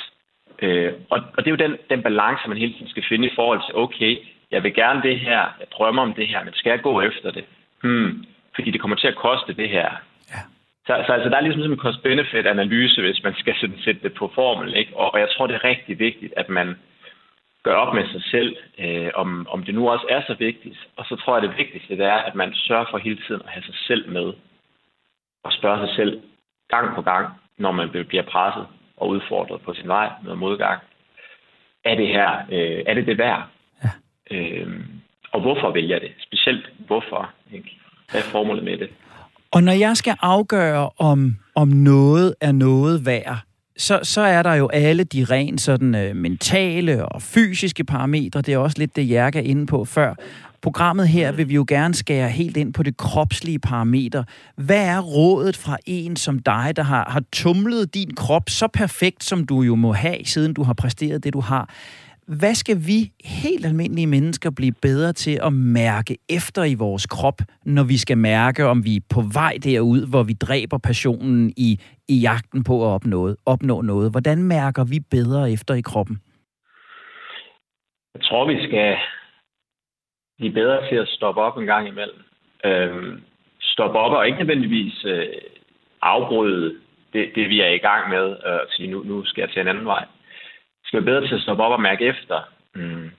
Øh, 0.62 0.92
og, 1.11 1.18
og 1.36 1.38
det 1.44 1.47
er 1.47 1.57
jo 1.57 1.64
den, 1.66 1.76
den 1.90 2.03
balance, 2.03 2.49
man 2.49 2.59
hele 2.59 2.72
tiden 2.72 2.88
skal 2.88 3.05
finde 3.09 3.26
i 3.26 3.34
forhold 3.34 3.61
til, 3.66 3.74
okay, 3.74 4.18
jeg 4.51 4.62
vil 4.62 4.74
gerne 4.74 5.03
det 5.03 5.20
her, 5.20 5.40
jeg 5.61 5.68
drømmer 5.72 6.03
om 6.03 6.14
det 6.14 6.28
her, 6.28 6.44
men 6.44 6.55
skal 6.55 6.70
jeg 6.70 6.80
gå 6.82 7.01
efter 7.01 7.30
det? 7.30 7.44
Hmm, 7.82 8.24
fordi 8.55 8.70
det 8.70 8.80
kommer 8.80 8.97
til 8.97 9.09
at 9.09 9.16
koste 9.16 9.53
det 9.53 9.68
her. 9.68 9.90
Så, 10.87 11.05
så 11.07 11.12
altså, 11.12 11.28
der 11.28 11.37
er 11.37 11.41
ligesom 11.41 11.72
en 11.72 11.78
cost-benefit-analyse, 11.78 13.01
hvis 13.03 13.22
man 13.22 13.34
skal 13.34 13.55
sådan 13.61 13.78
sætte 13.78 14.01
det 14.03 14.14
på 14.14 14.30
formel. 14.34 14.74
Ikke? 14.76 14.97
Og, 14.97 15.14
og 15.14 15.20
jeg 15.20 15.28
tror, 15.30 15.47
det 15.47 15.55
er 15.55 15.64
rigtig 15.64 15.99
vigtigt, 15.99 16.32
at 16.37 16.49
man 16.49 16.76
gør 17.62 17.74
op 17.74 17.95
med 17.95 18.07
sig 18.09 18.22
selv, 18.22 18.57
øh, 18.78 19.11
om, 19.14 19.47
om 19.49 19.62
det 19.62 19.74
nu 19.74 19.89
også 19.89 20.07
er 20.09 20.22
så 20.26 20.34
vigtigt. 20.39 20.78
Og 20.97 21.05
så 21.09 21.16
tror 21.16 21.34
jeg, 21.37 21.43
det 21.43 21.59
vigtigste 21.59 21.97
det 21.97 22.07
er, 22.07 22.20
at 22.28 22.34
man 22.34 22.55
sørger 22.55 22.84
for 22.91 22.99
hele 22.99 23.20
tiden 23.26 23.43
at 23.45 23.51
have 23.51 23.62
sig 23.62 23.74
selv 23.87 24.11
med. 24.11 24.32
Og 25.45 25.53
spørge 25.53 25.87
sig 25.87 25.97
selv 25.97 26.20
gang 26.68 26.95
på 26.95 27.03
gang, 27.03 27.26
når 27.59 27.72
man 27.72 27.89
bliver 28.09 28.22
presset 28.22 28.66
og 28.97 29.09
udfordret 29.09 29.61
på 29.62 29.74
sin 29.74 29.89
vej 29.89 30.11
med 30.24 30.34
modgang. 30.34 30.80
Er 31.84 31.95
det 31.95 32.09
her, 32.09 32.30
øh, 32.53 32.82
er 32.87 32.95
det 32.95 33.07
det 33.07 33.18
værd? 33.18 33.43
Ja. 33.84 33.91
Øh, 34.37 34.80
og 35.32 35.41
hvorfor 35.41 35.70
vælger 35.70 35.95
jeg 35.95 36.01
det? 36.01 36.12
Specielt 36.18 36.70
hvorfor? 36.78 37.30
Ikke? 37.53 37.70
Hvad 38.11 38.20
er 38.20 38.30
formålet 38.32 38.64
med 38.64 38.78
det? 38.78 38.91
Og 39.57 39.62
når 39.62 39.72
jeg 39.72 39.96
skal 39.96 40.16
afgøre, 40.22 40.90
om, 40.98 41.36
om 41.54 41.68
noget 41.68 42.34
er 42.40 42.52
noget 42.52 43.07
værd, 43.07 43.38
så, 43.78 44.00
så 44.02 44.20
er 44.20 44.42
der 44.42 44.54
jo 44.54 44.68
alle 44.68 45.04
de 45.04 45.24
rent 45.24 45.61
sådan 45.61 45.94
øh, 45.94 46.16
mentale 46.16 47.07
og 47.07 47.22
fysiske 47.22 47.84
parametre. 47.84 48.40
Det 48.42 48.54
er 48.54 48.59
også 48.59 48.78
lidt 48.78 48.96
det, 48.96 49.11
Jerke 49.11 49.38
er 49.38 49.42
inde 49.42 49.66
på 49.66 49.84
før. 49.84 50.14
Programmet 50.62 51.09
her 51.09 51.32
vil 51.32 51.48
vi 51.48 51.54
jo 51.54 51.64
gerne 51.68 51.94
skære 51.94 52.28
helt 52.28 52.57
ind 52.57 52.72
på 52.72 52.82
det 52.82 52.96
kropslige 52.96 53.59
parameter. 53.59 54.24
Hvad 54.57 54.86
er 54.86 55.00
rådet 55.00 55.57
fra 55.57 55.76
en 55.86 56.16
som 56.16 56.38
dig, 56.38 56.72
der 56.76 56.82
har, 56.82 57.11
har 57.11 57.22
tumlet 57.32 57.94
din 57.94 58.14
krop 58.14 58.50
så 58.50 58.68
perfekt, 58.68 59.24
som 59.24 59.46
du 59.46 59.62
jo 59.62 59.74
må 59.74 59.92
have, 59.92 60.18
siden 60.24 60.54
du 60.54 60.62
har 60.62 60.74
præsteret 60.74 61.24
det, 61.24 61.32
du 61.32 61.40
har? 61.40 61.70
Hvad 62.29 62.55
skal 62.55 62.77
vi 62.77 62.99
helt 63.24 63.66
almindelige 63.66 64.07
mennesker 64.07 64.51
blive 64.57 64.74
bedre 64.83 65.12
til 65.12 65.39
at 65.43 65.53
mærke 65.53 66.16
efter 66.31 66.64
i 66.64 66.74
vores 66.74 67.07
krop, 67.07 67.39
når 67.64 67.85
vi 67.85 67.97
skal 67.97 68.18
mærke, 68.18 68.64
om 68.64 68.85
vi 68.85 68.97
er 68.97 69.07
på 69.14 69.20
vej 69.35 69.55
derud, 69.64 70.11
hvor 70.11 70.22
vi 70.22 70.33
dræber 70.33 70.79
passionen 70.79 71.53
i, 71.57 71.81
i 72.09 72.16
jagten 72.29 72.64
på 72.64 72.74
at 72.87 72.91
opnå, 72.97 73.35
opnå 73.47 73.81
noget? 73.81 74.11
Hvordan 74.11 74.39
mærker 74.43 74.85
vi 74.93 74.99
bedre 75.16 75.53
efter 75.53 75.74
i 75.74 75.81
kroppen? 75.81 76.16
Jeg 78.14 78.22
tror, 78.22 78.53
vi 78.53 78.59
skal 78.66 78.97
blive 80.39 80.53
bedre 80.53 80.89
til 80.89 80.97
at 80.97 81.09
stoppe 81.09 81.41
op 81.41 81.59
en 81.59 81.66
gang 81.66 81.89
imellem. 81.89 82.20
Øhm, 82.64 83.22
stoppe 83.61 83.99
op 83.99 84.12
og 84.12 84.27
ikke 84.27 84.39
nødvendigvis 84.39 85.05
øh, 85.05 85.27
afbryde 86.03 86.74
det, 87.12 87.31
det, 87.35 87.49
vi 87.49 87.61
er 87.61 87.68
i 87.68 87.85
gang 87.89 88.11
med, 88.11 88.27
øh, 88.47 88.61
og 88.64 88.68
sige, 88.70 88.91
nu, 88.91 89.03
nu 89.03 89.24
skal 89.24 89.43
jeg 89.43 89.51
til 89.51 89.61
en 89.61 89.68
anden 89.68 89.87
vej 89.87 90.05
skal 90.87 90.97
være 90.97 91.11
bedre 91.12 91.28
til 91.28 91.34
at 91.34 91.41
stoppe 91.41 91.62
op 91.64 91.72
og 91.72 91.80
mærke 91.80 92.05
efter. 92.05 92.41
Mm. 92.74 93.11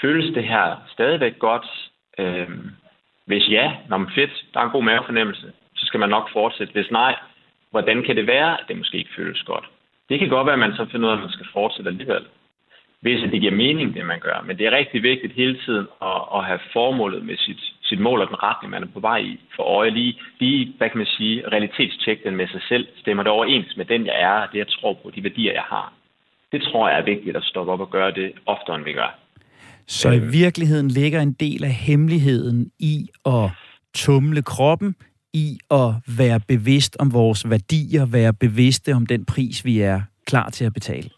Føles 0.00 0.34
det 0.34 0.44
her 0.44 0.76
stadigvæk 0.92 1.38
godt? 1.38 1.66
Øhm, 2.18 2.70
hvis 3.26 3.48
ja, 3.48 3.72
når 3.88 3.96
man 3.98 4.10
fedt, 4.14 4.44
der 4.54 4.60
er 4.60 4.64
en 4.64 4.70
god 4.70 4.82
mavefornemmelse, 4.82 5.52
så 5.74 5.86
skal 5.86 6.00
man 6.00 6.08
nok 6.08 6.32
fortsætte. 6.32 6.72
Hvis 6.72 6.90
nej, 6.90 7.14
hvordan 7.70 8.02
kan 8.02 8.16
det 8.16 8.26
være, 8.26 8.60
at 8.60 8.64
det 8.68 8.78
måske 8.78 8.98
ikke 8.98 9.14
føles 9.16 9.42
godt? 9.42 9.64
Det 10.08 10.18
kan 10.18 10.28
godt 10.28 10.46
være, 10.46 10.52
at 10.52 10.58
man 10.66 10.76
så 10.76 10.86
finder 10.92 11.06
ud 11.06 11.12
af, 11.12 11.16
at 11.16 11.22
man 11.22 11.30
skal 11.30 11.46
fortsætte 11.52 11.90
alligevel. 11.90 12.24
Hvis 13.00 13.20
det 13.20 13.40
giver 13.40 13.52
mening, 13.52 13.94
det 13.94 14.06
man 14.06 14.20
gør. 14.20 14.44
Men 14.46 14.58
det 14.58 14.66
er 14.66 14.76
rigtig 14.76 15.02
vigtigt 15.02 15.32
hele 15.32 15.58
tiden 15.64 15.86
at, 16.02 16.22
at 16.36 16.44
have 16.44 16.60
formålet 16.72 17.24
med 17.24 17.36
sit, 17.36 17.60
sit 17.82 18.00
mål 18.00 18.20
og 18.20 18.28
den 18.28 18.42
retning, 18.42 18.70
man 18.70 18.82
er 18.82 18.86
på 18.94 19.00
vej 19.00 19.18
i 19.18 19.40
for 19.56 19.62
øje. 19.62 19.90
Lige, 19.90 20.18
lige 20.38 20.74
hvad 20.78 20.88
kan 20.88 20.98
man 20.98 21.06
sige, 21.06 21.48
realitetstjek 21.48 22.24
den 22.24 22.36
med 22.36 22.48
sig 22.48 22.62
selv. 22.68 22.88
Stemmer 22.96 23.22
det 23.22 23.32
overens 23.32 23.76
med 23.76 23.84
den, 23.84 24.06
jeg 24.06 24.20
er, 24.20 24.46
det 24.46 24.58
jeg 24.58 24.68
tror 24.68 24.92
på, 24.92 25.10
de 25.10 25.22
værdier, 25.24 25.52
jeg 25.52 25.62
har 25.62 25.92
det 26.54 26.62
tror 26.62 26.88
jeg 26.88 26.98
er 26.98 27.04
vigtigt 27.04 27.36
at 27.36 27.44
stoppe 27.44 27.72
op 27.72 27.80
og 27.80 27.90
gøre 27.90 28.10
det 28.10 28.32
oftere, 28.46 28.76
end 28.76 28.84
vi 28.84 28.92
gør. 28.92 29.18
Så 29.86 30.10
i 30.10 30.16
øh. 30.16 30.32
virkeligheden 30.32 30.88
ligger 30.88 31.20
en 31.20 31.32
del 31.32 31.64
af 31.64 31.74
hemmeligheden 31.88 32.70
i 32.78 33.08
at 33.26 33.46
tumle 33.94 34.42
kroppen, 34.42 34.94
i 35.44 35.58
at 35.70 35.90
være 36.18 36.40
bevidst 36.48 36.96
om 37.00 37.12
vores 37.12 37.50
værdier, 37.50 38.04
være 38.18 38.32
bevidste 38.44 38.90
om 38.92 39.06
den 39.06 39.24
pris, 39.32 39.64
vi 39.64 39.80
er 39.80 40.00
klar 40.26 40.48
til 40.50 40.64
at 40.64 40.74
betale? 40.74 41.10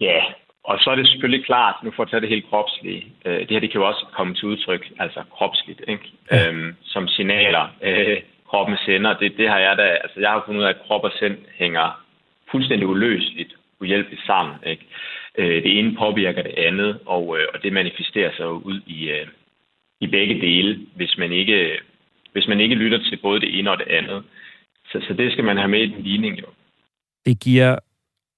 Ja, 0.00 0.20
og 0.64 0.78
så 0.78 0.90
er 0.90 0.96
det 0.96 1.08
selvfølgelig 1.08 1.46
klart, 1.46 1.74
nu 1.84 1.90
får 1.96 2.02
jeg 2.04 2.10
tage 2.10 2.20
det 2.20 2.28
helt 2.28 2.48
kropslige, 2.50 3.02
øh, 3.24 3.40
det 3.40 3.50
her 3.50 3.60
det 3.60 3.70
kan 3.70 3.80
jo 3.80 3.86
også 3.86 4.06
komme 4.16 4.34
til 4.34 4.48
udtryk, 4.48 4.82
altså 4.98 5.20
kropsligt, 5.36 5.80
ikke? 5.88 6.04
Ja. 6.30 6.48
Øhm, 6.48 6.74
som 6.82 7.08
signaler, 7.08 7.64
øh, 7.82 8.16
kroppen 8.50 8.76
sender. 8.86 9.12
Det, 9.18 9.32
det 9.36 9.48
har 9.48 9.58
jeg 9.58 9.76
da, 9.76 9.82
altså 9.82 10.20
jeg 10.20 10.30
har 10.30 10.42
fundet 10.46 10.60
ud 10.60 10.66
af, 10.66 10.68
at 10.68 10.82
krop 10.86 11.04
og 11.04 11.12
sind 11.18 11.36
hænger 11.58 12.02
fuldstændig 12.50 12.88
uløseligt 12.88 13.55
uhjælpeligt 13.80 14.26
sammen. 14.26 14.56
Ikke? 14.66 14.86
Øh, 15.38 15.62
det 15.62 15.78
ene 15.78 15.96
påvirker 15.98 16.42
det 16.42 16.54
andet, 16.56 16.98
og, 17.06 17.38
øh, 17.38 17.46
og 17.54 17.62
det 17.62 17.72
manifesterer 17.72 18.32
sig 18.36 18.48
ud 18.50 18.80
i, 18.86 19.08
øh, 19.08 19.26
i 20.00 20.06
begge 20.06 20.40
dele, 20.40 20.86
hvis 20.96 21.14
man, 21.18 21.32
ikke, 21.32 21.78
hvis 22.32 22.48
man 22.48 22.60
ikke 22.60 22.74
lytter 22.74 22.98
til 22.98 23.18
både 23.22 23.40
det 23.40 23.58
ene 23.58 23.70
og 23.70 23.78
det 23.78 23.88
andet. 23.88 24.22
Så, 24.86 25.04
så 25.08 25.14
det 25.14 25.32
skal 25.32 25.44
man 25.44 25.56
have 25.56 25.68
med 25.68 25.80
i 25.80 25.86
den 25.86 26.02
ligning 26.02 26.38
jo. 26.38 26.46
Det 27.26 27.40
giver 27.40 27.78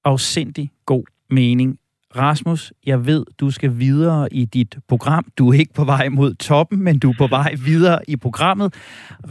afsindig 0.04 0.70
god 0.86 1.04
mening. 1.30 1.78
Rasmus, 2.16 2.72
jeg 2.86 3.06
ved, 3.06 3.26
du 3.40 3.50
skal 3.50 3.78
videre 3.78 4.28
i 4.32 4.44
dit 4.44 4.76
program. 4.88 5.26
Du 5.38 5.48
er 5.48 5.58
ikke 5.58 5.74
på 5.74 5.84
vej 5.84 6.08
mod 6.08 6.34
toppen, 6.34 6.84
men 6.84 6.98
du 6.98 7.10
er 7.10 7.14
på 7.18 7.26
vej 7.26 7.54
videre 7.64 7.98
i 8.08 8.16
programmet. 8.16 8.74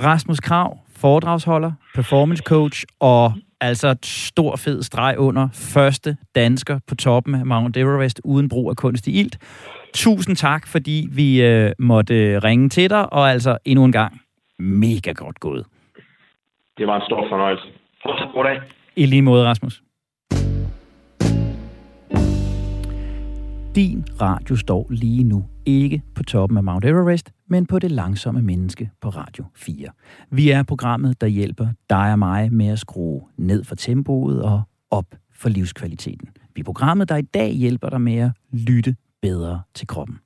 Rasmus 0.04 0.40
Krav, 0.40 0.80
foredragsholder, 0.96 1.72
performance 1.96 2.44
coach 2.44 2.86
og 3.00 3.34
Altså 3.62 3.88
et 3.88 4.06
stor 4.06 4.56
fed 4.56 4.84
streg 4.84 5.16
under 5.18 5.48
første 5.54 6.18
dansker 6.36 6.80
på 6.88 6.96
toppen 6.96 7.36
af 7.36 7.46
Mount 7.46 7.78
Everest 7.78 8.22
uden 8.24 8.50
brug 8.50 8.70
af 8.70 8.76
kunstig 8.76 9.16
ilt. 9.16 9.38
Tusind 9.94 10.36
tak, 10.36 10.68
fordi 10.68 11.08
vi 11.12 11.42
øh, 11.42 11.72
måtte 11.80 12.40
ringe 12.40 12.70
til 12.70 12.90
dig, 12.90 13.14
og 13.14 13.32
altså 13.32 13.58
endnu 13.66 13.86
en 13.86 13.92
gang 13.92 14.22
mega 14.60 15.12
godt 15.12 15.40
gået. 15.40 15.66
Det 16.78 16.88
var 16.88 16.96
en 16.96 17.02
stor 17.06 17.30
fornøjelse. 17.30 17.64
Fortsat 18.04 18.28
god 18.34 18.44
dag. 18.44 18.62
I 18.96 19.06
lige 19.06 19.22
måde, 19.22 19.46
Rasmus. 19.46 19.82
Din 23.76 24.06
radio 24.22 24.56
står 24.56 24.88
lige 24.90 25.24
nu 25.24 25.46
ikke 25.68 26.02
på 26.16 26.24
toppen 26.24 26.58
af 26.58 26.64
Mount 26.64 26.86
Everest, 26.86 27.32
men 27.48 27.66
på 27.66 27.80
det 27.80 27.92
langsomme 27.92 28.42
menneske 28.42 28.92
på 29.02 29.10
Radio 29.10 29.46
4. 29.56 29.88
Vi 30.30 30.50
er 30.50 30.64
programmet, 30.64 31.22
der 31.22 31.28
hjælper 31.28 31.68
dig 31.90 32.12
og 32.12 32.20
mig 32.20 32.54
med 32.54 32.68
at 32.68 32.80
skrue 32.80 33.22
ned 33.38 33.64
for 33.64 33.76
tempoet 33.76 34.42
og 34.42 34.62
op 34.92 35.16
for 35.34 35.50
livskvaliteten. 35.50 36.30
Vi 36.56 36.62
er 36.62 36.66
programmet, 36.66 37.10
der 37.10 37.16
i 37.16 37.22
dag 37.22 37.52
hjælper 37.52 37.90
dig 37.90 38.02
med 38.02 38.18
at 38.18 38.32
lytte 38.52 38.96
bedre 39.22 39.62
til 39.74 39.88
kroppen. 39.88 40.20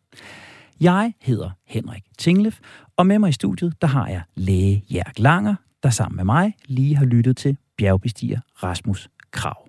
Jeg 0.81 1.13
hedder 1.21 1.49
Henrik 1.67 2.03
Tinglef, 2.17 2.59
og 2.97 3.07
med 3.07 3.19
mig 3.19 3.29
i 3.29 3.33
studiet, 3.33 3.81
der 3.81 3.87
har 3.87 4.07
jeg 4.07 4.21
læge 4.35 4.83
Jærk 4.93 5.19
Langer, 5.19 5.55
der 5.83 5.89
sammen 5.89 6.15
med 6.15 6.25
mig 6.25 6.53
lige 6.65 6.95
har 6.95 7.05
lyttet 7.05 7.37
til 7.37 7.57
bjergbestiger 7.77 8.39
Rasmus 8.63 9.09
Krav. 9.31 9.67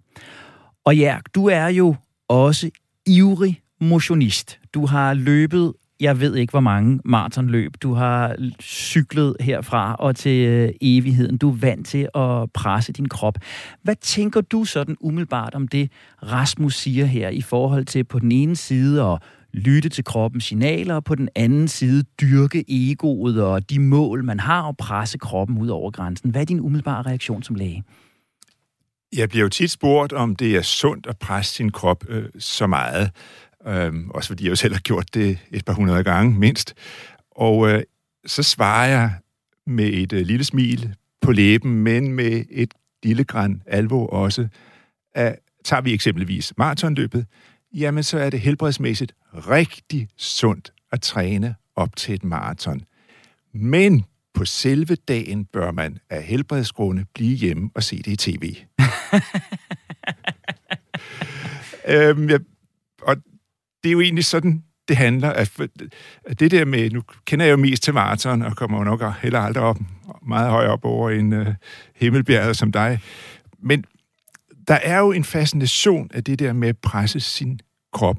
Og 0.84 0.96
Jærk, 0.96 1.34
du 1.34 1.46
er 1.46 1.66
jo 1.66 1.94
også 2.28 2.70
ivrig 3.06 3.61
motionist. 3.82 4.58
Du 4.74 4.86
har 4.86 5.14
løbet 5.14 5.72
jeg 6.02 6.20
ved 6.20 6.36
ikke, 6.36 6.50
hvor 6.50 6.60
mange 6.60 7.00
maratonløb 7.04 7.72
du 7.82 7.94
har 7.94 8.36
cyklet 8.62 9.36
herfra 9.40 9.94
og 9.94 10.16
til 10.16 10.46
øh, 10.46 10.70
evigheden. 10.80 11.38
Du 11.38 11.50
er 11.50 11.54
vant 11.54 11.86
til 11.86 12.08
at 12.14 12.52
presse 12.54 12.92
din 12.92 13.08
krop. 13.08 13.38
Hvad 13.82 13.94
tænker 14.00 14.40
du 14.40 14.64
sådan 14.64 14.96
umiddelbart 15.00 15.54
om 15.54 15.68
det, 15.68 15.92
Rasmus 16.22 16.76
siger 16.76 17.04
her, 17.04 17.28
i 17.28 17.40
forhold 17.40 17.84
til 17.84 18.04
på 18.04 18.18
den 18.18 18.32
ene 18.32 18.56
side 18.56 19.02
at 19.02 19.18
lytte 19.52 19.88
til 19.88 20.04
kroppens 20.04 20.44
signaler, 20.44 20.94
og 20.94 21.04
på 21.04 21.14
den 21.14 21.28
anden 21.34 21.68
side 21.68 22.04
dyrke 22.20 22.64
egoet 22.68 23.42
og 23.42 23.70
de 23.70 23.78
mål, 23.78 24.24
man 24.24 24.40
har, 24.40 24.62
og 24.62 24.76
presse 24.76 25.18
kroppen 25.18 25.58
ud 25.58 25.68
over 25.68 25.90
grænsen. 25.90 26.30
Hvad 26.30 26.40
er 26.40 26.46
din 26.46 26.60
umiddelbare 26.60 27.02
reaktion 27.02 27.42
som 27.42 27.56
læge? 27.56 27.84
Jeg 29.16 29.28
bliver 29.28 29.42
jo 29.42 29.48
tit 29.48 29.70
spurgt, 29.70 30.12
om 30.12 30.36
det 30.36 30.56
er 30.56 30.62
sundt 30.62 31.06
at 31.06 31.18
presse 31.18 31.54
sin 31.54 31.72
krop 31.72 32.04
øh, 32.08 32.24
så 32.38 32.66
meget. 32.66 33.10
Øhm, 33.66 34.10
også 34.10 34.28
fordi 34.28 34.44
jeg 34.44 34.50
jo 34.50 34.56
selv 34.56 34.74
har 34.74 34.80
gjort 34.80 35.14
det 35.14 35.38
et 35.50 35.64
par 35.64 35.72
hundrede 35.72 36.04
gange, 36.04 36.38
mindst. 36.38 36.74
Og 37.30 37.68
øh, 37.68 37.82
så 38.26 38.42
svarer 38.42 38.88
jeg 38.88 39.12
med 39.66 39.86
et 39.86 40.12
øh, 40.12 40.26
lille 40.26 40.44
smil 40.44 40.94
på 41.20 41.32
læben, 41.32 41.82
men 41.82 42.12
med 42.12 42.44
et 42.50 42.74
lille 43.02 43.24
græn 43.24 43.62
alvor 43.66 44.06
også. 44.06 44.48
At, 45.14 45.38
tager 45.64 45.80
vi 45.80 45.94
eksempelvis 45.94 46.52
maratonløbet, 46.56 47.26
jamen 47.74 48.02
så 48.02 48.18
er 48.18 48.30
det 48.30 48.40
helbredsmæssigt 48.40 49.14
rigtig 49.34 50.08
sundt 50.16 50.72
at 50.92 51.00
træne 51.00 51.54
op 51.76 51.96
til 51.96 52.14
et 52.14 52.24
maraton. 52.24 52.80
Men 53.54 54.04
på 54.34 54.44
selve 54.44 54.94
dagen 54.94 55.44
bør 55.44 55.70
man 55.70 55.98
af 56.10 56.22
helbredsgrunde 56.22 57.04
blive 57.14 57.36
hjemme 57.36 57.70
og 57.74 57.82
se 57.82 58.02
det 58.02 58.06
i 58.06 58.16
tv. 58.16 58.56
øhm, 61.88 62.28
jeg 62.28 62.40
det 63.82 63.88
er 63.88 63.92
jo 63.92 64.00
egentlig 64.00 64.24
sådan, 64.24 64.62
det 64.88 64.96
handler. 64.96 65.30
At, 65.30 65.52
at 66.26 66.40
det 66.40 66.50
der 66.50 66.64
med, 66.64 66.90
nu 66.90 67.02
kender 67.24 67.44
jeg 67.46 67.52
jo 67.52 67.56
mest 67.56 67.82
til 67.82 67.94
maraton, 67.94 68.42
og 68.42 68.56
kommer 68.56 68.78
jo 68.78 68.84
nok 68.84 69.02
heller 69.22 69.40
aldrig 69.40 69.64
op, 69.64 69.78
meget 70.26 70.50
højt 70.50 70.68
op 70.68 70.84
over 70.84 71.10
en 71.10 71.32
uh, 71.32 71.46
himmelbjerget 71.96 72.56
som 72.56 72.72
dig. 72.72 73.00
Men 73.62 73.84
der 74.68 74.78
er 74.82 74.98
jo 74.98 75.12
en 75.12 75.24
fascination 75.24 76.10
af 76.14 76.24
det 76.24 76.38
der 76.38 76.52
med 76.52 76.68
at 76.68 76.78
presse 76.78 77.20
sin 77.20 77.60
krop 77.92 78.16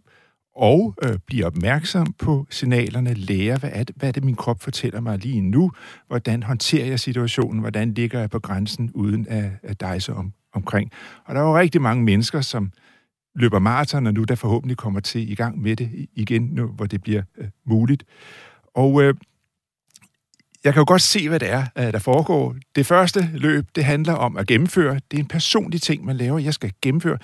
og 0.56 0.96
øh, 1.04 1.18
blive 1.28 1.46
opmærksom 1.46 2.14
på 2.20 2.48
signalerne, 2.50 3.14
lære, 3.14 3.58
hvad 3.58 3.70
er, 3.74 3.84
det, 3.84 3.96
hvad 3.96 4.08
er 4.10 4.12
det, 4.12 4.24
min 4.24 4.36
krop 4.36 4.64
fortæller 4.64 5.02
mig 5.02 5.18
lige 5.18 5.42
nu, 5.42 5.72
hvordan 6.08 6.44
håndterer 6.44 6.86
jeg 6.86 7.00
situationen, 7.00 7.60
hvordan 7.60 7.94
ligger 7.94 8.20
jeg 8.20 8.30
på 8.30 8.40
grænsen 8.40 8.92
uden 8.94 9.28
at, 9.30 9.52
at 9.64 9.80
dejse 9.80 10.14
om, 10.14 10.34
omkring. 10.54 10.92
Og 11.26 11.36
der 11.36 11.42
er 11.42 11.46
jo 11.46 11.58
rigtig 11.58 11.82
mange 11.82 12.04
mennesker, 12.04 12.42
som 12.42 12.72
løber 13.36 13.60
maraton, 13.60 14.08
og 14.08 14.14
nu 14.14 14.24
der 14.24 14.36
forhåbentlig 14.36 14.78
kommer 14.78 15.00
til 15.00 15.32
i 15.32 15.36
gang 15.36 15.62
med 15.62 15.76
det 15.76 16.08
igen, 16.14 16.42
nu 16.42 16.68
hvor 16.68 16.86
det 16.86 17.02
bliver 17.02 17.22
øh, 17.38 17.48
muligt. 17.66 18.04
Og 18.76 19.04
øh, 19.04 19.14
jeg 20.64 20.74
kan 20.74 20.80
jo 20.80 20.86
godt 20.88 21.02
se, 21.02 21.30
hvad 21.30 21.40
det 21.40 21.50
er, 21.50 21.66
øh, 21.78 21.94
der 21.94 22.00
foregår. 22.00 22.56
Det 22.76 22.86
første 22.86 23.30
løb, 23.34 23.66
det 23.76 23.86
handler 23.86 24.14
om 24.14 24.38
at 24.38 24.48
gennemføre. 24.48 25.00
Det 25.12 25.18
er 25.18 25.22
en 25.22 25.28
personlig 25.28 25.82
ting, 25.82 26.06
man 26.06 26.18
laver. 26.18 26.40
Jeg 26.40 26.54
skal 26.54 26.72
gennemføre. 26.82 27.18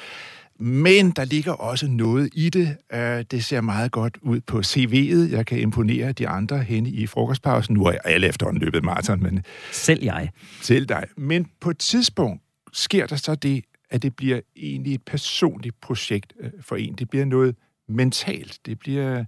Men 0.60 1.12
der 1.12 1.26
ligger 1.26 1.51
også 1.51 1.88
noget 1.88 2.30
i 2.34 2.49
det. 2.49 2.78
Øh, 2.93 3.26
det 3.32 3.45
ser 3.45 3.62
meget 3.62 3.91
godt 3.91 4.18
ud 4.22 4.41
på 4.41 4.60
CV'et. 4.60 5.36
Jeg 5.36 5.45
kan 5.45 5.60
imponere 5.60 6.12
de 6.12 6.28
andre 6.28 6.57
hen 6.64 6.86
i 6.86 7.07
frokostpausen. 7.07 7.74
Nu 7.74 7.86
er 7.86 7.91
alle 8.05 8.28
efterhånden 8.28 8.64
løbet 8.64 8.84
maraton, 8.84 9.24
men... 9.24 9.43
Selv 9.72 10.03
jeg. 10.03 10.30
Selv 10.62 10.86
dig. 10.86 11.03
Men 11.18 11.47
på 11.62 11.70
et 11.70 11.78
tidspunkt 11.78 12.43
sker 12.74 13.05
der 13.05 13.16
så 13.16 13.36
det, 13.36 13.64
at 13.92 14.02
det 14.02 14.16
bliver 14.16 14.40
egentlig 14.56 14.94
et 14.94 15.04
personligt 15.04 15.82
projekt 15.82 16.34
øh, 16.40 16.52
for 16.62 16.76
en. 16.76 16.94
Det 16.94 17.10
bliver 17.10 17.26
noget 17.26 17.56
mentalt. 17.88 18.60
Det 18.66 18.80
bliver 18.80 19.20
øh, 19.20 19.26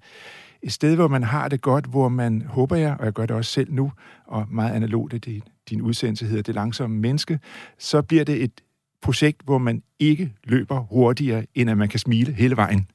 et 0.63 0.71
sted, 0.71 0.95
hvor 0.95 1.07
man 1.07 1.23
har 1.23 1.47
det 1.47 1.61
godt, 1.61 1.85
hvor 1.85 2.09
man, 2.09 2.41
håber 2.41 2.75
jeg, 2.75 2.95
og 2.99 3.05
jeg 3.05 3.13
gør 3.13 3.25
det 3.25 3.35
også 3.35 3.51
selv 3.51 3.73
nu, 3.73 3.91
og 4.25 4.47
meget 4.49 4.73
analogt, 4.73 5.13
at 5.13 5.25
det, 5.25 5.43
din 5.69 5.81
udsendelse 5.81 6.25
hedder 6.25 6.43
Det 6.43 6.55
langsomme 6.55 6.97
menneske, 6.97 7.39
så 7.77 8.01
bliver 8.01 8.23
det 8.23 8.43
et 8.43 8.61
projekt, 9.01 9.41
hvor 9.45 9.57
man 9.57 9.83
ikke 9.99 10.33
løber 10.43 10.79
hurtigere, 10.79 11.45
end 11.55 11.69
at 11.69 11.77
man 11.77 11.89
kan 11.89 11.99
smile 11.99 12.33
hele 12.33 12.55
vejen. 12.55 12.87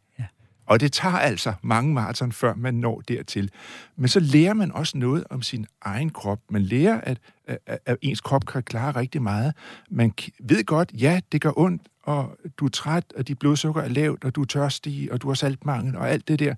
Og 0.66 0.80
det 0.80 0.92
tager 0.92 1.18
altså 1.18 1.52
mange 1.62 1.94
maraton, 1.94 2.32
før 2.32 2.54
man 2.54 2.74
når 2.74 3.00
dertil. 3.00 3.50
Men 3.96 4.08
så 4.08 4.20
lærer 4.20 4.54
man 4.54 4.72
også 4.72 4.98
noget 4.98 5.24
om 5.30 5.42
sin 5.42 5.66
egen 5.80 6.10
krop. 6.10 6.40
Man 6.50 6.62
lærer, 6.62 7.00
at, 7.00 7.18
at, 7.46 7.78
at 7.86 7.96
ens 8.02 8.20
krop 8.20 8.46
kan 8.46 8.62
klare 8.62 8.96
rigtig 8.96 9.22
meget. 9.22 9.54
Man 9.90 10.12
ved 10.40 10.64
godt, 10.64 10.92
ja, 10.94 11.20
det 11.32 11.40
gør 11.40 11.58
ondt, 11.58 11.82
og 12.02 12.38
du 12.58 12.64
er 12.64 12.70
træt, 12.70 13.12
og 13.16 13.28
dit 13.28 13.38
blodsukker 13.38 13.82
er 13.82 13.88
lavt, 13.88 14.24
og 14.24 14.34
du 14.34 14.42
er 14.42 14.46
tørstig, 14.46 15.12
og 15.12 15.22
du 15.22 15.28
har 15.28 15.34
saltmangel, 15.34 15.96
og 15.96 16.10
alt 16.10 16.28
det 16.28 16.38
der. 16.38 16.54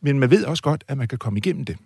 Men 0.00 0.18
man 0.18 0.30
ved 0.30 0.44
også 0.44 0.62
godt, 0.62 0.84
at 0.88 0.98
man 0.98 1.08
kan 1.08 1.18
komme 1.18 1.38
igennem 1.38 1.64
det. 1.64 1.76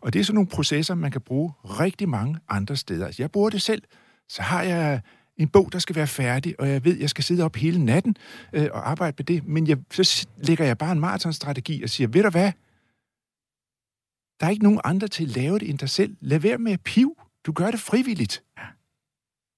Og 0.00 0.12
det 0.12 0.20
er 0.20 0.24
sådan 0.24 0.34
nogle 0.34 0.48
processer, 0.48 0.94
man 0.94 1.10
kan 1.10 1.20
bruge 1.20 1.52
rigtig 1.64 2.08
mange 2.08 2.38
andre 2.48 2.76
steder. 2.76 3.06
Altså, 3.06 3.22
jeg 3.22 3.30
bruger 3.30 3.50
det 3.50 3.62
selv. 3.62 3.82
Så 4.28 4.42
har 4.42 4.62
jeg 4.62 5.00
en 5.42 5.48
bog, 5.48 5.72
der 5.72 5.78
skal 5.78 5.96
være 5.96 6.06
færdig, 6.06 6.60
og 6.60 6.68
jeg 6.68 6.84
ved, 6.84 6.98
jeg 6.98 7.10
skal 7.10 7.24
sidde 7.24 7.44
op 7.44 7.56
hele 7.56 7.84
natten 7.84 8.16
øh, 8.52 8.68
og 8.72 8.90
arbejde 8.90 9.14
med 9.18 9.24
det, 9.24 9.46
men 9.46 9.66
jeg, 9.66 9.78
så 9.90 10.26
lægger 10.36 10.64
jeg 10.64 10.78
bare 10.78 10.92
en 10.92 11.00
maratonstrategi 11.00 11.82
og 11.82 11.88
siger, 11.88 12.08
ved 12.08 12.22
du 12.22 12.30
hvad, 12.30 12.52
der 14.40 14.46
er 14.46 14.50
ikke 14.50 14.62
nogen 14.62 14.80
andre 14.84 15.08
til 15.08 15.24
at 15.24 15.36
lave 15.36 15.58
det 15.58 15.70
end 15.70 15.78
dig 15.78 15.88
selv. 15.88 16.16
Lad 16.20 16.38
være 16.38 16.58
med 16.58 16.72
at 16.72 16.80
piv. 16.80 17.16
Du 17.46 17.52
gør 17.52 17.70
det 17.70 17.80
frivilligt. 17.80 18.42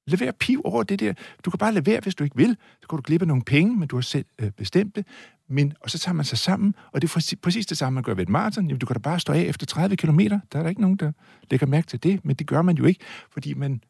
Lad 0.07 0.19
være 0.19 0.33
piv 0.33 0.61
over 0.65 0.83
det 0.83 1.01
der. 1.01 1.13
Du 1.45 1.51
kan 1.51 1.59
bare 1.59 1.73
lade 1.73 1.87
være, 1.87 2.01
hvis 2.01 2.15
du 2.15 2.25
ikke 2.25 2.37
vil. 2.37 2.57
Så 2.83 2.89
kan 2.89 2.97
du 2.97 3.03
glippe 3.03 3.27
nogle 3.27 3.43
penge, 3.43 3.77
men 3.77 3.89
du 3.89 3.97
har 3.97 4.01
selv 4.03 4.25
øh, 4.39 4.51
bestemt 4.51 4.97
det. 4.97 5.07
Men, 5.49 5.73
og 5.81 5.91
så 5.91 5.99
tager 5.99 6.15
man 6.15 6.25
sig 6.25 6.39
sammen, 6.39 6.75
og 6.93 7.03
det 7.03 7.17
er 7.17 7.37
præcis 7.43 7.67
det 7.67 7.79
samme, 7.79 7.95
man 7.95 8.03
gør 8.03 8.15
ved 8.15 8.23
et 8.23 8.29
maraton. 8.29 8.67
Jamen, 8.67 8.79
du 8.79 8.87
kan 8.87 8.95
da 8.95 9.01
bare 9.01 9.21
stå 9.21 9.33
af 9.33 9.41
efter 9.41 9.67
30 9.67 9.97
km. 9.97 10.19
Der 10.19 10.39
er 10.53 10.63
der 10.63 10.69
ikke 10.69 10.81
nogen, 10.81 10.97
der 10.97 11.13
lægger 11.51 11.67
mærke 11.67 11.87
til 11.87 12.03
det, 12.03 12.25
men 12.25 12.37
det 12.37 12.47
gør 12.47 12.63
man 12.63 12.77
jo 12.77 12.85
ikke, 12.85 13.01
fordi 13.31 13.55
man 13.55 13.81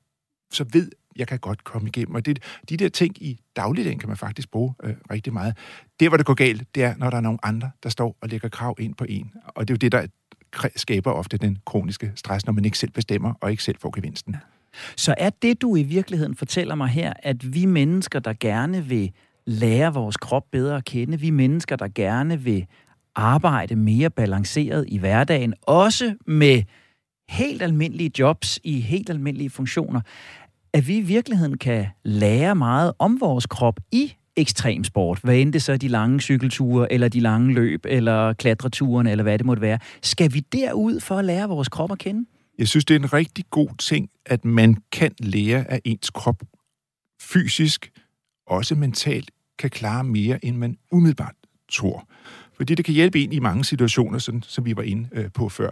så 0.52 0.64
ved, 0.72 0.90
jeg 1.16 1.28
kan 1.28 1.38
godt 1.38 1.64
komme 1.64 1.88
igennem. 1.88 2.14
Og 2.14 2.26
det, 2.26 2.38
de 2.68 2.76
der 2.76 2.88
ting 2.88 3.22
i 3.22 3.40
dagligdagen 3.56 3.98
kan 3.98 4.08
man 4.08 4.16
faktisk 4.16 4.50
bruge 4.50 4.74
øh, 4.82 4.94
rigtig 5.10 5.32
meget. 5.32 5.56
Det, 6.00 6.08
hvor 6.08 6.16
det 6.16 6.26
går 6.26 6.34
galt, 6.34 6.74
det 6.74 6.82
er, 6.82 6.94
når 6.96 7.10
der 7.10 7.16
er 7.16 7.20
nogle 7.20 7.38
andre, 7.42 7.70
der 7.82 7.88
står 7.88 8.16
og 8.20 8.28
lægger 8.28 8.48
krav 8.48 8.76
ind 8.78 8.94
på 8.94 9.04
en. 9.08 9.32
Og 9.46 9.68
det 9.68 9.74
er 9.74 9.76
jo 9.76 9.78
det, 9.78 9.92
der 9.92 10.06
skaber 10.76 11.10
ofte 11.10 11.36
den 11.36 11.58
kroniske 11.66 12.12
stress, 12.14 12.46
når 12.46 12.52
man 12.52 12.64
ikke 12.64 12.78
selv 12.78 12.90
bestemmer 12.90 13.34
og 13.40 13.50
ikke 13.50 13.62
selv 13.62 13.76
får 13.80 13.90
gevinsten. 13.94 14.36
Så 14.96 15.14
er 15.18 15.30
det, 15.30 15.62
du 15.62 15.76
i 15.76 15.82
virkeligheden 15.82 16.34
fortæller 16.34 16.74
mig 16.74 16.88
her, 16.88 17.12
at 17.22 17.54
vi 17.54 17.66
mennesker, 17.66 18.18
der 18.18 18.34
gerne 18.40 18.84
vil 18.84 19.12
lære 19.46 19.94
vores 19.94 20.16
krop 20.16 20.44
bedre 20.52 20.76
at 20.76 20.84
kende, 20.84 21.20
vi 21.20 21.30
mennesker, 21.30 21.76
der 21.76 21.88
gerne 21.94 22.40
vil 22.40 22.66
arbejde 23.14 23.76
mere 23.76 24.10
balanceret 24.10 24.84
i 24.88 24.98
hverdagen, 24.98 25.54
også 25.62 26.14
med 26.26 26.62
helt 27.28 27.62
almindelige 27.62 28.10
jobs 28.18 28.60
i 28.64 28.80
helt 28.80 29.10
almindelige 29.10 29.50
funktioner, 29.50 30.00
at 30.74 30.88
vi 30.88 30.96
i 30.96 31.00
virkeligheden 31.00 31.58
kan 31.58 31.86
lære 32.04 32.54
meget 32.54 32.92
om 32.98 33.20
vores 33.20 33.46
krop 33.46 33.80
i 33.92 34.14
ekstremsport, 34.36 35.20
hvad 35.22 35.36
end 35.36 35.52
det 35.52 35.62
så 35.62 35.72
er 35.72 35.76
de 35.76 35.88
lange 35.88 36.20
cykelture, 36.20 36.92
eller 36.92 37.08
de 37.08 37.20
lange 37.20 37.54
løb, 37.54 37.86
eller 37.88 38.32
klatreturen, 38.32 39.06
eller 39.06 39.22
hvad 39.22 39.38
det 39.38 39.46
måtte 39.46 39.62
være. 39.62 39.78
Skal 40.02 40.34
vi 40.34 40.40
derud 40.40 41.00
for 41.00 41.16
at 41.16 41.24
lære 41.24 41.48
vores 41.48 41.68
krop 41.68 41.92
at 41.92 41.98
kende? 41.98 42.26
Jeg 42.58 42.68
synes, 42.68 42.84
det 42.84 42.94
er 42.94 42.98
en 42.98 43.12
rigtig 43.12 43.44
god 43.50 43.68
ting, 43.78 44.10
at 44.26 44.44
man 44.44 44.76
kan 44.92 45.12
lære 45.20 45.70
af 45.70 45.80
ens 45.84 46.10
krop 46.10 46.42
fysisk, 47.20 47.92
også 48.46 48.74
mentalt, 48.74 49.30
kan 49.58 49.70
klare 49.70 50.04
mere, 50.04 50.44
end 50.44 50.56
man 50.56 50.76
umiddelbart 50.92 51.34
tror. 51.72 52.08
Fordi 52.56 52.74
det 52.74 52.84
kan 52.84 52.94
hjælpe 52.94 53.20
en 53.20 53.32
i 53.32 53.38
mange 53.38 53.64
situationer, 53.64 54.18
sådan, 54.18 54.42
som 54.42 54.64
vi 54.64 54.76
var 54.76 54.82
inde 54.82 55.08
øh, 55.12 55.30
på 55.34 55.48
før. 55.48 55.70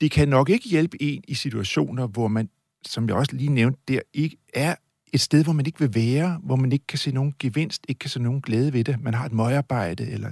Det 0.00 0.10
kan 0.10 0.28
nok 0.28 0.50
ikke 0.50 0.68
hjælpe 0.68 1.02
en 1.02 1.22
i 1.28 1.34
situationer, 1.34 2.06
hvor 2.06 2.28
man 2.28 2.48
som 2.86 3.08
jeg 3.08 3.16
også 3.16 3.36
lige 3.36 3.52
nævnte, 3.52 3.80
der 3.88 4.00
ikke 4.14 4.36
er 4.54 4.74
et 5.12 5.20
sted, 5.20 5.44
hvor 5.44 5.52
man 5.52 5.66
ikke 5.66 5.78
vil 5.78 5.94
være, 5.94 6.40
hvor 6.42 6.56
man 6.56 6.72
ikke 6.72 6.86
kan 6.86 6.98
se 6.98 7.12
nogen 7.12 7.34
gevinst, 7.38 7.84
ikke 7.88 7.98
kan 7.98 8.10
se 8.10 8.22
nogen 8.22 8.40
glæde 8.40 8.72
ved 8.72 8.84
det. 8.84 9.00
Man 9.00 9.14
har 9.14 9.26
et 9.26 9.32
møgarbejde, 9.32 10.06
eller 10.06 10.30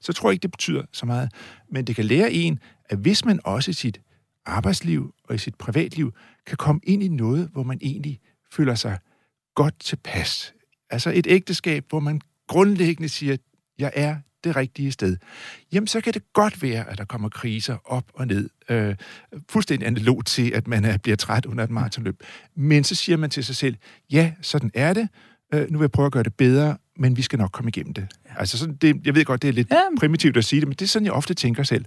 så 0.00 0.12
tror 0.12 0.28
jeg 0.28 0.32
ikke, 0.32 0.42
det 0.42 0.50
betyder 0.50 0.82
så 0.92 1.06
meget. 1.06 1.32
Men 1.70 1.84
det 1.84 1.96
kan 1.96 2.04
lære 2.04 2.32
en, 2.32 2.58
at 2.84 2.98
hvis 2.98 3.24
man 3.24 3.40
også 3.44 3.70
i 3.70 3.74
sit 3.74 4.00
arbejdsliv 4.46 5.14
og 5.24 5.34
i 5.34 5.38
sit 5.38 5.54
privatliv 5.54 6.12
kan 6.46 6.56
komme 6.56 6.80
ind 6.84 7.02
i 7.02 7.08
noget, 7.08 7.48
hvor 7.52 7.62
man 7.62 7.78
egentlig 7.82 8.20
føler 8.52 8.74
sig 8.74 8.98
godt 9.54 9.80
tilpas. 9.80 10.54
Altså 10.90 11.12
et 11.14 11.26
ægteskab, 11.26 11.84
hvor 11.88 12.00
man 12.00 12.20
grundlæggende 12.48 13.08
siger, 13.08 13.36
jeg 13.78 13.92
er 13.94 14.16
det 14.46 14.56
rigtige 14.56 14.92
sted, 14.92 15.16
jamen 15.72 15.86
så 15.86 16.00
kan 16.00 16.12
det 16.12 16.22
godt 16.32 16.62
være, 16.62 16.90
at 16.90 16.98
der 16.98 17.04
kommer 17.04 17.28
kriser 17.28 17.76
op 17.84 18.04
og 18.14 18.26
ned. 18.26 18.48
Øh, 18.68 18.94
fuldstændig 19.48 19.86
analog 19.86 20.24
til, 20.24 20.52
at 20.54 20.68
man 20.68 20.84
er, 20.84 20.98
bliver 20.98 21.16
træt 21.16 21.46
under 21.46 21.64
et 21.64 21.70
maratonløb. 21.70 22.22
Men 22.54 22.84
så 22.84 22.94
siger 22.94 23.16
man 23.16 23.30
til 23.30 23.44
sig 23.44 23.56
selv, 23.56 23.76
ja, 24.12 24.32
sådan 24.42 24.70
er 24.74 24.92
det. 24.92 25.08
Øh, 25.54 25.70
nu 25.70 25.78
vil 25.78 25.84
jeg 25.84 25.90
prøve 25.90 26.06
at 26.06 26.12
gøre 26.12 26.22
det 26.22 26.34
bedre, 26.34 26.76
men 26.96 27.16
vi 27.16 27.22
skal 27.22 27.38
nok 27.38 27.52
komme 27.52 27.68
igennem 27.68 27.94
det. 27.94 28.06
Ja. 28.26 28.40
Altså 28.40 28.58
sådan, 28.58 28.76
det, 28.76 29.06
jeg 29.06 29.14
ved 29.14 29.24
godt, 29.24 29.42
det 29.42 29.48
er 29.48 29.52
lidt 29.52 29.70
ja. 29.70 29.80
primitivt 29.98 30.36
at 30.36 30.44
sige 30.44 30.60
det, 30.60 30.68
men 30.68 30.74
det 30.74 30.82
er 30.82 30.88
sådan, 30.88 31.06
jeg 31.06 31.12
ofte 31.12 31.34
tænker 31.34 31.62
selv. 31.62 31.84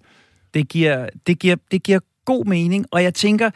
Det 0.53 0.67
giver, 0.67 1.09
det 1.27 1.39
giver, 1.39 1.55
det 1.71 1.83
giver 1.83 1.99
god 2.25 2.45
mening, 2.45 2.85
og 2.91 3.03
jeg 3.03 3.13
tænker, 3.13 3.49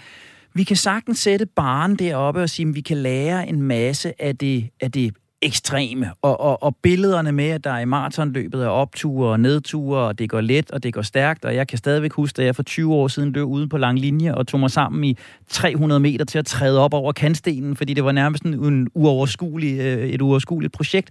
vi 0.54 0.64
kan 0.64 0.76
sagtens 0.76 1.20
sætte 1.20 1.46
barn 1.46 1.96
deroppe 1.96 2.42
og 2.42 2.50
sige, 2.50 2.70
at 2.70 2.76
vi 2.76 2.82
kan 2.82 2.98
lære 2.98 3.48
en 3.48 3.62
masse 3.62 4.22
af 4.22 4.38
det, 4.38 4.70
af 4.82 4.92
det 4.92 5.14
ekstreme. 5.44 6.12
Og, 6.22 6.40
og, 6.40 6.64
og 6.64 6.76
billederne 6.76 7.32
med, 7.32 7.50
at 7.50 7.64
der 7.64 7.78
i 7.78 7.86
maratonløbet 7.86 8.64
er 8.64 8.68
opture 8.68 9.30
og 9.30 9.40
nedture, 9.40 10.00
og 10.08 10.20
det 10.20 10.30
går 10.30 10.42
let, 10.42 10.72
og 10.72 10.84
det 10.84 10.94
går 10.94 11.02
stærkt, 11.02 11.46
og 11.46 11.56
jeg 11.56 11.68
kan 11.68 11.78
stadigvæk 11.78 12.14
huske, 12.14 12.42
at 12.42 12.46
jeg 12.46 12.56
for 12.56 12.64
20 12.64 12.94
år 12.94 13.08
siden 13.08 13.32
løb 13.32 13.48
ude 13.48 13.68
på 13.68 13.78
lang 13.78 14.00
linje 14.00 14.36
og 14.36 14.48
tog 14.48 14.60
mig 14.60 14.72
sammen 14.72 15.04
i 15.04 15.18
300 15.48 16.00
meter 16.00 16.26
til 16.26 16.40
at 16.40 16.46
træde 16.46 16.80
op 16.80 16.94
over 16.94 17.12
kantstenen, 17.12 17.76
fordi 17.76 17.94
det 17.94 18.04
var 18.04 18.12
nærmest 18.12 18.44
en, 18.44 18.88
uoverskuelig, 18.96 19.80
øh, 19.80 20.10
et 20.10 20.22
uoverskueligt 20.22 20.74
projekt. 20.74 21.10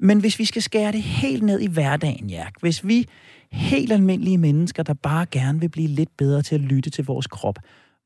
Men 0.00 0.20
hvis 0.20 0.38
vi 0.38 0.44
skal 0.44 0.62
skære 0.62 0.92
det 0.92 1.02
helt 1.02 1.42
ned 1.42 1.60
i 1.60 1.66
hverdagen, 1.66 2.30
Jærk, 2.30 2.52
hvis 2.60 2.86
vi 2.86 3.06
helt 3.52 3.92
almindelige 3.92 4.38
mennesker, 4.38 4.82
der 4.82 4.94
bare 4.94 5.26
gerne 5.30 5.60
vil 5.60 5.68
blive 5.68 5.88
lidt 5.88 6.16
bedre 6.18 6.42
til 6.42 6.54
at 6.54 6.60
lytte 6.60 6.90
til 6.90 7.04
vores 7.04 7.26
krop, 7.26 7.58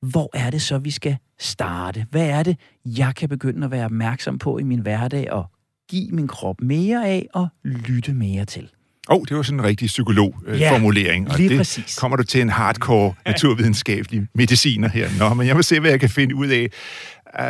hvor 0.03 0.31
er 0.35 0.51
det 0.51 0.63
så, 0.63 0.79
vi 0.79 0.91
skal 0.91 1.17
starte? 1.39 2.07
Hvad 2.11 2.29
er 2.29 2.43
det, 2.43 2.57
jeg 2.85 3.15
kan 3.17 3.29
begynde 3.29 3.65
at 3.65 3.71
være 3.71 3.85
opmærksom 3.85 4.39
på 4.39 4.59
i 4.59 4.63
min 4.63 4.79
hverdag 4.79 5.33
og 5.33 5.45
give 5.91 6.11
min 6.11 6.29
krop 6.29 6.61
mere 6.61 7.09
af 7.09 7.27
og 7.35 7.49
lytte 7.65 8.15
mere 8.15 8.45
til? 8.45 8.69
Åh, 9.09 9.17
oh, 9.17 9.23
det 9.29 9.37
var 9.37 9.43
sådan 9.43 9.61
en 9.61 9.65
rigtig 9.65 9.87
psykolog-formulering. 9.87 11.25
Øh, 11.25 11.29
ja, 11.29 11.33
og 11.33 11.39
det 11.39 11.59
præcis. 11.59 11.99
kommer 11.99 12.17
du 12.17 12.23
til 12.23 12.41
en 12.41 12.49
hardcore 12.49 13.15
naturvidenskabelig 13.27 14.27
mediciner 14.35 14.89
her. 14.89 15.09
Nå, 15.19 15.35
men 15.35 15.47
jeg 15.47 15.57
vil 15.57 15.65
se, 15.65 15.81
hvad 15.81 15.91
jeg 15.91 16.01
kan 16.01 16.09
finde 16.09 16.35
ud 16.35 16.49
af. 16.49 16.69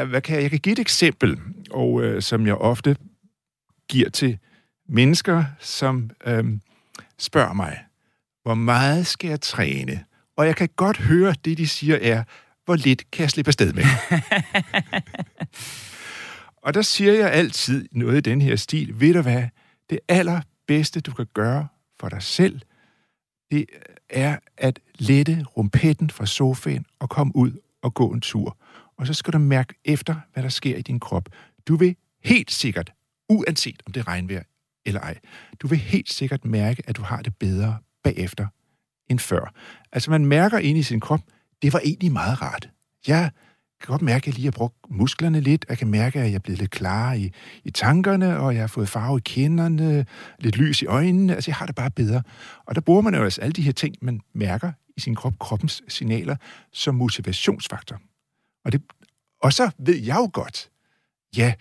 Uh, 0.03 0.09
hvad 0.09 0.21
kan 0.21 0.35
jeg? 0.35 0.43
jeg 0.43 0.51
kan 0.51 0.59
give 0.59 0.73
et 0.73 0.79
eksempel, 0.79 1.39
og 1.71 1.93
uh, 1.93 2.21
som 2.21 2.47
jeg 2.47 2.55
ofte 2.55 2.97
giver 3.89 4.11
til 4.11 4.39
mennesker, 4.89 5.45
som 5.61 6.11
uh, 6.27 6.33
spørger 7.19 7.53
mig, 7.53 7.79
hvor 8.43 8.55
meget 8.55 9.07
skal 9.07 9.29
jeg 9.29 9.41
træne? 9.41 10.05
Og 10.37 10.47
jeg 10.47 10.57
kan 10.57 10.69
godt 10.77 10.97
høre, 10.97 11.35
det 11.45 11.59
de 11.59 11.69
siger 11.69 11.99
er, 12.03 12.25
hvor 12.65 12.77
lidt 12.77 13.11
kan 13.11 13.23
jeg 13.23 13.31
slippe 13.31 13.49
afsted 13.49 13.73
med? 13.73 13.85
og 16.65 16.75
der 16.75 16.83
siger 16.83 17.13
jeg 17.13 17.33
altid 17.33 17.89
noget 17.93 18.17
i 18.17 18.21
den 18.21 18.41
her 18.41 18.57
stil. 18.57 19.01
Ved 19.01 19.15
du 19.15 19.23
hvad? 19.23 19.45
Det 19.91 19.99
allerbedste, 20.09 21.01
du 21.01 21.13
kan 21.13 21.27
gøre 21.35 21.69
for 22.01 22.09
dig 22.09 22.23
selv, 22.23 22.61
det 23.51 23.67
er 24.11 24.37
at 24.57 24.81
lette 24.95 25.45
rumpetten 25.57 26.11
fra 26.11 26.27
sofaen 26.27 26.87
og 26.99 27.09
komme 27.09 27.37
ud 27.37 27.53
og 27.83 27.95
gå 27.95 28.11
en 28.11 28.21
tur. 28.21 28.59
Og 28.97 29.07
så 29.07 29.15
skal 29.15 29.33
du 29.33 29.39
mærke 29.39 29.75
efter, 29.85 30.15
hvad 30.33 30.43
der 30.43 30.49
sker 30.49 30.77
i 30.77 30.83
din 30.83 31.01
krop. 31.01 31.29
Du 31.67 31.77
vil 31.77 31.97
helt 32.25 32.51
sikkert, 32.51 32.93
uanset 33.29 33.83
om 33.87 33.93
det 33.93 34.01
er 34.01 34.09
regnvejr 34.09 34.43
eller 34.87 35.01
ej, 35.01 35.19
du 35.61 35.67
vil 35.67 35.79
helt 35.79 36.13
sikkert 36.13 36.45
mærke, 36.45 36.83
at 36.87 36.97
du 36.97 37.03
har 37.03 37.23
det 37.23 37.37
bedre 37.37 37.79
bagefter 38.05 38.47
end 39.13 39.19
før. 39.19 39.55
Altså 39.93 40.11
man 40.11 40.27
mærker 40.27 40.59
ind 40.59 40.79
i 40.79 40.83
sin 40.83 41.01
krop, 41.01 41.21
det 41.63 41.73
var 41.73 41.81
egentlig 41.85 42.13
meget 42.13 42.43
rart. 42.43 42.69
Jeg 43.07 43.31
kan 43.81 43.93
godt 43.93 44.03
mærke, 44.03 44.23
at 44.23 44.27
jeg 44.27 44.35
lige 44.35 44.45
har 44.45 44.51
brugt 44.51 44.77
musklerne 44.91 45.41
lidt. 45.41 45.65
Jeg 45.69 45.79
kan 45.79 45.89
mærke, 45.89 46.21
at 46.21 46.27
jeg 46.27 46.35
er 46.35 46.39
blevet 46.39 46.59
lidt 46.59 46.71
klar 46.71 47.13
i, 47.13 47.33
i 47.65 47.71
tankerne, 47.71 48.39
og 48.39 48.55
jeg 48.55 48.63
har 48.63 48.67
fået 48.67 48.89
farve 48.89 49.19
i 49.19 49.23
kinderne, 49.25 50.07
lidt 50.39 50.57
lys 50.57 50.83
i 50.83 50.87
øjnene. 50.87 51.35
Altså, 51.35 51.51
jeg 51.51 51.57
har 51.57 51.67
det 51.67 51.75
bare 51.75 51.91
bedre. 51.91 52.23
Og 52.67 52.75
der 52.75 52.81
bruger 52.81 53.01
man 53.01 53.15
jo 53.15 53.25
altså 53.25 53.41
alle 53.41 53.53
de 53.53 53.63
her 53.63 53.73
ting, 53.73 53.95
man 54.01 54.21
mærker 54.35 54.73
i 54.97 55.01
sin 55.01 55.15
krop, 55.15 55.39
kroppens 55.39 55.83
signaler, 55.89 56.37
som 56.73 56.95
motivationsfaktor. 56.95 58.01
Og, 58.65 58.73
det, 58.73 58.83
og 59.43 59.53
så 59.53 59.71
ved 59.79 59.97
jeg 59.97 60.17
jo 60.17 60.31
godt, 60.33 60.71
ja, 61.37 61.55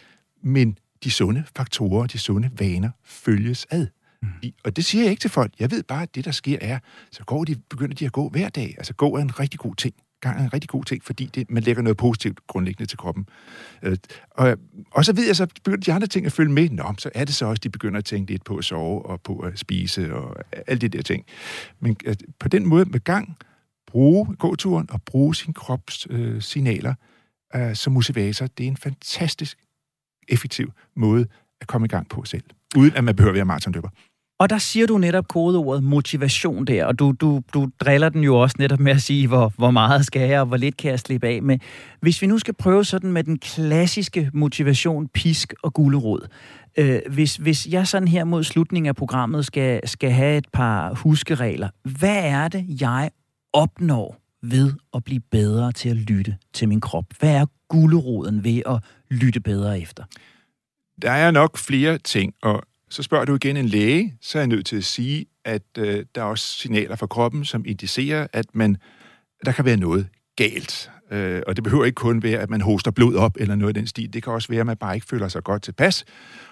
men 0.44 0.78
de 1.04 1.12
sunde 1.12 1.44
faktorer, 1.56 2.08
de 2.08 2.18
sunde 2.18 2.52
vaner 2.58 2.90
følges 3.04 3.68
ad. 3.70 3.88
Mm. 4.22 4.30
Og 4.64 4.76
det 4.76 4.86
siger 4.86 5.04
jeg 5.04 5.12
ikke 5.12 5.22
til 5.22 5.30
folk. 5.30 5.54
Jeg 5.60 5.72
ved 5.72 5.84
bare, 5.84 6.04
at 6.04 6.16
det, 6.16 6.26
der 6.26 6.32
sker, 6.32 6.58
er, 6.62 6.80
så 7.12 7.24
går 7.24 7.44
de, 7.44 7.56
begynder 7.70 7.96
de 7.96 8.06
at 8.06 8.12
gå 8.12 8.30
hver 8.30 8.50
dag. 8.50 8.76
Altså, 8.78 8.94
gå 8.94 9.16
er 9.16 9.22
en 9.22 9.40
rigtig 9.40 9.60
god 9.60 9.76
ting 9.76 9.96
gang 10.22 10.40
er 10.40 10.44
en 10.44 10.54
rigtig 10.54 10.70
god 10.70 10.84
ting, 10.84 11.04
fordi 11.04 11.26
det, 11.26 11.52
man 11.52 11.64
lægger 11.64 11.84
noget 11.84 11.98
positivt 11.98 12.48
grundlæggende 12.48 12.90
til 12.90 12.98
kroppen. 12.98 13.30
Øh, 13.84 13.98
og, 14.32 14.58
og 14.92 15.06
så 15.06 15.14
ved 15.14 15.26
jeg, 15.26 15.36
så 15.36 15.48
begynder 15.64 15.80
de 15.80 15.94
andre 15.94 16.08
ting 16.08 16.26
at 16.26 16.32
følge 16.32 16.52
med. 16.52 16.70
Nå, 16.70 16.94
så 16.98 17.10
er 17.16 17.26
det 17.26 17.36
så 17.36 17.46
også, 17.46 17.60
de 17.60 17.70
begynder 17.70 17.98
at 17.98 18.06
tænke 18.06 18.32
lidt 18.32 18.44
på 18.44 18.58
at 18.58 18.64
sove 18.64 19.06
og 19.06 19.22
på 19.22 19.40
at 19.40 19.60
spise 19.60 20.16
og 20.16 20.36
alle 20.68 20.80
de 20.80 20.90
der 20.90 21.02
ting. 21.02 21.26
Men 21.80 21.98
at 22.06 22.24
på 22.40 22.48
den 22.48 22.66
måde 22.66 22.86
med 22.86 23.00
gang, 23.00 23.38
bruge 23.88 24.36
gåturen 24.36 24.92
og 24.92 25.02
bruge 25.02 25.36
sin 25.36 25.54
krops 25.54 26.08
øh, 26.10 26.42
signaler 26.42 26.94
øh, 27.56 27.76
som 27.76 27.94
motivator, 27.94 28.48
det 28.48 28.64
er 28.64 28.68
en 28.68 28.78
fantastisk 28.78 29.58
effektiv 30.28 30.72
måde 30.96 31.28
at 31.62 31.68
komme 31.68 31.86
i 31.86 31.88
gang 31.88 32.10
på 32.10 32.24
selv, 32.26 32.44
uden 32.78 32.96
at 32.96 33.04
man 33.04 33.16
behøver 33.16 33.32
at 33.32 33.36
være 33.36 33.46
maratonløber. 33.46 33.90
Og 34.42 34.50
der 34.50 34.58
siger 34.58 34.88
du 34.88 34.98
netop 34.98 35.28
kodeordet 35.28 35.84
motivation 35.84 36.66
der, 36.66 36.86
og 36.86 37.00
du, 37.00 37.12
du, 37.12 37.42
du 37.54 37.70
driller 37.80 38.10
den 38.10 38.24
jo 38.24 38.42
også 38.42 38.56
netop 38.60 38.80
med 38.80 38.92
at 38.92 39.02
sige, 39.02 39.28
hvor, 39.28 39.54
hvor 39.58 39.72
meget 39.72 40.06
skal 40.06 40.30
jeg, 40.30 40.40
og 40.40 40.46
hvor 40.46 40.58
lidt 40.58 40.78
kan 40.78 40.92
jeg 40.92 41.00
slippe 41.00 41.28
af 41.28 41.42
med. 41.42 41.58
Hvis 42.00 42.22
vi 42.22 42.28
nu 42.28 42.40
skal 42.40 42.54
prøve 42.54 42.86
sådan 42.86 43.12
med 43.12 43.24
den 43.24 43.38
klassiske 43.40 44.30
motivation, 44.34 45.08
pisk 45.08 45.54
og 45.64 45.74
gulerod. 45.74 46.28
Øh, 46.78 47.00
hvis, 47.10 47.36
hvis 47.36 47.68
jeg 47.68 47.88
sådan 47.88 48.08
her 48.08 48.24
mod 48.24 48.44
slutningen 48.44 48.88
af 48.88 48.96
programmet 48.96 49.46
skal, 49.46 49.88
skal 49.88 50.12
have 50.12 50.38
et 50.38 50.48
par 50.54 50.94
huskeregler, 50.94 51.70
hvad 51.84 52.20
er 52.24 52.48
det, 52.48 52.82
jeg 52.82 53.10
opnår 53.54 54.18
ved 54.44 54.74
at 54.94 55.04
blive 55.04 55.22
bedre 55.32 55.72
til 55.72 55.90
at 55.90 55.96
lytte 55.96 56.38
til 56.54 56.68
min 56.68 56.82
krop? 56.82 57.06
Hvad 57.20 57.36
er 57.36 57.46
guleroden 57.68 58.44
ved 58.44 58.62
at 58.66 58.84
lytte 59.10 59.40
bedre 59.40 59.80
efter? 59.80 60.04
Der 61.02 61.12
er 61.12 61.32
nok 61.32 61.58
flere 61.58 61.98
ting, 61.98 62.34
og 62.42 62.64
så 62.92 63.04
spørger 63.04 63.26
du 63.26 63.36
igen 63.36 63.58
en 63.58 63.66
læge, 63.66 64.18
så 64.22 64.38
er 64.38 64.42
jeg 64.42 64.48
nødt 64.48 64.66
til 64.66 64.76
at 64.76 64.84
sige, 64.84 65.26
at 65.46 65.64
øh, 65.78 66.06
der 66.16 66.22
er 66.22 66.26
også 66.26 66.48
signaler 66.48 66.96
fra 66.96 67.08
kroppen, 67.08 67.46
som 67.46 67.64
indicerer, 67.68 68.28
at 68.34 68.46
man, 68.54 68.78
der 69.46 69.52
kan 69.52 69.66
være 69.66 69.78
noget 69.78 70.08
galt. 70.36 70.92
Øh, 71.12 71.42
og 71.48 71.56
det 71.56 71.64
behøver 71.64 71.86
ikke 71.86 71.96
kun 71.96 72.24
være, 72.24 72.40
at 72.40 72.50
man 72.50 72.62
hoster 72.62 72.92
blod 72.92 73.16
op 73.16 73.38
eller 73.40 73.56
noget 73.56 73.78
i 73.78 73.80
den 73.80 73.88
stil. 73.88 74.14
Det 74.14 74.24
kan 74.24 74.34
også 74.34 74.48
være, 74.48 74.60
at 74.60 74.66
man 74.66 74.78
bare 74.78 74.96
ikke 74.96 75.08
føler 75.10 75.28
sig 75.28 75.44
godt 75.44 75.64
tilpas. 75.64 76.06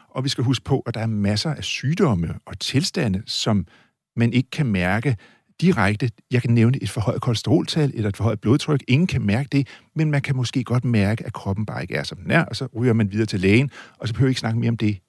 Og 0.10 0.24
vi 0.24 0.30
skal 0.30 0.44
huske 0.44 0.66
på, 0.66 0.80
at 0.80 0.94
der 0.94 1.00
er 1.00 1.08
masser 1.08 1.54
af 1.54 1.64
sygdomme 1.64 2.36
og 2.46 2.60
tilstande, 2.60 3.24
som 3.26 3.68
man 4.16 4.34
ikke 4.34 4.50
kan 4.50 4.66
mærke 4.66 5.18
direkte. 5.62 6.10
Jeg 6.32 6.42
kan 6.42 6.52
nævne 6.52 6.84
et 6.84 6.90
forhøjet 6.90 7.22
kolesteroltal 7.22 7.92
eller 7.94 8.10
et 8.10 8.18
forhøjet 8.18 8.42
blodtryk. 8.42 8.84
Ingen 8.88 9.08
kan 9.08 9.22
mærke 9.22 9.50
det, 9.52 9.68
men 9.96 10.12
man 10.12 10.22
kan 10.22 10.36
måske 10.36 10.64
godt 10.64 10.86
mærke, 10.86 11.26
at 11.26 11.34
kroppen 11.34 11.66
bare 11.66 11.82
ikke 11.82 11.96
er, 11.96 12.04
som 12.04 12.18
den 12.18 12.32
er, 12.32 12.46
og 12.46 12.56
så 12.56 12.68
ryger 12.76 12.94
man 12.94 13.12
videre 13.12 13.26
til 13.26 13.40
lægen, 13.40 13.72
og 13.98 14.08
så 14.08 14.14
behøver 14.14 14.28
vi 14.28 14.32
ikke 14.32 14.40
snakke 14.40 14.60
mere 14.60 14.70
om 14.70 14.78
det 14.78 15.00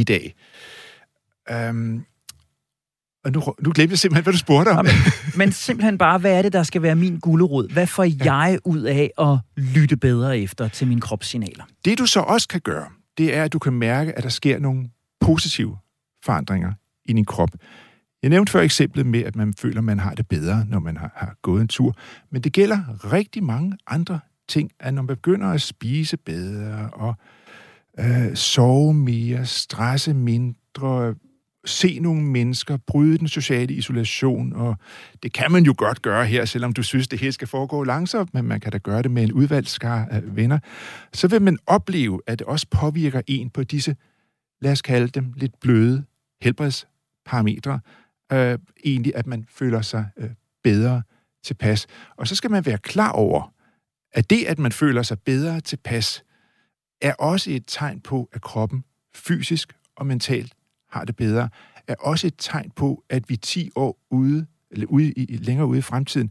i 0.00 0.04
dag. 0.04 0.34
Um, 1.70 2.04
og 3.24 3.32
nu, 3.32 3.42
nu 3.60 3.72
glemte 3.74 3.92
jeg 3.92 3.98
simpelthen, 3.98 4.22
hvad 4.22 4.32
du 4.32 4.38
spurgte 4.38 4.68
om. 4.68 4.84
men, 4.84 4.94
men 5.36 5.52
simpelthen 5.52 5.98
bare, 5.98 6.18
hvad 6.18 6.38
er 6.38 6.42
det, 6.42 6.52
der 6.52 6.62
skal 6.62 6.82
være 6.82 6.96
min 6.96 7.18
gulderod? 7.18 7.72
Hvad 7.72 7.86
får 7.86 8.04
ja. 8.04 8.34
jeg 8.34 8.58
ud 8.64 8.82
af 8.82 9.10
at 9.18 9.38
lytte 9.56 9.96
bedre 9.96 10.38
efter 10.38 10.68
til 10.68 10.86
mine 10.86 11.00
kropssignaler? 11.00 11.64
Det 11.84 11.98
du 11.98 12.06
så 12.06 12.20
også 12.20 12.48
kan 12.48 12.60
gøre, 12.60 12.86
det 13.18 13.34
er, 13.36 13.44
at 13.44 13.52
du 13.52 13.58
kan 13.58 13.72
mærke, 13.72 14.18
at 14.18 14.22
der 14.22 14.28
sker 14.28 14.58
nogle 14.58 14.90
positive 15.20 15.76
forandringer 16.24 16.72
i 17.04 17.12
din 17.12 17.24
krop. 17.24 17.50
Jeg 18.22 18.30
nævnte 18.30 18.52
før 18.52 18.60
eksemplet 18.60 19.06
med, 19.06 19.24
at 19.24 19.36
man 19.36 19.54
føler, 19.58 19.78
at 19.78 19.84
man 19.84 19.98
har 19.98 20.14
det 20.14 20.28
bedre, 20.28 20.66
når 20.68 20.78
man 20.78 20.96
har, 20.96 21.12
har 21.16 21.36
gået 21.42 21.60
en 21.60 21.68
tur. 21.68 21.96
Men 22.30 22.42
det 22.42 22.52
gælder 22.52 23.12
rigtig 23.12 23.44
mange 23.44 23.76
andre 23.86 24.20
ting, 24.48 24.70
at 24.80 24.94
når 24.94 25.02
man 25.02 25.16
begynder 25.16 25.48
at 25.50 25.62
spise 25.62 26.16
bedre 26.16 26.90
og 26.92 27.14
øh, 27.98 28.36
sove 28.36 28.94
mere, 28.94 29.46
stresse 29.46 30.14
mindre, 30.14 31.14
se 31.64 31.98
nogle 31.98 32.22
mennesker, 32.22 32.76
bryde 32.76 33.18
den 33.18 33.28
sociale 33.28 33.74
isolation, 33.74 34.52
og 34.52 34.76
det 35.22 35.32
kan 35.32 35.52
man 35.52 35.64
jo 35.64 35.74
godt 35.78 36.02
gøre 36.02 36.26
her, 36.26 36.44
selvom 36.44 36.72
du 36.72 36.82
synes, 36.82 37.08
det 37.08 37.18
hele 37.18 37.32
skal 37.32 37.48
foregå 37.48 37.84
langsomt, 37.84 38.34
men 38.34 38.44
man 38.44 38.60
kan 38.60 38.72
da 38.72 38.78
gøre 38.78 39.02
det 39.02 39.10
med 39.10 39.22
en 39.22 39.32
udvalgskar 39.32 40.06
af 40.10 40.36
venner, 40.36 40.58
så 41.12 41.28
vil 41.28 41.42
man 41.42 41.58
opleve, 41.66 42.20
at 42.26 42.38
det 42.38 42.46
også 42.46 42.66
påvirker 42.70 43.20
en 43.26 43.50
på 43.50 43.64
disse, 43.64 43.96
lad 44.60 44.72
os 44.72 44.82
kalde 44.82 45.08
dem, 45.08 45.32
lidt 45.36 45.60
bløde 45.60 46.04
helbredsparametre, 46.42 47.80
øh, 48.32 48.58
egentlig, 48.84 49.12
at 49.16 49.26
man 49.26 49.46
føler 49.50 49.82
sig 49.82 50.06
øh, 50.16 50.30
bedre 50.64 51.02
tilpas. 51.44 51.86
Og 52.16 52.28
så 52.28 52.34
skal 52.34 52.50
man 52.50 52.66
være 52.66 52.78
klar 52.78 53.10
over, 53.10 53.52
at 54.12 54.30
det, 54.30 54.44
at 54.44 54.58
man 54.58 54.72
føler 54.72 55.02
sig 55.02 55.18
bedre 55.18 55.60
tilpas, 55.60 56.24
er 57.00 57.12
også 57.12 57.50
et 57.50 57.64
tegn 57.66 58.00
på, 58.00 58.28
at 58.32 58.40
kroppen 58.40 58.84
fysisk 59.14 59.72
og 59.96 60.06
mentalt 60.06 60.52
har 60.90 61.04
det 61.04 61.16
bedre, 61.16 61.48
er 61.86 61.94
også 62.00 62.26
et 62.26 62.34
tegn 62.38 62.70
på, 62.76 63.04
at 63.08 63.30
vi 63.30 63.36
10 63.36 63.70
år 63.74 63.98
ude, 64.10 64.46
eller 64.70 64.86
ude 64.86 65.12
i, 65.12 65.36
længere 65.36 65.66
ude 65.66 65.78
i 65.78 65.82
fremtiden, 65.82 66.30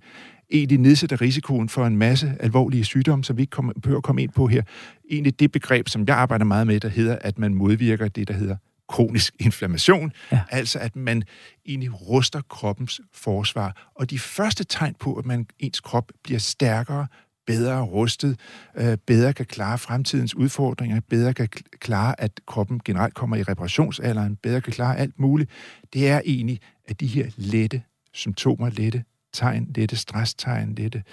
egentlig 0.51 0.79
nedsætter 0.79 1.21
risikoen 1.21 1.69
for 1.69 1.85
en 1.85 1.97
masse 1.97 2.35
alvorlige 2.39 2.83
sygdomme, 2.83 3.23
som 3.23 3.37
vi 3.37 3.41
ikke 3.41 3.51
kommer, 3.51 3.73
behøver 3.73 3.97
at 3.97 4.03
komme 4.03 4.23
ind 4.23 4.31
på 4.31 4.47
her. 4.47 4.63
Egentlig 5.09 5.39
det 5.39 5.51
begreb, 5.51 5.89
som 5.89 6.05
jeg 6.07 6.17
arbejder 6.17 6.45
meget 6.45 6.67
med, 6.67 6.79
der 6.79 6.89
hedder, 6.89 7.17
at 7.21 7.39
man 7.39 7.53
modvirker 7.53 8.07
det, 8.07 8.27
der 8.27 8.33
hedder 8.33 8.55
kronisk 8.89 9.33
inflammation, 9.39 10.11
ja. 10.31 10.41
altså 10.49 10.79
at 10.79 10.95
man 10.95 11.23
egentlig 11.65 12.01
ruster 12.09 12.41
kroppens 12.49 13.01
forsvar. 13.13 13.89
Og 13.95 14.09
de 14.09 14.19
første 14.19 14.63
tegn 14.63 14.95
på, 14.99 15.13
at 15.13 15.25
man 15.25 15.47
ens 15.59 15.79
krop 15.79 16.11
bliver 16.23 16.39
stærkere, 16.39 17.07
bedre 17.49 17.81
rustet, 17.81 18.39
øh, 18.75 18.97
bedre 18.97 19.33
kan 19.33 19.45
klare 19.45 19.77
fremtidens 19.77 20.35
udfordringer, 20.35 21.01
bedre 21.09 21.33
kan 21.33 21.49
klare, 21.79 22.21
at 22.21 22.31
kroppen 22.47 22.81
generelt 22.85 23.13
kommer 23.13 23.35
i 23.35 23.43
reparationsalderen, 23.43 24.35
bedre 24.35 24.61
kan 24.61 24.73
klare 24.73 24.97
alt 24.97 25.19
muligt, 25.19 25.49
det 25.93 26.09
er 26.09 26.21
egentlig, 26.25 26.59
at 26.87 26.99
de 26.99 27.07
her 27.07 27.25
lette 27.37 27.81
symptomer, 28.13 28.69
lette 28.69 29.03
tegn, 29.33 29.67
lette 29.75 29.95
stresstegn, 29.95 30.75
lette 30.75 31.03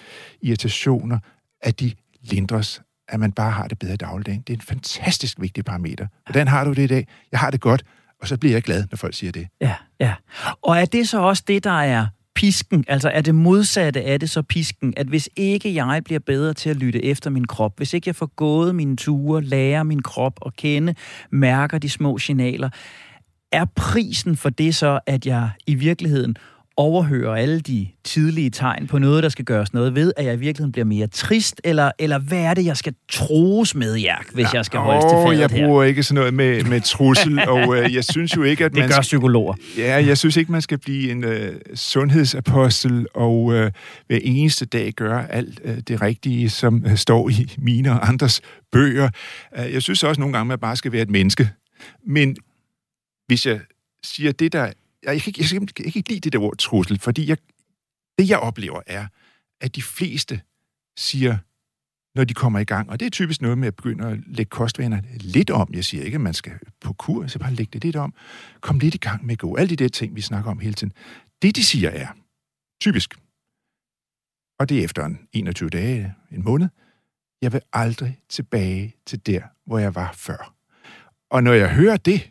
irritationer, 0.43 1.19
at 1.61 1.81
de 1.81 1.93
lindres, 2.23 2.83
at 3.09 3.21
man 3.21 3.33
bare 3.33 3.51
har 3.51 3.69
det 3.69 3.79
bedre 3.79 3.95
i 3.95 3.97
dagligdagen. 3.97 4.41
Det 4.41 4.53
er 4.53 4.57
en 4.57 4.63
fantastisk 4.63 5.41
vigtig 5.41 5.65
parameter. 5.65 6.07
Hvordan 6.27 6.49
har 6.49 6.65
du 6.65 6.73
det 6.73 6.83
i 6.83 6.87
dag? 6.87 7.09
Jeg 7.33 7.41
har 7.41 7.51
det 7.51 7.61
godt, 7.61 7.85
og 8.21 8.29
så 8.29 8.37
bliver 8.37 8.55
jeg 8.55 8.63
glad, 8.63 8.85
når 8.91 8.97
folk 8.97 9.15
siger 9.15 9.33
det. 9.33 9.49
Ja, 9.61 9.75
ja. 10.01 10.15
Og 10.63 10.77
er 10.77 10.85
det 10.85 11.09
så 11.09 11.21
også 11.21 11.45
det, 11.47 11.65
der 11.65 11.81
er 11.81 12.07
pisken, 12.37 12.85
altså 12.89 13.09
er 13.09 13.21
det 13.21 13.35
modsatte 13.35 14.03
af 14.03 14.21
det 14.21 14.31
så 14.31 14.43
pisken, 14.43 14.95
at 14.97 15.07
hvis 15.07 15.29
ikke 15.37 15.75
jeg 15.75 16.03
bliver 16.05 16.21
bedre 16.21 16.55
til 16.55 16.71
at 16.71 16.77
lytte 16.77 17.05
efter 17.05 17.31
min 17.31 17.47
krop, 17.47 17.77
hvis 17.77 17.95
ikke 17.95 18.09
jeg 18.09 18.17
får 18.17 18.27
gået 18.37 18.75
mine 18.75 18.97
ture, 18.97 19.43
lærer 19.43 19.83
min 19.83 20.03
krop 20.03 20.39
at 20.47 20.57
kende, 20.57 20.95
mærker 21.31 21.79
de 21.79 21.89
små 21.89 22.19
signaler, 22.19 22.71
er 23.53 23.65
prisen 23.77 24.37
for 24.37 24.51
det 24.51 24.75
så, 24.75 25.01
at 25.07 25.27
jeg 25.27 25.51
i 25.67 25.75
virkeligheden 25.75 26.37
overhører 26.77 27.35
alle 27.35 27.61
de 27.61 27.89
tidlige 28.05 28.51
tegn 28.51 28.87
på 28.87 28.99
noget, 28.99 29.23
der 29.23 29.29
skal 29.29 29.45
gøres 29.45 29.73
noget 29.73 29.95
ved, 29.95 30.13
at 30.17 30.25
jeg 30.25 30.35
i 30.35 30.37
virkeligheden 30.37 30.73
bliver 30.73 30.85
mere 30.85 31.07
trist, 31.07 31.61
eller, 31.65 31.91
eller 31.99 32.19
hvad 32.19 32.39
er 32.39 32.55
det, 32.55 32.65
jeg 32.65 32.77
skal 32.77 32.95
troes 33.09 33.75
med, 33.75 33.97
Jærk, 33.97 34.27
hvis 34.35 34.45
ja, 34.45 34.57
jeg 34.57 34.65
skal 34.65 34.81
holde 34.81 35.01
til 35.01 35.17
fadet 35.27 35.41
jeg 35.41 35.51
her? 35.51 35.59
Jeg 35.59 35.67
bruger 35.67 35.85
ikke 35.85 36.03
sådan 36.03 36.15
noget 36.15 36.35
med, 36.35 36.65
med 36.65 36.81
trussel, 36.81 37.41
og 37.55 37.77
øh, 37.77 37.95
jeg 37.95 38.05
synes 38.05 38.37
jo 38.37 38.43
ikke, 38.43 38.65
at 38.65 38.75
man... 38.75 38.83
Det 38.83 38.95
gør 38.95 39.01
psykologer. 39.01 39.55
Ja, 39.79 40.05
jeg 40.07 40.19
synes 40.19 40.37
ikke, 40.37 40.53
man 40.53 40.63
skal 40.63 40.79
blive 40.79 41.11
en 41.11 41.25
øh, 41.25 41.61
sundhedsapostel, 41.75 43.07
og 43.15 43.55
øh, 43.55 43.73
hver 44.07 44.19
eneste 44.23 44.67
dag 44.67 44.93
gøre 44.93 45.33
alt 45.33 45.61
øh, 45.65 45.79
det 45.89 46.03
rigtige, 46.03 46.51
som 46.51 46.85
øh, 46.87 46.97
står 46.97 47.29
i 47.29 47.55
mine 47.59 47.93
og 47.93 48.09
andres 48.09 48.41
bøger. 48.73 49.11
Uh, 49.59 49.73
jeg 49.73 49.83
synes 49.83 50.05
også 50.05 50.21
nogle 50.21 50.33
gange, 50.33 50.43
at 50.43 50.47
man 50.47 50.59
bare 50.59 50.77
skal 50.77 50.93
være 50.93 51.03
et 51.03 51.11
menneske. 51.11 51.51
Men 52.07 52.37
hvis 53.27 53.47
jeg 53.47 53.61
siger 54.05 54.33
det, 54.33 54.53
der 54.53 54.73
jeg 55.03 55.23
kan, 55.23 55.31
ikke, 55.31 55.41
jeg, 55.41 55.49
kan, 55.49 55.61
jeg 55.61 55.93
kan 55.93 55.99
ikke 55.99 56.09
lide 56.09 56.21
det 56.21 56.33
der 56.33 56.39
ord 56.39 56.57
trussel, 56.57 56.99
fordi 56.99 57.29
jeg, 57.29 57.37
det, 58.19 58.29
jeg 58.29 58.39
oplever, 58.39 58.81
er, 58.87 59.07
at 59.61 59.77
de 59.77 59.83
fleste 59.83 60.41
siger, 60.97 61.39
når 62.15 62.25
de 62.25 62.35
kommer 62.35 62.59
i 62.59 62.65
gang, 62.65 62.91
og 62.91 63.01
det 63.01 63.07
er 63.07 63.11
typisk 63.11 63.43
noget 63.43 63.59
med 63.59 63.69
at 63.69 63.77
begynde 63.77 64.07
at 64.07 64.19
lægge 64.27 64.51
kostvaner 64.51 65.03
lidt 65.21 65.51
om. 65.51 65.71
Jeg 65.75 65.85
siger 65.85 66.05
ikke, 66.05 66.15
at 66.15 66.21
man 66.21 66.35
skal 66.35 66.53
på 66.81 66.93
kur, 66.93 67.27
så 67.27 67.39
bare 67.39 67.55
lægge 67.55 67.71
det 67.71 67.85
lidt 67.85 67.97
om. 67.97 68.15
Kom 68.61 68.79
lidt 68.79 68.95
i 68.95 68.99
gang 68.99 69.27
med 69.27 69.33
at 69.33 69.39
gå. 69.39 69.57
Alle 69.57 69.71
de 69.71 69.77
der 69.77 69.89
ting, 69.89 70.17
vi 70.17 70.21
snakker 70.21 70.51
om 70.51 70.59
hele 70.59 70.75
tiden. 70.75 70.93
det, 71.43 71.57
de 71.57 71.65
siger, 71.65 71.91
er 71.91 72.09
typisk, 72.81 73.15
og 74.59 74.69
det 74.69 74.79
er 74.79 74.85
efter 74.85 75.05
en 75.05 75.29
21 75.33 75.71
dage, 75.71 76.15
en 76.33 76.45
måned, 76.45 76.69
jeg 77.43 77.53
vil 77.53 77.61
aldrig 77.73 78.21
tilbage 78.29 78.97
til 79.07 79.27
der, 79.27 79.43
hvor 79.67 79.79
jeg 79.79 79.95
var 79.95 80.13
før. 80.13 80.55
Og 81.31 81.43
når 81.43 81.53
jeg 81.53 81.75
hører 81.75 81.97
det, 81.97 82.31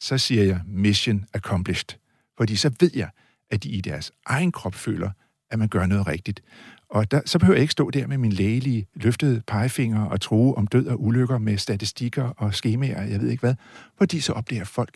så 0.00 0.18
siger 0.18 0.44
jeg 0.44 0.60
mission 0.66 1.26
accomplished. 1.34 1.99
Fordi 2.40 2.56
så 2.56 2.70
ved 2.80 2.90
jeg, 2.94 3.10
at 3.50 3.62
de 3.62 3.68
i 3.68 3.80
deres 3.80 4.12
egen 4.26 4.52
krop 4.52 4.74
føler, 4.74 5.10
at 5.50 5.58
man 5.58 5.68
gør 5.68 5.86
noget 5.86 6.06
rigtigt. 6.06 6.42
Og 6.88 7.10
der, 7.10 7.20
så 7.26 7.38
behøver 7.38 7.56
jeg 7.56 7.62
ikke 7.62 7.72
stå 7.72 7.90
der 7.90 8.06
med 8.06 8.18
min 8.18 8.32
lægelige 8.32 8.86
løftede 8.94 9.42
pegefinger 9.46 10.04
og 10.04 10.20
tro 10.20 10.54
om 10.54 10.66
død 10.66 10.86
og 10.86 11.02
ulykker 11.02 11.38
med 11.38 11.58
statistikker 11.58 12.22
og 12.22 12.54
skemaer, 12.54 13.02
jeg 13.02 13.20
ved 13.20 13.28
ikke 13.28 13.40
hvad. 13.40 13.54
Fordi 13.98 14.20
så 14.20 14.32
oplever 14.32 14.64
folk, 14.64 14.94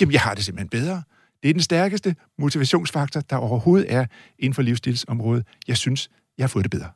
jamen 0.00 0.12
jeg 0.12 0.20
har 0.20 0.34
det 0.34 0.44
simpelthen 0.44 0.68
bedre. 0.68 1.02
Det 1.42 1.48
er 1.48 1.52
den 1.52 1.62
stærkeste 1.62 2.16
motivationsfaktor, 2.38 3.20
der 3.20 3.36
overhovedet 3.36 3.92
er 3.92 4.06
inden 4.38 4.54
for 4.54 4.62
livsstilsområdet. 4.62 5.46
Jeg 5.68 5.76
synes, 5.76 6.10
jeg 6.38 6.44
har 6.44 6.48
fået 6.48 6.64
det 6.64 6.70
bedre. 6.70 6.90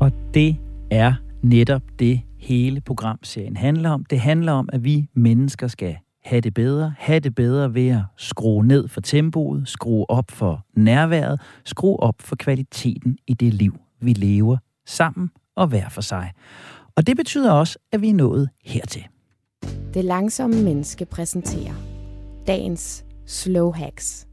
Og 0.00 0.12
det 0.34 0.56
er 0.90 1.14
netop 1.42 1.82
det, 1.98 2.22
hele 2.38 2.80
programserien 2.80 3.56
handler 3.56 3.90
om. 3.90 4.04
Det 4.04 4.20
handler 4.20 4.52
om, 4.52 4.68
at 4.72 4.84
vi 4.84 5.08
mennesker 5.14 5.66
skal 5.66 5.96
have 6.24 6.40
det 6.40 6.54
bedre. 6.54 6.94
Have 6.98 7.20
det 7.20 7.34
bedre 7.34 7.74
ved 7.74 7.88
at 7.88 8.02
skrue 8.16 8.66
ned 8.66 8.88
for 8.88 9.00
tempoet, 9.00 9.68
skrue 9.68 10.10
op 10.10 10.30
for 10.30 10.66
nærværet, 10.76 11.40
skrue 11.64 12.00
op 12.00 12.14
for 12.20 12.36
kvaliteten 12.36 13.18
i 13.26 13.34
det 13.34 13.54
liv, 13.54 13.78
vi 14.00 14.12
lever 14.12 14.56
sammen 14.86 15.30
og 15.56 15.66
hver 15.66 15.88
for 15.88 16.00
sig. 16.00 16.32
Og 16.96 17.06
det 17.06 17.16
betyder 17.16 17.52
også, 17.52 17.78
at 17.92 18.02
vi 18.02 18.08
er 18.08 18.14
nået 18.14 18.48
hertil. 18.64 19.06
Det 19.94 20.04
langsomme 20.04 20.62
menneske 20.62 21.04
præsenterer 21.04 21.74
dagens 22.46 23.04
slow 23.26 23.72
hacks. 23.72 24.27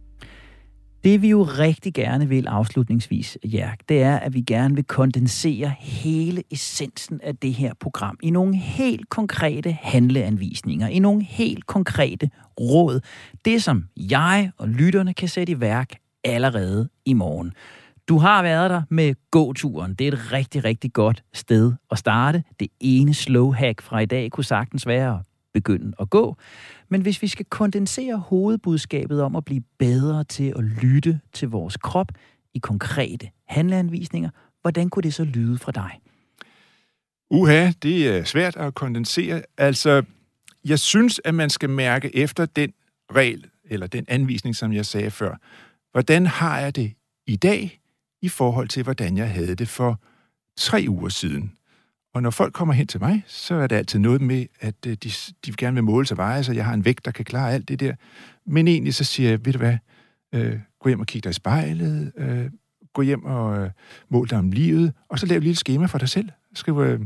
Det 1.06 1.22
vi 1.22 1.30
jo 1.30 1.44
rigtig 1.44 1.94
gerne 1.94 2.30
vil 2.30 2.48
afslutningsvis, 2.48 3.38
Jærk, 3.44 3.80
det 3.90 4.02
er, 4.02 4.18
at 4.18 4.34
vi 4.34 4.42
gerne 4.42 4.76
vil 4.76 4.84
kondensere 4.84 5.74
hele 5.80 6.44
essensen 6.52 7.20
af 7.24 7.38
det 7.38 7.54
her 7.54 7.74
program 7.80 8.18
i 8.24 8.30
nogle 8.30 8.58
helt 8.58 9.10
konkrete 9.10 9.72
handleanvisninger, 9.82 10.88
i 10.88 11.00
nogle 11.00 11.24
helt 11.24 11.66
konkrete 11.66 12.30
råd. 12.60 13.00
Det, 13.46 13.64
som 13.64 13.86
jeg 13.98 14.52
og 14.58 14.68
lytterne 14.68 15.14
kan 15.14 15.28
sætte 15.28 15.52
i 15.52 15.60
værk 15.60 15.96
allerede 16.24 16.90
i 17.06 17.14
morgen. 17.14 17.54
Du 18.08 18.18
har 18.18 18.44
været 18.44 18.70
der 18.70 18.82
med 18.90 19.16
gåturen. 19.32 19.94
Det 19.94 20.08
er 20.08 20.12
et 20.12 20.32
rigtig, 20.32 20.64
rigtig 20.64 20.94
godt 20.94 21.24
sted 21.34 21.74
at 21.92 21.98
starte. 21.98 22.44
Det 22.60 22.68
ene 22.80 23.14
slow 23.14 23.52
hack 23.52 23.82
fra 23.82 24.00
i 24.00 24.06
dag 24.06 24.32
kunne 24.32 24.44
sagtens 24.44 24.88
være 24.88 25.20
at 25.20 25.35
begynde 25.56 25.94
at 26.00 26.10
gå. 26.10 26.36
Men 26.90 27.02
hvis 27.02 27.22
vi 27.22 27.28
skal 27.28 27.46
kondensere 27.46 28.18
hovedbudskabet 28.18 29.22
om 29.22 29.36
at 29.36 29.46
blive 29.46 29.64
bedre 29.80 30.24
til 30.24 30.54
at 30.56 30.64
lytte 30.64 31.20
til 31.34 31.50
vores 31.50 31.78
krop 31.78 32.12
i 32.54 32.60
konkrete 32.60 33.30
handleanvisninger, 33.48 34.30
hvordan 34.62 34.90
kunne 34.90 35.04
det 35.04 35.14
så 35.14 35.24
lyde 35.24 35.58
fra 35.58 35.72
dig? 35.72 36.00
Uha, 37.30 37.72
det 37.84 38.08
er 38.08 38.24
svært 38.24 38.56
at 38.56 38.74
kondensere. 38.74 39.42
Altså, 39.58 40.04
jeg 40.66 40.80
synes, 40.80 41.22
at 41.24 41.36
man 41.36 41.50
skal 41.50 41.70
mærke 41.70 42.16
efter 42.16 42.46
den 42.46 42.74
regel, 43.16 43.46
eller 43.66 43.88
den 43.88 44.06
anvisning, 44.08 44.56
som 44.56 44.74
jeg 44.74 44.86
sagde 44.86 45.12
før. 45.12 45.36
Hvordan 45.92 46.26
har 46.26 46.60
jeg 46.60 46.76
det 46.76 46.94
i 47.28 47.36
dag, 47.36 47.80
i 48.22 48.30
forhold 48.30 48.68
til, 48.68 48.84
hvordan 48.84 49.18
jeg 49.18 49.30
havde 49.32 49.56
det 49.56 49.68
for 49.68 50.00
tre 50.58 50.86
uger 50.90 51.10
siden? 51.10 51.52
Og 52.16 52.22
når 52.22 52.30
folk 52.30 52.54
kommer 52.54 52.74
hen 52.74 52.88
til 52.88 53.00
mig, 53.02 53.24
så 53.28 53.56
er 53.56 53.68
det 53.68 53.76
altid 53.76 54.00
noget 54.00 54.22
med, 54.22 54.46
at 54.60 54.76
øh, 54.88 54.98
de, 55.04 55.10
de 55.46 55.54
gerne 55.58 55.74
vil 55.74 55.84
måle 55.84 56.06
sig 56.06 56.18
veje, 56.18 56.44
så 56.44 56.54
jeg 56.54 56.66
har 56.66 56.74
en 56.74 56.86
vægt, 56.86 57.06
der 57.06 57.12
kan 57.12 57.26
klare 57.26 57.54
alt 57.54 57.68
det 57.68 57.80
der. 57.80 57.96
Men 58.46 58.68
egentlig 58.68 58.94
så 58.94 59.04
siger 59.04 59.30
jeg, 59.30 59.46
ved 59.46 59.54
du 59.54 59.60
hvad, 59.60 59.78
øh, 60.34 60.60
gå 60.80 60.90
hjem 60.90 61.00
og 61.00 61.06
kig 61.06 61.24
dig 61.24 61.30
i 61.30 61.34
spejlet, 61.34 62.12
øh, 62.18 62.50
gå 62.94 63.02
hjem 63.02 63.26
og 63.26 63.58
øh, 63.58 63.70
mål 64.10 64.30
dig 64.30 64.38
om 64.38 64.52
livet, 64.52 64.94
og 65.10 65.20
så 65.20 65.26
lav 65.26 65.38
et 65.38 65.44
lille 65.44 65.56
schema 65.56 65.86
for 65.86 65.98
dig 65.98 66.10
selv. 66.10 66.30
Skriv 66.54 66.80
øh, 66.80 67.00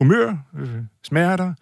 humør, 0.00 0.36
øh, 0.58 0.82
smerter, 1.04 1.54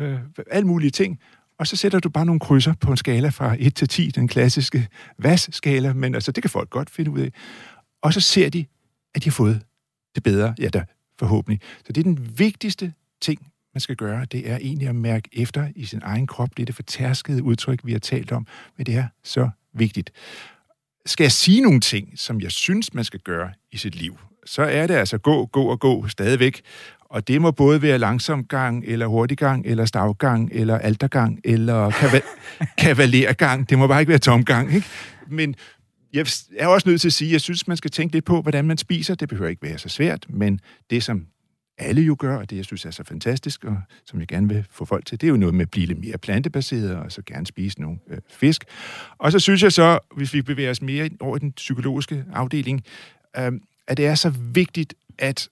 øh, 0.00 0.18
alle 0.50 0.66
mulige 0.66 0.90
ting, 0.90 1.20
og 1.58 1.66
så 1.66 1.76
sætter 1.76 1.98
du 1.98 2.08
bare 2.08 2.26
nogle 2.26 2.40
krydser 2.40 2.74
på 2.80 2.90
en 2.90 2.96
skala 2.96 3.28
fra 3.28 3.56
1 3.58 3.74
til 3.74 3.88
10, 3.88 4.10
den 4.10 4.28
klassiske 4.28 4.88
VAS-skala, 5.18 5.92
men 5.92 6.14
altså, 6.14 6.32
det 6.32 6.42
kan 6.42 6.50
folk 6.50 6.70
godt 6.70 6.90
finde 6.90 7.10
ud 7.10 7.20
af. 7.20 7.32
Og 8.02 8.12
så 8.12 8.20
ser 8.20 8.48
de, 8.48 8.66
at 9.14 9.24
de 9.24 9.28
har 9.28 9.34
fået 9.34 9.62
det 10.14 10.22
bedre. 10.22 10.54
Ja, 10.58 10.68
der 10.68 10.84
forhåbentlig. 11.18 11.60
Så 11.86 11.92
det 11.92 11.98
er 11.98 12.02
den 12.02 12.38
vigtigste 12.38 12.92
ting, 13.20 13.52
man 13.74 13.80
skal 13.80 13.96
gøre, 13.96 14.24
det 14.24 14.50
er 14.50 14.56
egentlig 14.56 14.88
at 14.88 14.94
mærke 14.94 15.28
efter 15.32 15.68
i 15.76 15.84
sin 15.84 16.00
egen 16.02 16.26
krop. 16.26 16.48
Det 16.56 16.62
er 16.62 16.66
det 16.66 16.74
fortærskede 16.74 17.42
udtryk, 17.42 17.80
vi 17.84 17.92
har 17.92 17.98
talt 17.98 18.32
om, 18.32 18.46
men 18.76 18.86
det 18.86 18.94
er 18.94 19.06
så 19.24 19.50
vigtigt. 19.72 20.10
Skal 21.06 21.24
jeg 21.24 21.32
sige 21.32 21.60
nogle 21.60 21.80
ting, 21.80 22.18
som 22.18 22.40
jeg 22.40 22.50
synes, 22.50 22.94
man 22.94 23.04
skal 23.04 23.20
gøre 23.20 23.52
i 23.72 23.76
sit 23.76 23.94
liv, 23.94 24.18
så 24.46 24.62
er 24.62 24.86
det 24.86 24.94
altså 24.94 25.18
gå, 25.18 25.46
gå 25.46 25.62
og 25.62 25.80
gå 25.80 26.08
stadigvæk. 26.08 26.62
Og 27.00 27.28
det 27.28 27.40
må 27.40 27.50
både 27.50 27.82
være 27.82 27.98
langsomgang, 27.98 28.84
eller 28.86 29.06
hurtiggang, 29.06 29.66
eller 29.66 29.84
stavgang, 29.84 30.50
eller 30.52 30.78
altergang, 30.78 31.40
eller 31.44 31.90
kavalergang. 32.78 33.70
Det 33.70 33.78
må 33.78 33.86
bare 33.86 34.00
ikke 34.00 34.10
være 34.10 34.18
tomgang. 34.18 34.74
Ikke? 34.74 34.86
Men 35.28 35.54
jeg 36.14 36.26
er 36.58 36.66
også 36.66 36.88
nødt 36.88 37.00
til 37.00 37.08
at 37.08 37.12
sige, 37.12 37.28
at 37.28 37.32
jeg 37.32 37.40
synes, 37.40 37.68
man 37.68 37.76
skal 37.76 37.90
tænke 37.90 38.14
lidt 38.14 38.24
på, 38.24 38.42
hvordan 38.42 38.64
man 38.64 38.78
spiser. 38.78 39.14
Det 39.14 39.28
behøver 39.28 39.50
ikke 39.50 39.62
være 39.62 39.78
så 39.78 39.88
svært, 39.88 40.26
men 40.28 40.60
det, 40.90 41.02
som 41.02 41.26
alle 41.78 42.02
jo 42.02 42.16
gør, 42.18 42.36
og 42.36 42.50
det, 42.50 42.56
jeg 42.56 42.64
synes 42.64 42.84
er 42.84 42.90
så 42.90 43.04
fantastisk, 43.04 43.64
og 43.64 43.76
som 44.06 44.20
jeg 44.20 44.28
gerne 44.28 44.48
vil 44.48 44.66
få 44.70 44.84
folk 44.84 45.06
til, 45.06 45.20
det 45.20 45.26
er 45.26 45.30
jo 45.30 45.36
noget 45.36 45.54
med 45.54 45.62
at 45.62 45.70
blive 45.70 45.86
lidt 45.86 45.98
mere 45.98 46.18
plantebaseret, 46.18 46.96
og 46.96 47.12
så 47.12 47.22
gerne 47.26 47.46
spise 47.46 47.80
nogle 47.80 47.98
øh, 48.10 48.18
fisk. 48.30 48.64
Og 49.18 49.32
så 49.32 49.38
synes 49.38 49.62
jeg 49.62 49.72
så, 49.72 49.98
hvis 50.16 50.34
vi 50.34 50.42
bevæger 50.42 50.70
os 50.70 50.82
mere 50.82 51.10
over 51.20 51.38
den 51.38 51.52
psykologiske 51.52 52.24
afdeling, 52.32 52.84
øh, 53.36 53.52
at 53.86 53.96
det 53.96 54.06
er 54.06 54.14
så 54.14 54.30
vigtigt, 54.30 54.94
at 55.18 55.48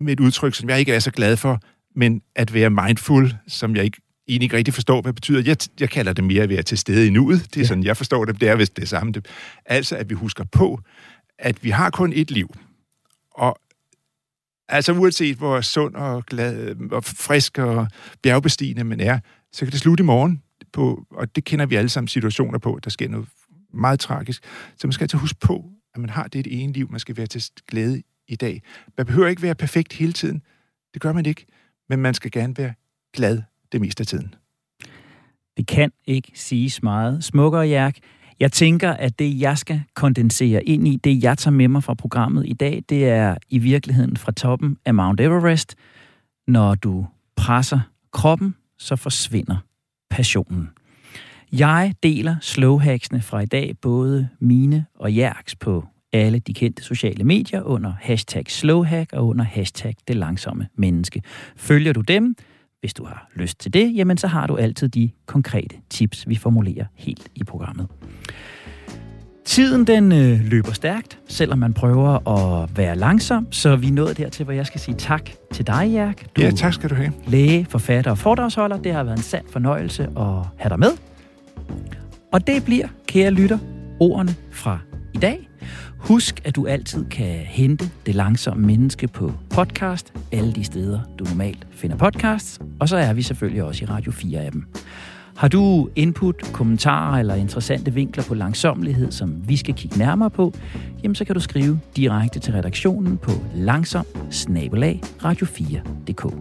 med 0.00 0.12
et 0.12 0.20
udtryk, 0.20 0.54
som 0.54 0.68
jeg 0.68 0.78
ikke 0.78 0.92
er 0.92 0.98
så 0.98 1.10
glad 1.10 1.36
for, 1.36 1.60
men 1.94 2.22
at 2.34 2.54
være 2.54 2.70
mindful, 2.70 3.34
som 3.48 3.76
jeg 3.76 3.84
ikke 3.84 4.00
egentlig 4.28 4.44
ikke 4.44 4.56
rigtig 4.56 4.74
forstår, 4.74 5.02
hvad 5.02 5.12
det 5.12 5.14
betyder. 5.14 5.42
Jeg, 5.46 5.56
jeg 5.80 5.90
kalder 5.90 6.12
det 6.12 6.24
mere 6.24 6.42
at 6.42 6.48
være 6.48 6.62
til 6.62 6.78
stede 6.78 7.06
i 7.06 7.10
nuet. 7.10 7.44
Det 7.44 7.56
er 7.56 7.60
ja. 7.60 7.66
sådan, 7.66 7.84
jeg 7.84 7.96
forstår 7.96 8.24
det. 8.24 8.40
Det 8.40 8.48
er 8.48 8.56
vist 8.56 8.76
det 8.76 8.88
samme. 8.88 9.14
Altså, 9.66 9.96
at 9.96 10.10
vi 10.10 10.14
husker 10.14 10.44
på, 10.44 10.80
at 11.38 11.64
vi 11.64 11.70
har 11.70 11.90
kun 11.90 12.12
et 12.12 12.30
liv. 12.30 12.54
Og 13.34 13.58
altså, 14.68 14.92
uanset 14.92 15.36
hvor 15.36 15.60
sund 15.60 15.94
og 15.94 16.26
glad 16.26 16.76
og 16.92 17.04
frisk 17.04 17.58
og 17.58 17.88
bjergbestigende 18.22 18.84
man 18.84 19.00
er, 19.00 19.18
så 19.52 19.64
kan 19.64 19.72
det 19.72 19.80
slutte 19.80 20.02
i 20.02 20.04
morgen. 20.04 20.42
På, 20.72 21.06
og 21.10 21.36
det 21.36 21.44
kender 21.44 21.66
vi 21.66 21.76
alle 21.76 21.88
sammen 21.88 22.08
situationer 22.08 22.58
på. 22.58 22.78
Der 22.84 22.90
sker 22.90 23.08
noget 23.08 23.28
meget 23.74 24.00
tragisk. 24.00 24.42
Så 24.76 24.86
man 24.86 24.92
skal 24.92 25.04
altså 25.04 25.16
huske 25.16 25.38
på, 25.40 25.64
at 25.94 26.00
man 26.00 26.10
har 26.10 26.28
det 26.28 26.38
et 26.38 26.62
ene 26.62 26.72
liv, 26.72 26.90
man 26.90 27.00
skal 27.00 27.16
være 27.16 27.26
til 27.26 27.42
glæde 27.68 28.02
i 28.28 28.36
dag. 28.36 28.62
Man 28.96 29.06
behøver 29.06 29.28
ikke 29.28 29.42
være 29.42 29.54
perfekt 29.54 29.92
hele 29.92 30.12
tiden. 30.12 30.42
Det 30.94 31.02
gør 31.02 31.12
man 31.12 31.26
ikke. 31.26 31.46
Men 31.88 31.98
man 31.98 32.14
skal 32.14 32.30
gerne 32.30 32.56
være 32.56 32.74
glad 33.14 33.42
det 33.72 33.80
meste 33.80 34.00
af 34.00 34.06
tiden. 34.06 34.34
Det 35.56 35.66
kan 35.66 35.92
ikke 36.06 36.32
siges 36.34 36.82
meget 36.82 37.24
smukkere, 37.24 37.68
Jærk. 37.68 37.96
Jeg 38.40 38.52
tænker, 38.52 38.90
at 38.90 39.18
det, 39.18 39.40
jeg 39.40 39.58
skal 39.58 39.82
kondensere 39.94 40.64
ind 40.64 40.88
i, 40.88 40.96
det 40.96 41.22
jeg 41.22 41.38
tager 41.38 41.54
med 41.54 41.68
mig 41.68 41.84
fra 41.84 41.94
programmet 41.94 42.46
i 42.46 42.52
dag, 42.52 42.82
det 42.88 43.08
er 43.08 43.36
i 43.48 43.58
virkeligheden 43.58 44.16
fra 44.16 44.32
toppen 44.32 44.76
af 44.84 44.94
Mount 44.94 45.20
Everest. 45.20 45.74
Når 46.46 46.74
du 46.74 47.06
presser 47.36 47.80
kroppen, 48.12 48.54
så 48.78 48.96
forsvinder 48.96 49.56
passionen. 50.10 50.68
Jeg 51.52 51.94
deler 52.02 52.36
slowhacksene 52.40 53.22
fra 53.22 53.40
i 53.40 53.46
dag, 53.46 53.74
både 53.82 54.28
mine 54.40 54.86
og 54.94 55.12
Jærks 55.12 55.56
på 55.56 55.86
alle 56.12 56.38
de 56.38 56.54
kendte 56.54 56.82
sociale 56.82 57.24
medier 57.24 57.62
under 57.62 57.92
hashtag 58.00 58.50
slowhack 58.50 59.12
og 59.12 59.26
under 59.26 59.44
hashtag 59.44 59.94
det 60.08 60.16
langsomme 60.16 60.68
menneske. 60.74 61.22
Følger 61.56 61.92
du 61.92 62.00
dem, 62.00 62.36
hvis 62.80 62.94
du 62.94 63.04
har 63.04 63.28
lyst 63.34 63.60
til 63.60 63.72
det, 63.72 63.96
jamen 63.96 64.16
så 64.16 64.26
har 64.26 64.46
du 64.46 64.56
altid 64.56 64.88
de 64.88 65.10
konkrete 65.26 65.76
tips, 65.90 66.28
vi 66.28 66.36
formulerer 66.36 66.84
helt 66.94 67.28
i 67.34 67.44
programmet. 67.44 67.86
Tiden 69.44 69.86
den 69.86 70.12
øh, 70.12 70.40
løber 70.44 70.72
stærkt, 70.72 71.18
selvom 71.28 71.58
man 71.58 71.74
prøver 71.74 72.28
at 72.28 72.76
være 72.76 72.96
langsom, 72.96 73.52
så 73.52 73.76
vi 73.76 73.88
er 73.88 73.92
nået 73.92 74.18
dertil, 74.18 74.44
hvor 74.44 74.52
jeg 74.52 74.66
skal 74.66 74.80
sige 74.80 74.94
tak 74.94 75.30
til 75.52 75.66
dig, 75.66 75.90
Jærk. 75.92 76.36
Du 76.36 76.40
ja, 76.40 76.50
tak 76.50 76.74
skal 76.74 76.90
du 76.90 76.94
have. 76.94 77.12
Læge, 77.26 77.66
forfatter 77.70 78.10
og 78.10 78.18
foredragsholder. 78.18 78.76
Det 78.76 78.92
har 78.92 79.04
været 79.04 79.16
en 79.16 79.22
sand 79.22 79.44
fornøjelse 79.52 80.02
at 80.02 80.46
have 80.56 80.68
dig 80.68 80.78
med. 80.78 80.90
Og 82.32 82.46
det 82.46 82.64
bliver, 82.64 82.88
kære 83.06 83.30
lytter, 83.30 83.58
ordene 84.00 84.34
fra 84.52 84.78
i 85.14 85.18
dag. 85.18 85.47
Husk, 85.98 86.40
at 86.44 86.56
du 86.56 86.66
altid 86.66 87.04
kan 87.04 87.34
hente 87.34 87.90
Det 88.06 88.14
Langsomme 88.14 88.66
Menneske 88.66 89.08
på 89.08 89.32
podcast, 89.50 90.12
alle 90.32 90.52
de 90.52 90.64
steder, 90.64 91.00
du 91.18 91.24
normalt 91.24 91.66
finder 91.70 91.96
podcasts, 91.96 92.58
og 92.80 92.88
så 92.88 92.96
er 92.96 93.12
vi 93.12 93.22
selvfølgelig 93.22 93.62
også 93.62 93.84
i 93.84 93.86
Radio 93.86 94.12
4 94.12 94.40
af 94.40 94.52
dem. 94.52 94.66
Har 95.36 95.48
du 95.48 95.88
input, 95.96 96.52
kommentarer 96.52 97.18
eller 97.18 97.34
interessante 97.34 97.94
vinkler 97.94 98.24
på 98.24 98.34
langsomlighed, 98.34 99.12
som 99.12 99.48
vi 99.48 99.56
skal 99.56 99.74
kigge 99.74 99.98
nærmere 99.98 100.30
på, 100.30 100.52
jamen 101.02 101.14
så 101.14 101.24
kan 101.24 101.34
du 101.34 101.40
skrive 101.40 101.80
direkte 101.96 102.40
til 102.40 102.52
redaktionen 102.52 103.16
på 103.16 103.30
langsom 103.54 104.06
radio4.dk. 105.24 106.34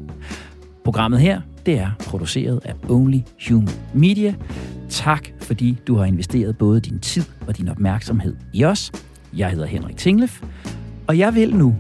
Programmet 0.83 1.19
her, 1.19 1.41
det 1.65 1.79
er 1.79 1.91
produceret 1.99 2.59
af 2.65 2.73
Only 2.89 3.19
Human 3.49 3.69
Media. 3.93 4.35
Tak, 4.89 5.27
fordi 5.41 5.77
du 5.87 5.95
har 5.95 6.05
investeret 6.05 6.57
både 6.57 6.79
din 6.79 6.99
tid 6.99 7.23
og 7.47 7.57
din 7.57 7.69
opmærksomhed 7.69 8.35
i 8.53 8.63
os. 8.63 8.91
Jeg 9.35 9.51
hedder 9.51 9.65
Henrik 9.65 9.97
Tinglef, 9.97 10.43
og 11.07 11.17
jeg 11.17 11.35
vil 11.35 11.55
nu 11.55 11.75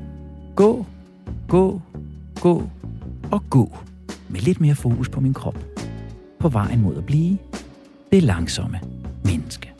gå, 0.55 0.85
gå, 1.47 1.81
gå 2.41 2.69
og 3.31 3.43
gå 3.49 3.77
med 4.29 4.39
lidt 4.39 4.61
mere 4.61 4.75
fokus 4.75 5.09
på 5.09 5.19
min 5.19 5.33
krop. 5.33 5.65
På 6.39 6.49
vejen 6.49 6.81
mod 6.81 6.97
at 6.97 7.05
blive 7.05 7.37
det 8.11 8.23
langsomme 8.23 8.79
menneske. 9.25 9.76